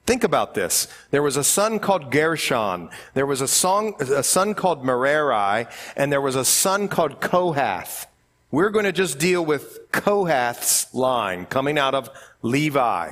Think 0.06 0.22
about 0.22 0.54
this. 0.54 0.86
There 1.10 1.22
was 1.22 1.36
a 1.36 1.42
son 1.42 1.80
called 1.80 2.12
Gershon. 2.12 2.90
There 3.14 3.26
was 3.26 3.40
a, 3.40 3.48
song, 3.48 3.96
a 4.00 4.22
son 4.22 4.54
called 4.54 4.84
Merari, 4.84 5.66
and 5.96 6.12
there 6.12 6.20
was 6.20 6.36
a 6.36 6.44
son 6.44 6.86
called 6.86 7.20
Kohath. 7.20 8.06
We're 8.52 8.70
going 8.70 8.84
to 8.84 8.92
just 8.92 9.18
deal 9.18 9.44
with 9.44 9.90
Kohath's 9.90 10.94
line 10.94 11.46
coming 11.46 11.76
out 11.76 11.94
of 11.96 12.08
Levi. 12.42 13.10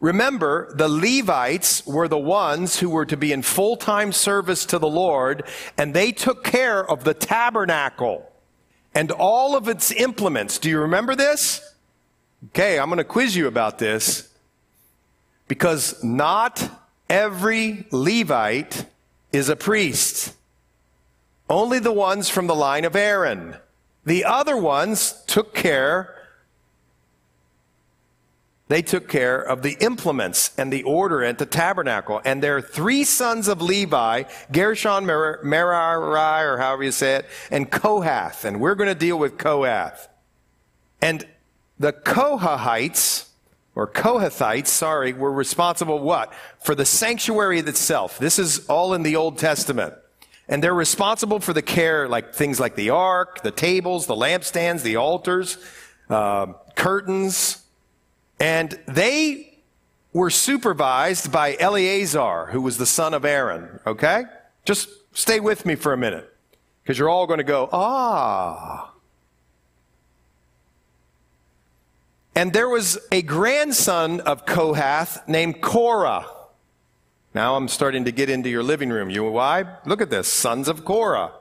Remember, 0.00 0.74
the 0.74 0.88
Levites 0.88 1.86
were 1.86 2.08
the 2.08 2.18
ones 2.18 2.80
who 2.80 2.88
were 2.88 3.06
to 3.06 3.16
be 3.16 3.32
in 3.32 3.42
full 3.42 3.76
time 3.76 4.10
service 4.12 4.64
to 4.66 4.78
the 4.78 4.88
Lord, 4.88 5.44
and 5.76 5.92
they 5.92 6.12
took 6.12 6.44
care 6.44 6.84
of 6.90 7.04
the 7.04 7.14
tabernacle 7.14 8.30
and 8.94 9.10
all 9.10 9.54
of 9.54 9.68
its 9.68 9.92
implements. 9.92 10.58
Do 10.58 10.70
you 10.70 10.80
remember 10.80 11.14
this? 11.14 11.74
Okay, 12.48 12.78
I'm 12.78 12.88
going 12.88 12.98
to 12.98 13.04
quiz 13.04 13.36
you 13.36 13.46
about 13.46 13.78
this 13.78 14.33
because 15.48 16.02
not 16.02 16.70
every 17.08 17.86
Levite 17.90 18.86
is 19.32 19.48
a 19.48 19.56
priest. 19.56 20.34
Only 21.48 21.78
the 21.78 21.92
ones 21.92 22.28
from 22.28 22.46
the 22.46 22.54
line 22.54 22.84
of 22.84 22.96
Aaron. 22.96 23.56
The 24.04 24.24
other 24.24 24.56
ones 24.56 25.22
took 25.26 25.54
care 25.54 26.14
they 28.68 28.80
took 28.80 29.08
care 29.08 29.40
of 29.40 29.62
the 29.62 29.76
implements 29.80 30.52
and 30.56 30.72
the 30.72 30.82
order 30.84 31.22
at 31.22 31.38
the 31.38 31.46
tabernacle. 31.46 32.20
And 32.24 32.42
there 32.42 32.56
are 32.56 32.62
three 32.62 33.04
sons 33.04 33.46
of 33.46 33.60
Levi, 33.60 34.22
Gershon, 34.52 35.04
Merari, 35.04 36.46
or 36.46 36.58
however 36.58 36.82
you 36.82 36.92
say 36.92 37.16
it, 37.16 37.26
and 37.50 37.70
Kohath. 37.70 38.44
And 38.44 38.60
we're 38.60 38.74
going 38.74 38.88
to 38.88 38.94
deal 38.94 39.18
with 39.18 39.36
Kohath. 39.36 40.08
And 41.02 41.26
the 41.78 41.92
Kohathites, 41.92 43.28
or 43.74 43.88
Kohathites, 43.88 44.68
sorry, 44.68 45.12
were 45.12 45.32
responsible 45.32 45.98
what? 45.98 46.32
For 46.60 46.74
the 46.74 46.84
sanctuary 46.84 47.58
itself. 47.58 48.18
This 48.18 48.38
is 48.38 48.66
all 48.66 48.94
in 48.94 49.02
the 49.02 49.16
Old 49.16 49.38
Testament. 49.38 49.94
And 50.48 50.62
they're 50.62 50.74
responsible 50.74 51.40
for 51.40 51.52
the 51.52 51.62
care, 51.62 52.08
like 52.08 52.34
things 52.34 52.60
like 52.60 52.76
the 52.76 52.90
ark, 52.90 53.42
the 53.42 53.50
tables, 53.50 54.06
the 54.06 54.14
lampstands, 54.14 54.82
the 54.82 54.96
altars, 54.96 55.58
uh, 56.08 56.46
curtains. 56.76 57.64
And 58.38 58.78
they 58.86 59.58
were 60.12 60.30
supervised 60.30 61.32
by 61.32 61.56
Eleazar, 61.58 62.46
who 62.52 62.60
was 62.60 62.78
the 62.78 62.86
son 62.86 63.14
of 63.14 63.24
Aaron. 63.24 63.80
Okay? 63.86 64.24
Just 64.64 64.88
stay 65.12 65.40
with 65.40 65.66
me 65.66 65.74
for 65.74 65.92
a 65.92 65.96
minute. 65.96 66.30
Because 66.82 66.98
you're 66.98 67.08
all 67.08 67.26
going 67.26 67.38
to 67.38 67.44
go, 67.44 67.68
ah. 67.72 68.93
And 72.36 72.52
there 72.52 72.68
was 72.68 72.98
a 73.12 73.22
grandson 73.22 74.20
of 74.20 74.44
Kohath 74.44 75.26
named 75.28 75.60
Korah. 75.60 76.26
Now 77.32 77.56
I'm 77.56 77.68
starting 77.68 78.04
to 78.06 78.12
get 78.12 78.28
into 78.28 78.48
your 78.48 78.62
living 78.62 78.90
room. 78.90 79.10
You 79.10 79.24
why? 79.30 79.64
Look 79.86 80.00
at 80.00 80.10
this. 80.10 80.28
Sons 80.28 80.68
of 80.68 80.84
Korah. 80.84 81.32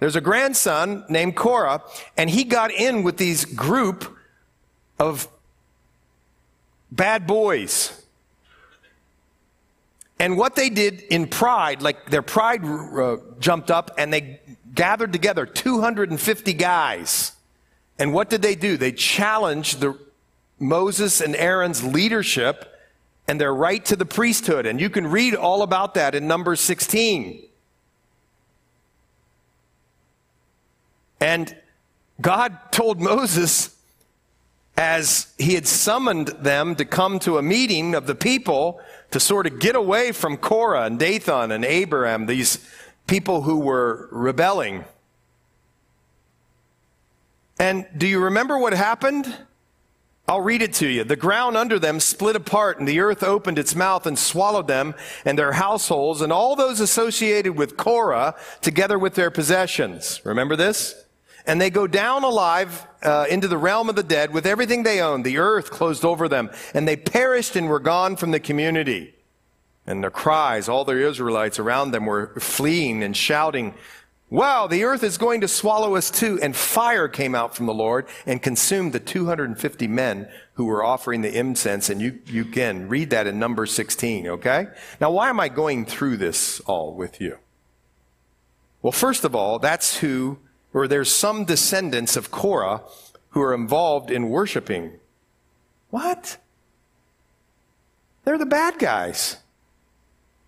There's 0.00 0.16
a 0.16 0.20
grandson 0.20 1.04
named 1.08 1.36
Korah, 1.36 1.82
and 2.16 2.28
he 2.28 2.42
got 2.42 2.72
in 2.72 3.04
with 3.04 3.18
these 3.18 3.44
group 3.44 4.16
of 4.98 5.28
bad 6.90 7.26
boys. 7.26 8.00
And 10.18 10.36
what 10.36 10.56
they 10.56 10.70
did 10.70 11.00
in 11.02 11.28
pride, 11.28 11.82
like 11.82 12.10
their 12.10 12.22
pride 12.22 12.64
uh, 12.64 13.18
jumped 13.38 13.70
up 13.70 13.92
and 13.98 14.12
they 14.12 14.40
gathered 14.74 15.12
together 15.12 15.46
250 15.46 16.52
guys 16.54 17.32
and 18.02 18.12
what 18.12 18.28
did 18.28 18.42
they 18.42 18.56
do? 18.56 18.76
They 18.76 18.90
challenged 18.90 19.78
the, 19.78 19.96
Moses 20.58 21.20
and 21.20 21.36
Aaron's 21.36 21.84
leadership 21.84 22.76
and 23.28 23.40
their 23.40 23.54
right 23.54 23.84
to 23.84 23.94
the 23.94 24.04
priesthood. 24.04 24.66
And 24.66 24.80
you 24.80 24.90
can 24.90 25.06
read 25.06 25.36
all 25.36 25.62
about 25.62 25.94
that 25.94 26.16
in 26.16 26.26
Numbers 26.26 26.58
16. 26.58 27.44
And 31.20 31.56
God 32.20 32.58
told 32.72 33.00
Moses, 33.00 33.72
as 34.76 35.32
he 35.38 35.54
had 35.54 35.68
summoned 35.68 36.26
them 36.40 36.74
to 36.74 36.84
come 36.84 37.20
to 37.20 37.38
a 37.38 37.42
meeting 37.42 37.94
of 37.94 38.08
the 38.08 38.16
people 38.16 38.80
to 39.12 39.20
sort 39.20 39.46
of 39.46 39.60
get 39.60 39.76
away 39.76 40.10
from 40.10 40.36
Korah 40.36 40.86
and 40.86 40.98
Dathan 40.98 41.52
and 41.52 41.64
Abiram, 41.64 42.26
these 42.26 42.68
people 43.06 43.42
who 43.42 43.60
were 43.60 44.08
rebelling. 44.10 44.86
And 47.62 47.86
do 47.96 48.08
you 48.08 48.18
remember 48.18 48.58
what 48.58 48.72
happened? 48.72 49.32
I'll 50.26 50.40
read 50.40 50.62
it 50.62 50.72
to 50.74 50.88
you. 50.88 51.04
The 51.04 51.14
ground 51.14 51.56
under 51.56 51.78
them 51.78 52.00
split 52.00 52.34
apart, 52.34 52.80
and 52.80 52.88
the 52.88 52.98
earth 52.98 53.22
opened 53.22 53.56
its 53.56 53.76
mouth 53.76 54.04
and 54.04 54.18
swallowed 54.18 54.66
them 54.66 54.96
and 55.24 55.38
their 55.38 55.52
households 55.52 56.22
and 56.22 56.32
all 56.32 56.56
those 56.56 56.80
associated 56.80 57.56
with 57.56 57.76
Korah, 57.76 58.34
together 58.62 58.98
with 58.98 59.14
their 59.14 59.30
possessions. 59.30 60.20
Remember 60.24 60.56
this? 60.56 61.04
And 61.46 61.60
they 61.60 61.70
go 61.70 61.86
down 61.86 62.24
alive 62.24 62.84
uh, 63.00 63.26
into 63.30 63.46
the 63.46 63.58
realm 63.58 63.88
of 63.88 63.94
the 63.94 64.02
dead 64.02 64.32
with 64.32 64.44
everything 64.44 64.82
they 64.82 65.00
owned. 65.00 65.24
The 65.24 65.38
earth 65.38 65.70
closed 65.70 66.04
over 66.04 66.28
them, 66.28 66.50
and 66.74 66.88
they 66.88 66.96
perished 66.96 67.54
and 67.54 67.68
were 67.68 67.78
gone 67.78 68.16
from 68.16 68.32
the 68.32 68.40
community. 68.40 69.14
And 69.86 70.02
their 70.02 70.10
cries, 70.10 70.68
all 70.68 70.84
the 70.84 71.00
Israelites 71.08 71.60
around 71.60 71.92
them 71.92 72.06
were 72.06 72.34
fleeing 72.40 73.04
and 73.04 73.16
shouting, 73.16 73.74
Wow, 74.32 74.66
the 74.66 74.84
earth 74.84 75.02
is 75.02 75.18
going 75.18 75.42
to 75.42 75.46
swallow 75.46 75.94
us 75.94 76.10
too. 76.10 76.38
And 76.40 76.56
fire 76.56 77.06
came 77.06 77.34
out 77.34 77.54
from 77.54 77.66
the 77.66 77.74
Lord 77.74 78.06
and 78.24 78.40
consumed 78.40 78.94
the 78.94 78.98
250 78.98 79.86
men 79.88 80.26
who 80.54 80.64
were 80.64 80.82
offering 80.82 81.20
the 81.20 81.38
incense. 81.38 81.90
And 81.90 82.00
you, 82.00 82.18
you 82.24 82.46
can 82.46 82.88
read 82.88 83.10
that 83.10 83.26
in 83.26 83.38
number 83.38 83.66
16, 83.66 84.26
okay? 84.28 84.68
Now, 85.02 85.10
why 85.10 85.28
am 85.28 85.38
I 85.38 85.50
going 85.50 85.84
through 85.84 86.16
this 86.16 86.60
all 86.60 86.94
with 86.94 87.20
you? 87.20 87.40
Well, 88.80 88.90
first 88.90 89.24
of 89.24 89.34
all, 89.34 89.58
that's 89.58 89.98
who, 89.98 90.38
or 90.72 90.88
there's 90.88 91.12
some 91.12 91.44
descendants 91.44 92.16
of 92.16 92.30
Korah 92.30 92.80
who 93.32 93.42
are 93.42 93.52
involved 93.52 94.10
in 94.10 94.30
worshiping. 94.30 94.98
What? 95.90 96.38
They're 98.24 98.38
the 98.38 98.46
bad 98.46 98.78
guys. 98.78 99.36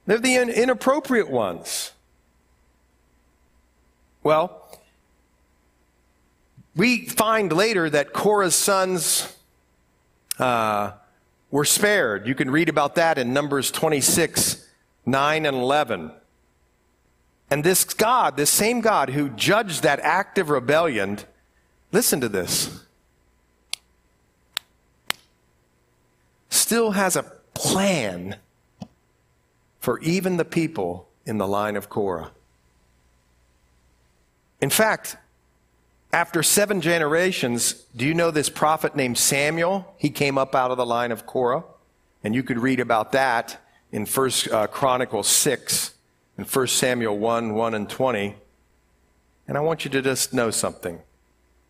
They're 0.06 0.16
the 0.16 0.36
inappropriate 0.36 1.28
ones. 1.28 1.92
Well, 4.24 4.66
we 6.74 7.06
find 7.06 7.52
later 7.52 7.90
that 7.90 8.14
Korah's 8.14 8.54
sons 8.54 9.36
uh, 10.38 10.92
were 11.50 11.66
spared. 11.66 12.26
You 12.26 12.34
can 12.34 12.50
read 12.50 12.70
about 12.70 12.94
that 12.94 13.18
in 13.18 13.34
Numbers 13.34 13.70
26, 13.70 14.66
9 15.04 15.46
and 15.46 15.56
11. 15.56 16.10
And 17.50 17.62
this 17.62 17.84
God, 17.84 18.38
this 18.38 18.50
same 18.50 18.80
God 18.80 19.10
who 19.10 19.28
judged 19.28 19.82
that 19.82 20.00
act 20.00 20.38
of 20.38 20.48
rebellion, 20.48 21.18
listen 21.92 22.20
to 22.22 22.28
this, 22.30 22.82
still 26.48 26.92
has 26.92 27.14
a 27.14 27.24
plan 27.52 28.36
for 29.80 30.00
even 30.00 30.38
the 30.38 30.46
people 30.46 31.10
in 31.26 31.36
the 31.36 31.46
line 31.46 31.76
of 31.76 31.90
Korah. 31.90 32.30
In 34.64 34.70
fact, 34.70 35.18
after 36.10 36.42
seven 36.42 36.80
generations, 36.80 37.84
do 37.94 38.06
you 38.06 38.14
know 38.14 38.30
this 38.30 38.48
prophet 38.48 38.96
named 38.96 39.18
Samuel? 39.18 39.94
He 39.98 40.08
came 40.08 40.38
up 40.38 40.54
out 40.54 40.70
of 40.70 40.78
the 40.78 40.86
line 40.86 41.12
of 41.12 41.26
Korah. 41.26 41.64
And 42.22 42.34
you 42.34 42.42
could 42.42 42.58
read 42.58 42.80
about 42.80 43.12
that 43.12 43.60
in 43.92 44.06
First 44.06 44.50
uh, 44.50 44.66
Chronicles 44.66 45.28
6. 45.28 45.92
and 46.38 46.46
1 46.46 46.66
Samuel 46.68 47.18
1 47.18 47.52
1 47.52 47.74
and 47.74 47.90
20. 47.90 48.36
And 49.46 49.58
I 49.58 49.60
want 49.60 49.84
you 49.84 49.90
to 49.90 50.00
just 50.00 50.32
know 50.32 50.50
something. 50.50 51.00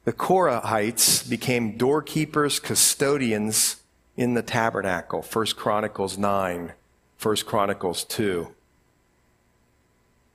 The 0.04 0.12
Korahites 0.12 1.28
became 1.28 1.76
doorkeepers, 1.76 2.60
custodians 2.60 3.82
in 4.16 4.34
the 4.34 4.42
tabernacle. 4.42 5.22
1 5.22 5.46
Chronicles 5.56 6.16
9, 6.16 6.72
1 7.20 7.36
Chronicles 7.38 8.04
2. 8.04 8.53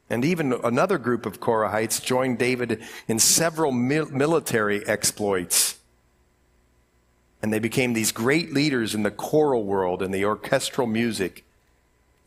And 0.09 0.25
even 0.25 0.53
another 0.63 0.97
group 0.97 1.25
of 1.25 1.39
Korahites 1.39 2.03
joined 2.03 2.39
David 2.39 2.81
in 3.07 3.19
several 3.19 3.71
mil- 3.71 4.09
military 4.09 4.85
exploits. 4.87 5.77
And 7.41 7.53
they 7.53 7.59
became 7.59 7.93
these 7.93 8.11
great 8.11 8.53
leaders 8.53 8.95
in 8.95 9.03
the 9.03 9.11
choral 9.11 9.63
world 9.63 10.01
and 10.01 10.13
the 10.13 10.25
orchestral 10.25 10.87
music 10.87 11.45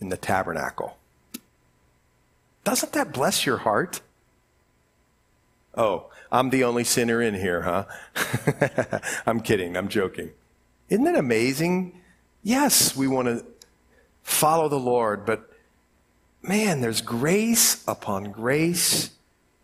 in 0.01 0.09
the 0.09 0.17
tabernacle. 0.17 0.97
Doesn't 2.65 2.93
that 2.93 3.13
bless 3.13 3.45
your 3.45 3.59
heart? 3.59 4.01
Oh, 5.75 6.07
I'm 6.31 6.51
the 6.51 6.65
only 6.65 6.85
sinner 6.85 7.21
in 7.21 7.35
here, 7.35 7.63
huh? 7.63 9.01
I'm 9.27 9.41
kidding. 9.41 9.77
I'm 9.77 9.89
joking. 9.89 10.31
Isn't 10.89 11.07
it 11.07 11.17
amazing? 11.17 12.01
Yes, 12.43 12.97
we 12.97 13.09
want 13.09 13.29
to 13.29 13.45
follow 14.23 14.69
the 14.69 14.79
Lord, 14.79 15.27
but 15.27 15.52
man, 16.43 16.81
there's 16.81 17.01
grace 17.01 17.83
upon 17.87 18.33
grace 18.33 19.11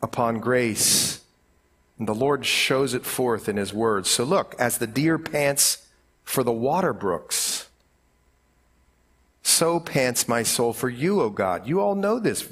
upon 0.03 0.39
grace. 0.39 1.21
And 1.99 2.07
the 2.07 2.15
Lord 2.15 2.47
shows 2.47 2.95
it 2.95 3.05
forth 3.05 3.49
in 3.49 3.57
His 3.57 3.73
Word. 3.73 4.07
So 4.07 4.25
look, 4.25 4.55
as 4.59 4.79
the 4.79 4.87
deer 4.87 5.19
pants 5.19 5.87
for 6.25 6.45
the 6.45 6.53
water 6.53 6.93
brooks, 6.93 7.69
so 9.43 9.81
pants 9.81 10.29
my 10.29 10.43
soul 10.43 10.73
for 10.73 10.89
you, 10.89 11.21
O 11.21 11.31
God. 11.31 11.67
You 11.67 11.81
all 11.81 11.95
know 11.95 12.19
this 12.19 12.49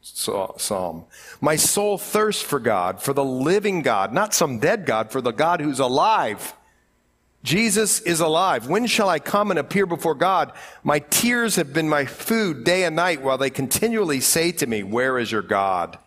psalm. 0.00 1.04
My 1.40 1.56
soul 1.56 1.98
thirsts 1.98 2.42
for 2.42 2.58
God, 2.58 3.00
for 3.00 3.12
the 3.12 3.24
living 3.24 3.82
God, 3.82 4.12
not 4.12 4.34
some 4.34 4.58
dead 4.58 4.86
God, 4.86 5.12
for 5.12 5.20
the 5.20 5.32
God 5.32 5.60
who's 5.60 5.78
alive. 5.78 6.54
Jesus 7.44 8.00
is 8.00 8.20
alive. 8.20 8.68
When 8.68 8.86
shall 8.86 9.10
I 9.10 9.18
come 9.18 9.50
and 9.50 9.60
appear 9.60 9.84
before 9.84 10.14
God? 10.14 10.50
My 10.82 10.98
tears 10.98 11.56
have 11.56 11.74
been 11.74 11.90
my 11.90 12.06
food 12.06 12.64
day 12.64 12.84
and 12.84 12.96
night 12.96 13.20
while 13.20 13.36
they 13.36 13.50
continually 13.50 14.20
say 14.20 14.50
to 14.52 14.66
me, 14.66 14.82
Where 14.82 15.18
is 15.18 15.30
your 15.30 15.42
God? 15.42 15.98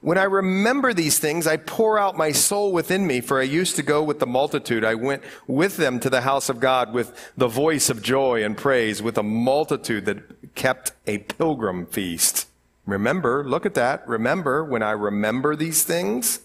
When 0.00 0.16
I 0.16 0.22
remember 0.22 0.94
these 0.94 1.18
things, 1.18 1.46
I 1.46 1.58
pour 1.58 1.98
out 1.98 2.16
my 2.16 2.32
soul 2.32 2.72
within 2.72 3.06
me, 3.06 3.20
for 3.20 3.38
I 3.38 3.42
used 3.42 3.76
to 3.76 3.82
go 3.82 4.02
with 4.02 4.20
the 4.20 4.26
multitude. 4.26 4.82
I 4.82 4.94
went 4.94 5.22
with 5.46 5.76
them 5.76 6.00
to 6.00 6.08
the 6.08 6.22
house 6.22 6.48
of 6.48 6.60
God 6.60 6.94
with 6.94 7.30
the 7.36 7.48
voice 7.48 7.90
of 7.90 8.02
joy 8.02 8.42
and 8.42 8.56
praise, 8.56 9.02
with 9.02 9.18
a 9.18 9.22
multitude 9.22 10.06
that 10.06 10.54
kept 10.54 10.92
a 11.06 11.18
pilgrim 11.18 11.84
feast. 11.84 12.48
Remember, 12.86 13.44
look 13.44 13.66
at 13.66 13.74
that. 13.74 14.08
Remember, 14.08 14.64
when 14.64 14.82
I 14.82 14.92
remember 14.92 15.54
these 15.54 15.84
things. 15.84 16.40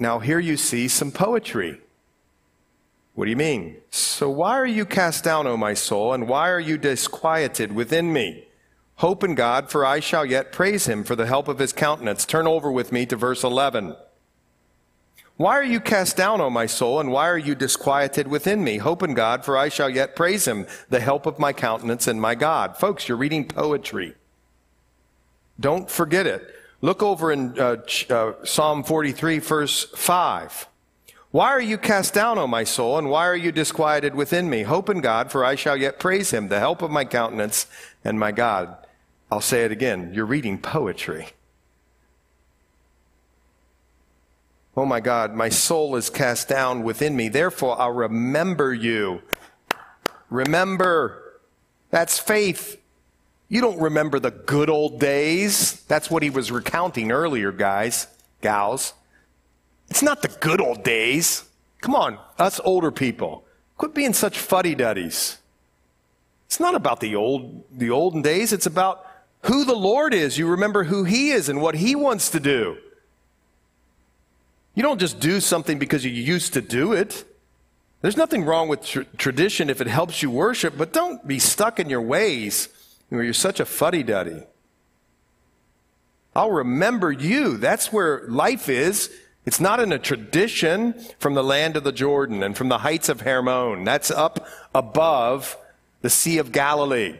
Now, 0.00 0.18
here 0.18 0.40
you 0.40 0.56
see 0.56 0.88
some 0.88 1.12
poetry. 1.12 1.80
What 3.20 3.26
do 3.26 3.32
you 3.32 3.36
mean? 3.36 3.76
So 3.90 4.30
why 4.30 4.52
are 4.52 4.64
you 4.64 4.86
cast 4.86 5.24
down, 5.24 5.46
O 5.46 5.54
my 5.54 5.74
soul, 5.74 6.14
and 6.14 6.26
why 6.26 6.48
are 6.48 6.58
you 6.58 6.78
disquieted 6.78 7.70
within 7.70 8.14
me? 8.14 8.46
Hope 8.94 9.22
in 9.22 9.34
God, 9.34 9.70
for 9.70 9.84
I 9.84 10.00
shall 10.00 10.24
yet 10.24 10.52
praise 10.52 10.86
him 10.86 11.04
for 11.04 11.14
the 11.14 11.26
help 11.26 11.46
of 11.46 11.58
his 11.58 11.74
countenance. 11.74 12.24
Turn 12.24 12.46
over 12.46 12.72
with 12.72 12.92
me 12.92 13.04
to 13.04 13.16
verse 13.16 13.44
11. 13.44 13.94
Why 15.36 15.52
are 15.58 15.62
you 15.62 15.80
cast 15.80 16.16
down, 16.16 16.40
O 16.40 16.48
my 16.48 16.64
soul, 16.64 16.98
and 16.98 17.12
why 17.12 17.28
are 17.28 17.36
you 17.36 17.54
disquieted 17.54 18.26
within 18.26 18.64
me? 18.64 18.78
Hope 18.78 19.02
in 19.02 19.12
God, 19.12 19.44
for 19.44 19.54
I 19.54 19.68
shall 19.68 19.90
yet 19.90 20.16
praise 20.16 20.48
him, 20.48 20.66
the 20.88 21.00
help 21.00 21.26
of 21.26 21.38
my 21.38 21.52
countenance 21.52 22.06
and 22.06 22.22
my 22.22 22.34
God. 22.34 22.78
Folks, 22.78 23.06
you're 23.06 23.18
reading 23.18 23.46
poetry. 23.46 24.14
Don't 25.60 25.90
forget 25.90 26.26
it. 26.26 26.54
Look 26.80 27.02
over 27.02 27.30
in 27.30 27.60
uh, 27.60 27.82
uh, 28.08 28.32
Psalm 28.44 28.82
43, 28.82 29.40
verse 29.40 29.84
5. 29.94 30.69
Why 31.30 31.48
are 31.48 31.60
you 31.60 31.78
cast 31.78 32.12
down, 32.12 32.38
O 32.38 32.46
my 32.48 32.64
soul, 32.64 32.98
and 32.98 33.08
why 33.08 33.26
are 33.26 33.36
you 33.36 33.52
disquieted 33.52 34.14
within 34.16 34.50
me? 34.50 34.62
Hope 34.62 34.88
in 34.88 35.00
God, 35.00 35.30
for 35.30 35.44
I 35.44 35.54
shall 35.54 35.76
yet 35.76 36.00
praise 36.00 36.32
him, 36.32 36.48
the 36.48 36.58
help 36.58 36.82
of 36.82 36.90
my 36.90 37.04
countenance 37.04 37.66
and 38.04 38.18
my 38.18 38.32
God. 38.32 38.76
I'll 39.30 39.40
say 39.40 39.64
it 39.64 39.70
again. 39.70 40.10
You're 40.12 40.26
reading 40.26 40.58
poetry. 40.58 41.28
Oh 44.76 44.84
my 44.84 44.98
God, 44.98 45.34
my 45.34 45.48
soul 45.48 45.94
is 45.94 46.10
cast 46.10 46.48
down 46.48 46.82
within 46.82 47.14
me. 47.14 47.28
Therefore, 47.28 47.80
I'll 47.80 47.92
remember 47.92 48.74
you. 48.74 49.22
Remember. 50.30 51.38
That's 51.90 52.18
faith. 52.18 52.80
You 53.48 53.60
don't 53.60 53.80
remember 53.80 54.18
the 54.18 54.30
good 54.30 54.70
old 54.70 54.98
days. 54.98 55.82
That's 55.82 56.10
what 56.10 56.22
he 56.22 56.30
was 56.30 56.50
recounting 56.50 57.12
earlier, 57.12 57.52
guys, 57.52 58.06
gals. 58.40 58.94
It's 59.90 60.02
not 60.02 60.22
the 60.22 60.28
good 60.28 60.60
old 60.60 60.84
days. 60.84 61.44
Come 61.80 61.94
on, 61.94 62.18
us 62.38 62.60
older 62.64 62.90
people. 62.90 63.44
Quit 63.76 63.94
being 63.94 64.12
such 64.12 64.38
fuddy 64.38 64.74
duddies. 64.74 65.38
It's 66.46 66.60
not 66.60 66.74
about 66.74 67.00
the 67.00 67.16
old, 67.16 67.64
the 67.70 67.90
olden 67.90 68.22
days. 68.22 68.52
It's 68.52 68.66
about 68.66 69.06
who 69.42 69.64
the 69.64 69.74
Lord 69.74 70.14
is. 70.14 70.38
You 70.38 70.48
remember 70.48 70.84
who 70.84 71.04
He 71.04 71.30
is 71.30 71.48
and 71.48 71.60
what 71.60 71.74
He 71.76 71.94
wants 71.94 72.30
to 72.30 72.40
do. 72.40 72.76
You 74.74 74.82
don't 74.82 75.00
just 75.00 75.20
do 75.20 75.40
something 75.40 75.78
because 75.78 76.04
you 76.04 76.10
used 76.10 76.52
to 76.54 76.60
do 76.60 76.92
it. 76.92 77.24
There's 78.02 78.16
nothing 78.16 78.44
wrong 78.44 78.68
with 78.68 78.84
tr- 78.84 79.02
tradition 79.16 79.68
if 79.68 79.80
it 79.80 79.86
helps 79.86 80.22
you 80.22 80.30
worship, 80.30 80.74
but 80.76 80.92
don't 80.92 81.26
be 81.26 81.38
stuck 81.38 81.78
in 81.80 81.90
your 81.90 82.00
ways 82.00 82.68
where 83.08 83.22
you're 83.22 83.34
such 83.34 83.60
a 83.60 83.64
fuddy 83.64 84.02
duddy. 84.02 84.42
I'll 86.34 86.50
remember 86.50 87.10
you. 87.10 87.56
That's 87.56 87.92
where 87.92 88.22
life 88.28 88.68
is. 88.68 89.10
It's 89.46 89.60
not 89.60 89.80
in 89.80 89.92
a 89.92 89.98
tradition 89.98 90.94
from 91.18 91.34
the 91.34 91.42
land 91.42 91.76
of 91.76 91.84
the 91.84 91.92
Jordan 91.92 92.42
and 92.42 92.56
from 92.56 92.68
the 92.68 92.78
heights 92.78 93.08
of 93.08 93.22
Hermon. 93.22 93.84
That's 93.84 94.10
up 94.10 94.46
above 94.74 95.56
the 96.02 96.10
Sea 96.10 96.38
of 96.38 96.52
Galilee. 96.52 97.18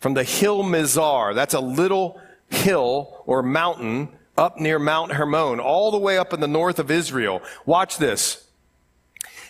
From 0.00 0.14
the 0.14 0.24
hill 0.24 0.62
Mizar. 0.62 1.34
That's 1.34 1.54
a 1.54 1.60
little 1.60 2.20
hill 2.50 3.22
or 3.26 3.42
mountain 3.42 4.10
up 4.36 4.60
near 4.60 4.78
Mount 4.78 5.12
Hermon, 5.12 5.58
all 5.58 5.90
the 5.90 5.98
way 5.98 6.16
up 6.16 6.32
in 6.32 6.40
the 6.40 6.46
north 6.46 6.78
of 6.78 6.90
Israel. 6.90 7.42
Watch 7.66 7.98
this. 7.98 8.46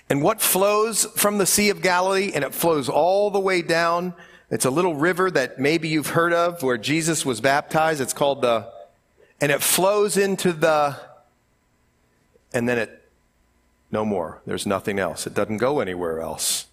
And 0.09 0.23
what 0.23 0.41
flows 0.41 1.05
from 1.17 1.37
the 1.37 1.45
Sea 1.45 1.69
of 1.69 1.83
Galilee, 1.83 2.33
and 2.35 2.43
it 2.43 2.55
flows 2.55 2.89
all 2.89 3.31
the 3.31 3.39
way 3.39 3.61
down. 3.61 4.15
It's 4.51 4.65
a 4.65 4.71
little 4.71 4.95
river 4.95 5.31
that 5.31 5.59
maybe 5.59 5.89
you've 5.89 6.09
heard 6.09 6.33
of 6.33 6.63
where 6.63 6.79
Jesus 6.79 7.27
was 7.27 7.43
baptized. 7.43 8.01
It's 8.01 8.15
called 8.15 8.41
the, 8.41 8.73
and 9.43 9.53
it 9.53 9.63
flows 9.63 10.17
into 10.17 10.55
the 10.55 10.97
and 12.53 12.69
then 12.69 12.79
it, 12.79 13.09
no 13.91 14.05
more. 14.05 14.41
There's 14.47 14.67
nothing 14.67 14.99
else. 14.99 15.27
It 15.27 15.35
doesn't 15.35 15.59
go 15.59 15.81
anywhere 15.81 16.21
else. 16.21 16.67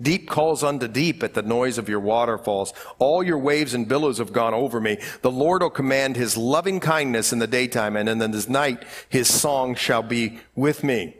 Deep 0.00 0.30
calls 0.30 0.64
unto 0.64 0.88
deep 0.88 1.22
at 1.22 1.34
the 1.34 1.42
noise 1.42 1.76
of 1.76 1.88
your 1.88 2.00
waterfalls. 2.00 2.72
All 2.98 3.22
your 3.22 3.38
waves 3.38 3.74
and 3.74 3.86
billows 3.86 4.16
have 4.18 4.32
gone 4.32 4.54
over 4.54 4.80
me. 4.80 4.98
The 5.20 5.30
Lord 5.30 5.62
will 5.62 5.70
command 5.70 6.16
his 6.16 6.38
loving 6.38 6.80
kindness 6.80 7.32
in 7.32 7.38
the 7.38 7.46
daytime, 7.46 7.96
and 7.96 8.08
in 8.08 8.18
the 8.18 8.46
night 8.48 8.82
his 9.08 9.28
song 9.28 9.74
shall 9.74 10.02
be 10.02 10.38
with 10.54 10.82
me. 10.82 11.16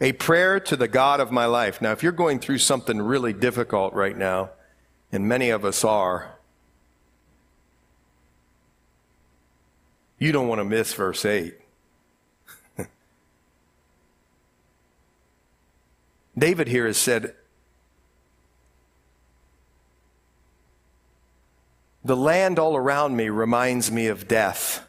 A 0.00 0.12
prayer 0.12 0.60
to 0.60 0.76
the 0.76 0.86
God 0.86 1.18
of 1.18 1.32
my 1.32 1.46
life. 1.46 1.82
Now, 1.82 1.90
if 1.90 2.02
you're 2.02 2.12
going 2.12 2.38
through 2.38 2.58
something 2.58 3.02
really 3.02 3.32
difficult 3.32 3.94
right 3.94 4.16
now, 4.16 4.50
and 5.10 5.26
many 5.26 5.50
of 5.50 5.64
us 5.64 5.84
are, 5.84 6.33
You 10.18 10.32
don't 10.32 10.48
want 10.48 10.60
to 10.60 10.64
miss 10.64 10.94
verse 10.94 11.24
8. 11.24 11.54
David 16.38 16.68
here 16.68 16.86
has 16.86 16.98
said, 16.98 17.34
The 22.04 22.16
land 22.16 22.58
all 22.58 22.76
around 22.76 23.16
me 23.16 23.30
reminds 23.30 23.90
me 23.90 24.08
of 24.08 24.28
death. 24.28 24.86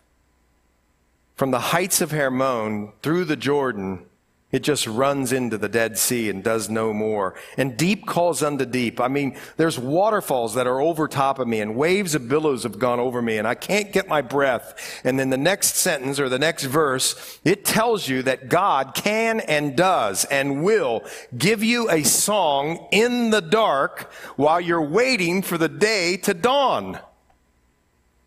From 1.35 1.51
the 1.51 1.59
heights 1.59 2.01
of 2.01 2.11
Hermon 2.11 2.91
through 3.01 3.25
the 3.25 3.37
Jordan, 3.37 4.05
it 4.51 4.63
just 4.63 4.85
runs 4.87 5.33
into 5.33 5.57
the 5.57 5.67
Dead 5.67 5.97
Sea 5.97 6.29
and 6.29 6.43
does 6.43 6.69
no 6.69 6.93
more. 6.93 7.33
And 7.57 7.75
deep 7.75 8.05
calls 8.05 8.43
unto 8.43 8.63
deep. 8.63 9.01
I 9.01 9.07
mean, 9.07 9.37
there's 9.57 9.77
waterfalls 9.77 10.53
that 10.53 10.67
are 10.67 10.79
over 10.79 11.07
top 11.07 11.39
of 11.39 11.47
me 11.47 11.59
and 11.59 11.75
waves 11.75 12.15
of 12.15 12.29
billows 12.29 12.63
have 12.63 12.77
gone 12.77 12.99
over 12.99 13.21
me 13.21 13.37
and 13.37 13.47
I 13.47 13.55
can't 13.55 13.91
get 13.91 14.07
my 14.07 14.21
breath. 14.21 15.01
And 15.03 15.19
then 15.19 15.29
the 15.29 15.37
next 15.37 15.75
sentence 15.75 16.19
or 16.19 16.29
the 16.29 16.39
next 16.39 16.63
verse, 16.65 17.39
it 17.43 17.65
tells 17.65 18.07
you 18.07 18.21
that 18.23 18.47
God 18.47 18.93
can 18.93 19.39
and 19.41 19.75
does 19.75 20.25
and 20.25 20.63
will 20.63 21.03
give 21.37 21.63
you 21.63 21.89
a 21.89 22.03
song 22.03 22.87
in 22.91 23.31
the 23.31 23.41
dark 23.41 24.11
while 24.37 24.61
you're 24.61 24.81
waiting 24.81 25.41
for 25.41 25.57
the 25.57 25.69
day 25.69 26.17
to 26.17 26.33
dawn. 26.33 26.99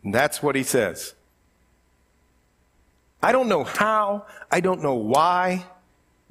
And 0.02 0.12
that's 0.12 0.42
what 0.42 0.56
he 0.56 0.62
says. 0.64 1.14
I 3.22 3.32
don't 3.32 3.48
know 3.48 3.64
how. 3.64 4.26
I 4.50 4.60
don't 4.60 4.82
know 4.82 4.94
why. 4.94 5.64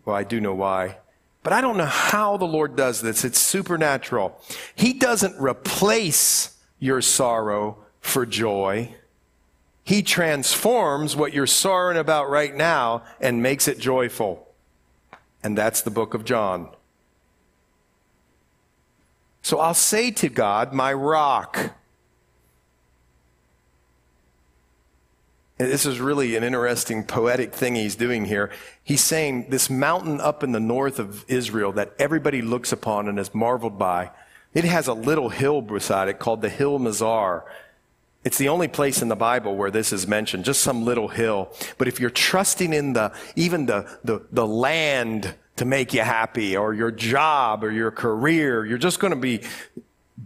Well, 0.07 0.15
I 0.15 0.23
do 0.23 0.39
know 0.39 0.53
why. 0.53 0.99
But 1.43 1.51
I 1.51 1.59
don't 1.59 1.75
know 1.75 1.85
how 1.85 2.37
the 2.37 2.45
Lord 2.45 2.77
does 2.77 3.01
this. 3.01 3.25
It's 3.25 3.39
supernatural. 3.39 4.39
He 4.73 4.93
doesn't 4.93 5.37
replace 5.37 6.55
your 6.79 7.01
sorrow 7.01 7.79
for 7.99 8.25
joy. 8.25 8.95
He 9.83 10.01
transforms 10.01 11.17
what 11.17 11.33
you're 11.33 11.45
sorrowing 11.45 11.97
about 11.97 12.29
right 12.29 12.55
now 12.55 13.03
and 13.19 13.43
makes 13.43 13.67
it 13.67 13.79
joyful. 13.79 14.47
And 15.43 15.57
that's 15.57 15.81
the 15.81 15.91
book 15.91 16.13
of 16.13 16.23
John. 16.23 16.69
So 19.41 19.59
I'll 19.59 19.73
say 19.73 20.09
to 20.11 20.29
God, 20.29 20.71
my 20.71 20.93
rock. 20.93 21.73
And 25.59 25.71
this 25.71 25.85
is 25.85 25.99
really 25.99 26.35
an 26.35 26.43
interesting 26.43 27.03
poetic 27.03 27.53
thing 27.53 27.75
he's 27.75 27.95
doing 27.95 28.25
here. 28.25 28.51
He's 28.83 29.03
saying 29.03 29.49
this 29.49 29.69
mountain 29.69 30.21
up 30.21 30.43
in 30.43 30.51
the 30.51 30.59
north 30.59 30.99
of 30.99 31.25
Israel 31.27 31.71
that 31.73 31.93
everybody 31.97 32.41
looks 32.41 32.71
upon 32.71 33.07
and 33.07 33.17
is 33.17 33.33
marveled 33.33 33.79
by, 33.79 34.11
it 34.53 34.63
has 34.63 34.87
a 34.87 34.93
little 34.93 35.29
hill 35.29 35.61
beside 35.61 36.07
it 36.09 36.19
called 36.19 36.41
the 36.41 36.49
Hill 36.49 36.79
Mizar. 36.79 37.43
It's 38.23 38.37
the 38.37 38.49
only 38.49 38.67
place 38.67 39.01
in 39.01 39.07
the 39.07 39.15
Bible 39.15 39.55
where 39.55 39.71
this 39.71 39.91
is 39.91 40.07
mentioned, 40.07 40.45
just 40.45 40.61
some 40.61 40.85
little 40.85 41.07
hill. 41.07 41.51
But 41.77 41.87
if 41.87 41.99
you're 41.99 42.09
trusting 42.09 42.73
in 42.73 42.93
the, 42.93 43.13
even 43.35 43.65
the, 43.65 43.89
the, 44.03 44.25
the 44.31 44.45
land 44.45 45.35
to 45.57 45.65
make 45.65 45.93
you 45.93 46.01
happy 46.01 46.55
or 46.55 46.73
your 46.73 46.91
job 46.91 47.63
or 47.63 47.71
your 47.71 47.91
career. 47.91 48.65
You're 48.65 48.77
just 48.77 48.99
going 48.99 49.11
to 49.13 49.19
be 49.19 49.41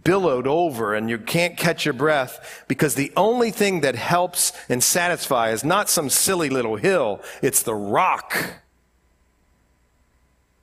billowed 0.04 0.46
over 0.46 0.94
and 0.94 1.10
you 1.10 1.18
can't 1.18 1.56
catch 1.56 1.84
your 1.84 1.92
breath 1.92 2.64
because 2.66 2.94
the 2.94 3.12
only 3.16 3.50
thing 3.50 3.82
that 3.82 3.94
helps 3.94 4.52
and 4.68 4.82
satisfies 4.82 5.60
is 5.60 5.64
not 5.64 5.88
some 5.88 6.08
silly 6.08 6.48
little 6.48 6.76
hill. 6.76 7.20
It's 7.42 7.62
the 7.62 7.74
rock 7.74 8.54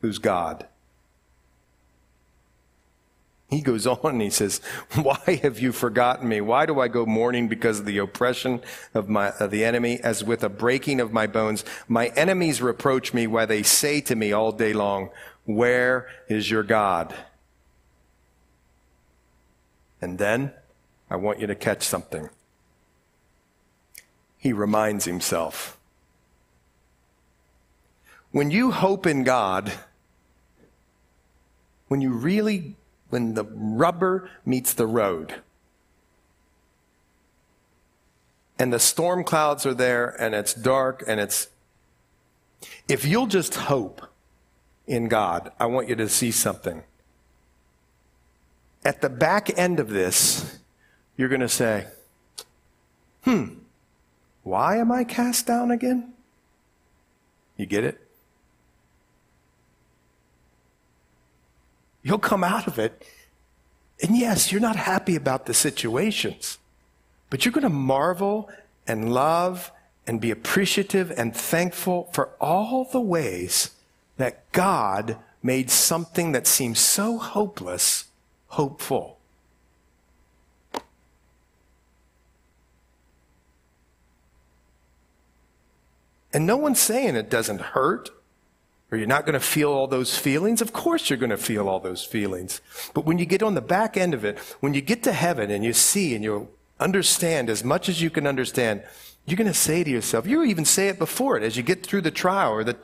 who's 0.01 0.17
God. 0.17 0.65
He 3.49 3.61
goes 3.61 3.87
on 3.87 3.99
and 4.03 4.21
he 4.21 4.29
says, 4.29 4.61
Why 4.95 5.39
have 5.41 5.59
you 5.59 5.71
forgotten 5.71 6.27
me? 6.27 6.39
Why 6.39 6.65
do 6.65 6.79
I 6.79 6.87
go 6.87 7.05
mourning 7.05 7.47
because 7.47 7.79
of 7.79 7.85
the 7.85 7.97
oppression 7.97 8.61
of, 8.93 9.09
my, 9.09 9.31
of 9.39 9.49
the 9.51 9.65
enemy 9.65 9.99
as 10.01 10.23
with 10.23 10.43
a 10.43 10.49
breaking 10.49 10.99
of 10.99 11.11
my 11.11 11.25
bones? 11.25 11.65
My 11.87 12.07
enemies 12.09 12.61
reproach 12.61 13.13
me 13.13 13.25
while 13.25 13.47
they 13.47 13.63
say 13.63 14.01
to 14.01 14.15
me 14.15 14.31
all 14.31 14.51
day 14.51 14.73
long, 14.73 15.09
Where 15.45 16.07
is 16.27 16.51
your 16.51 16.63
God? 16.63 17.15
And 20.01 20.17
then 20.17 20.53
I 21.09 21.15
want 21.15 21.39
you 21.39 21.47
to 21.47 21.55
catch 21.55 21.83
something. 21.83 22.29
He 24.37 24.53
reminds 24.53 25.05
himself. 25.05 25.77
When 28.31 28.51
you 28.51 28.71
hope 28.71 29.05
in 29.05 29.23
God, 29.23 29.73
when 31.87 31.99
you 31.99 32.11
really 32.11 32.75
when 33.09 33.33
the 33.33 33.43
rubber 33.43 34.29
meets 34.45 34.73
the 34.73 34.87
road. 34.87 35.35
And 38.57 38.73
the 38.73 38.79
storm 38.79 39.23
clouds 39.23 39.65
are 39.65 39.73
there 39.73 40.09
and 40.21 40.35
it's 40.35 40.53
dark 40.53 41.03
and 41.07 41.19
it's. 41.19 41.47
If 42.87 43.05
you'll 43.05 43.27
just 43.27 43.55
hope 43.55 44.01
in 44.85 45.07
God, 45.07 45.51
I 45.59 45.65
want 45.67 45.87
you 45.87 45.95
to 45.95 46.09
see 46.09 46.31
something. 46.31 46.83
At 48.83 49.01
the 49.01 49.09
back 49.09 49.57
end 49.57 49.79
of 49.79 49.89
this, 49.89 50.59
you're 51.17 51.29
going 51.29 51.41
to 51.41 51.49
say, 51.49 51.87
hmm, 53.23 53.55
why 54.43 54.77
am 54.77 54.91
I 54.91 55.03
cast 55.03 55.45
down 55.45 55.71
again? 55.71 56.13
You 57.57 57.65
get 57.65 57.83
it? 57.83 57.99
You'll 62.01 62.19
come 62.19 62.43
out 62.43 62.67
of 62.67 62.79
it. 62.79 63.05
And 64.01 64.17
yes, 64.17 64.51
you're 64.51 64.61
not 64.61 64.77
happy 64.77 65.15
about 65.17 65.45
the 65.45 65.53
situations, 65.53 66.57
but 67.29 67.43
you're 67.43 67.51
going 67.51 67.63
to 67.63 67.69
marvel 67.69 68.49
and 68.87 69.13
love 69.13 69.71
and 70.07 70.21
be 70.21 70.31
appreciative 70.31 71.11
and 71.11 71.35
thankful 71.35 72.09
for 72.13 72.29
all 72.39 72.85
the 72.85 73.01
ways 73.01 73.71
that 74.17 74.49
God 74.53 75.17
made 75.43 75.69
something 75.69 76.31
that 76.31 76.47
seems 76.47 76.79
so 76.79 77.17
hopeless 77.17 78.05
hopeful. 78.49 79.17
And 86.31 86.45
no 86.45 86.57
one's 86.57 86.79
saying 86.79 87.15
it 87.15 87.29
doesn't 87.29 87.61
hurt 87.61 88.11
or 88.91 88.97
you're 88.97 89.07
not 89.07 89.25
going 89.25 89.33
to 89.33 89.39
feel 89.39 89.71
all 89.71 89.87
those 89.87 90.17
feelings. 90.17 90.61
Of 90.61 90.73
course, 90.73 91.09
you're 91.09 91.17
going 91.17 91.29
to 91.29 91.37
feel 91.37 91.67
all 91.67 91.79
those 91.79 92.03
feelings. 92.03 92.61
But 92.93 93.05
when 93.05 93.17
you 93.19 93.25
get 93.25 93.43
on 93.43 93.53
the 93.53 93.61
back 93.61 93.97
end 93.97 94.13
of 94.13 94.25
it, 94.25 94.39
when 94.59 94.73
you 94.73 94.81
get 94.81 95.03
to 95.03 95.13
heaven 95.13 95.51
and 95.51 95.63
you 95.63 95.73
see 95.73 96.15
and 96.15 96.23
you 96.23 96.49
understand 96.79 97.49
as 97.49 97.63
much 97.63 97.87
as 97.89 98.01
you 98.01 98.09
can 98.09 98.25
understand, 98.25 98.83
you're 99.25 99.37
going 99.37 99.47
to 99.47 99.53
say 99.53 99.83
to 99.83 99.89
yourself, 99.89 100.25
you 100.25 100.43
even 100.43 100.65
say 100.65 100.87
it 100.87 100.97
before 100.97 101.37
it 101.37 101.43
as 101.43 101.55
you 101.55 101.61
get 101.61 101.85
through 101.85 102.01
the 102.01 102.11
trial 102.11 102.51
or 102.51 102.63
the, 102.63 102.77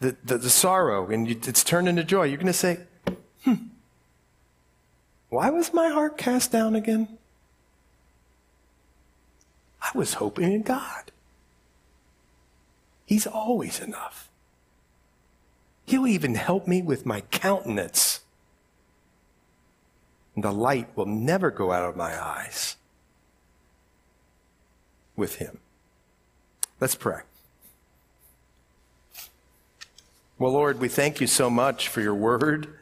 the, 0.00 0.16
the, 0.24 0.38
the 0.38 0.50
sorrow 0.50 1.08
and 1.10 1.28
you, 1.28 1.38
it's 1.46 1.62
turned 1.62 1.88
into 1.88 2.02
joy. 2.02 2.24
You're 2.24 2.38
going 2.38 2.46
to 2.46 2.52
say, 2.52 2.80
hmm, 3.44 3.54
why 5.32 5.48
was 5.48 5.72
my 5.72 5.88
heart 5.88 6.18
cast 6.18 6.52
down 6.52 6.76
again? 6.76 7.08
I 9.80 9.96
was 9.96 10.14
hoping 10.14 10.52
in 10.52 10.60
God. 10.60 11.10
He's 13.06 13.26
always 13.26 13.80
enough. 13.80 14.28
He'll 15.86 16.06
even 16.06 16.34
help 16.34 16.68
me 16.68 16.82
with 16.82 17.06
my 17.06 17.22
countenance. 17.22 18.20
And 20.34 20.44
the 20.44 20.52
light 20.52 20.94
will 20.94 21.06
never 21.06 21.50
go 21.50 21.72
out 21.72 21.88
of 21.88 21.96
my 21.96 22.22
eyes 22.22 22.76
with 25.16 25.36
Him. 25.36 25.60
Let's 26.78 26.94
pray. 26.94 27.20
Well, 30.38 30.52
Lord, 30.52 30.78
we 30.78 30.88
thank 30.88 31.22
you 31.22 31.26
so 31.26 31.48
much 31.48 31.88
for 31.88 32.02
your 32.02 32.14
word, 32.14 32.74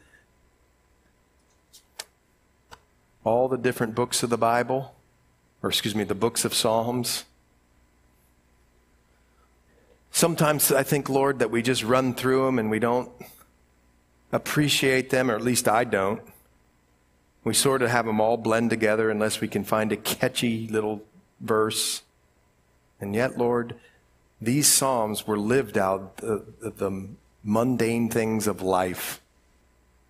all 3.23 3.47
the 3.47 3.57
different 3.57 3.95
books 3.95 4.23
of 4.23 4.29
the 4.29 4.37
Bible, 4.37 4.95
or 5.61 5.69
excuse 5.69 5.95
me, 5.95 6.03
the 6.03 6.15
books 6.15 6.43
of 6.45 6.53
Psalms. 6.53 7.25
Sometimes 10.11 10.71
I 10.71 10.83
think, 10.83 11.09
Lord, 11.09 11.39
that 11.39 11.51
we 11.51 11.61
just 11.61 11.83
run 11.83 12.13
through 12.13 12.45
them 12.45 12.59
and 12.59 12.69
we 12.69 12.79
don't 12.79 13.09
appreciate 14.31 15.09
them, 15.09 15.29
or 15.29 15.35
at 15.35 15.41
least 15.41 15.67
I 15.67 15.83
don't. 15.83 16.21
We 17.43 17.53
sort 17.53 17.81
of 17.81 17.89
have 17.89 18.05
them 18.05 18.21
all 18.21 18.37
blend 18.37 18.69
together 18.69 19.09
unless 19.09 19.41
we 19.41 19.47
can 19.47 19.63
find 19.63 19.91
a 19.91 19.97
catchy 19.97 20.67
little 20.67 21.01
verse. 21.39 22.03
And 22.99 23.15
yet, 23.15 23.37
Lord, 23.37 23.75
these 24.39 24.67
Psalms 24.67 25.25
were 25.25 25.37
lived 25.37 25.77
out 25.77 26.17
the, 26.17 26.43
the 26.61 27.07
mundane 27.43 28.09
things 28.09 28.47
of 28.47 28.61
life 28.61 29.21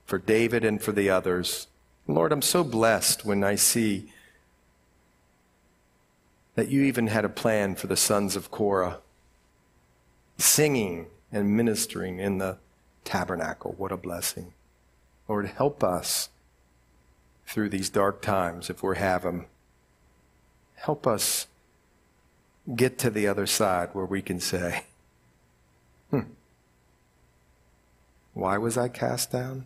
for 0.06 0.18
David 0.18 0.66
and 0.66 0.82
for 0.82 0.92
the 0.92 1.10
others. 1.10 1.68
Lord, 2.08 2.32
I'm 2.32 2.42
so 2.42 2.64
blessed 2.64 3.26
when 3.26 3.44
I 3.44 3.56
see 3.56 4.12
that 6.56 6.70
you 6.70 6.84
even 6.84 7.08
had 7.08 7.26
a 7.26 7.30
plan 7.30 7.76
for 7.76 7.88
the 7.88 7.96
sons 7.96 8.36
of 8.36 8.52
Korah 8.52 9.00
singing 10.38 11.08
and 11.32 11.56
ministering 11.56 12.20
in 12.20 12.40
the 12.40 12.58
tabernacle. 13.04 13.76
What 13.78 13.92
a 13.92 13.98
blessing. 13.98 14.54
Lord, 15.28 15.46
help 15.48 15.84
us 15.84 16.30
through 17.46 17.70
these 17.70 17.90
dark 17.90 18.22
times 18.22 18.70
if 18.70 18.84
we 18.84 18.98
have 18.98 19.24
them. 19.24 19.46
Help 20.76 21.08
us 21.08 21.48
get 22.76 22.98
to 23.00 23.10
the 23.10 23.28
other 23.28 23.46
side 23.46 23.90
where 23.94 24.06
we 24.06 24.22
can 24.22 24.40
say, 24.40 24.84
hmm, 26.10 26.22
why 28.34 28.58
was 28.58 28.78
I 28.78 28.88
cast 28.88 29.32
down? 29.32 29.66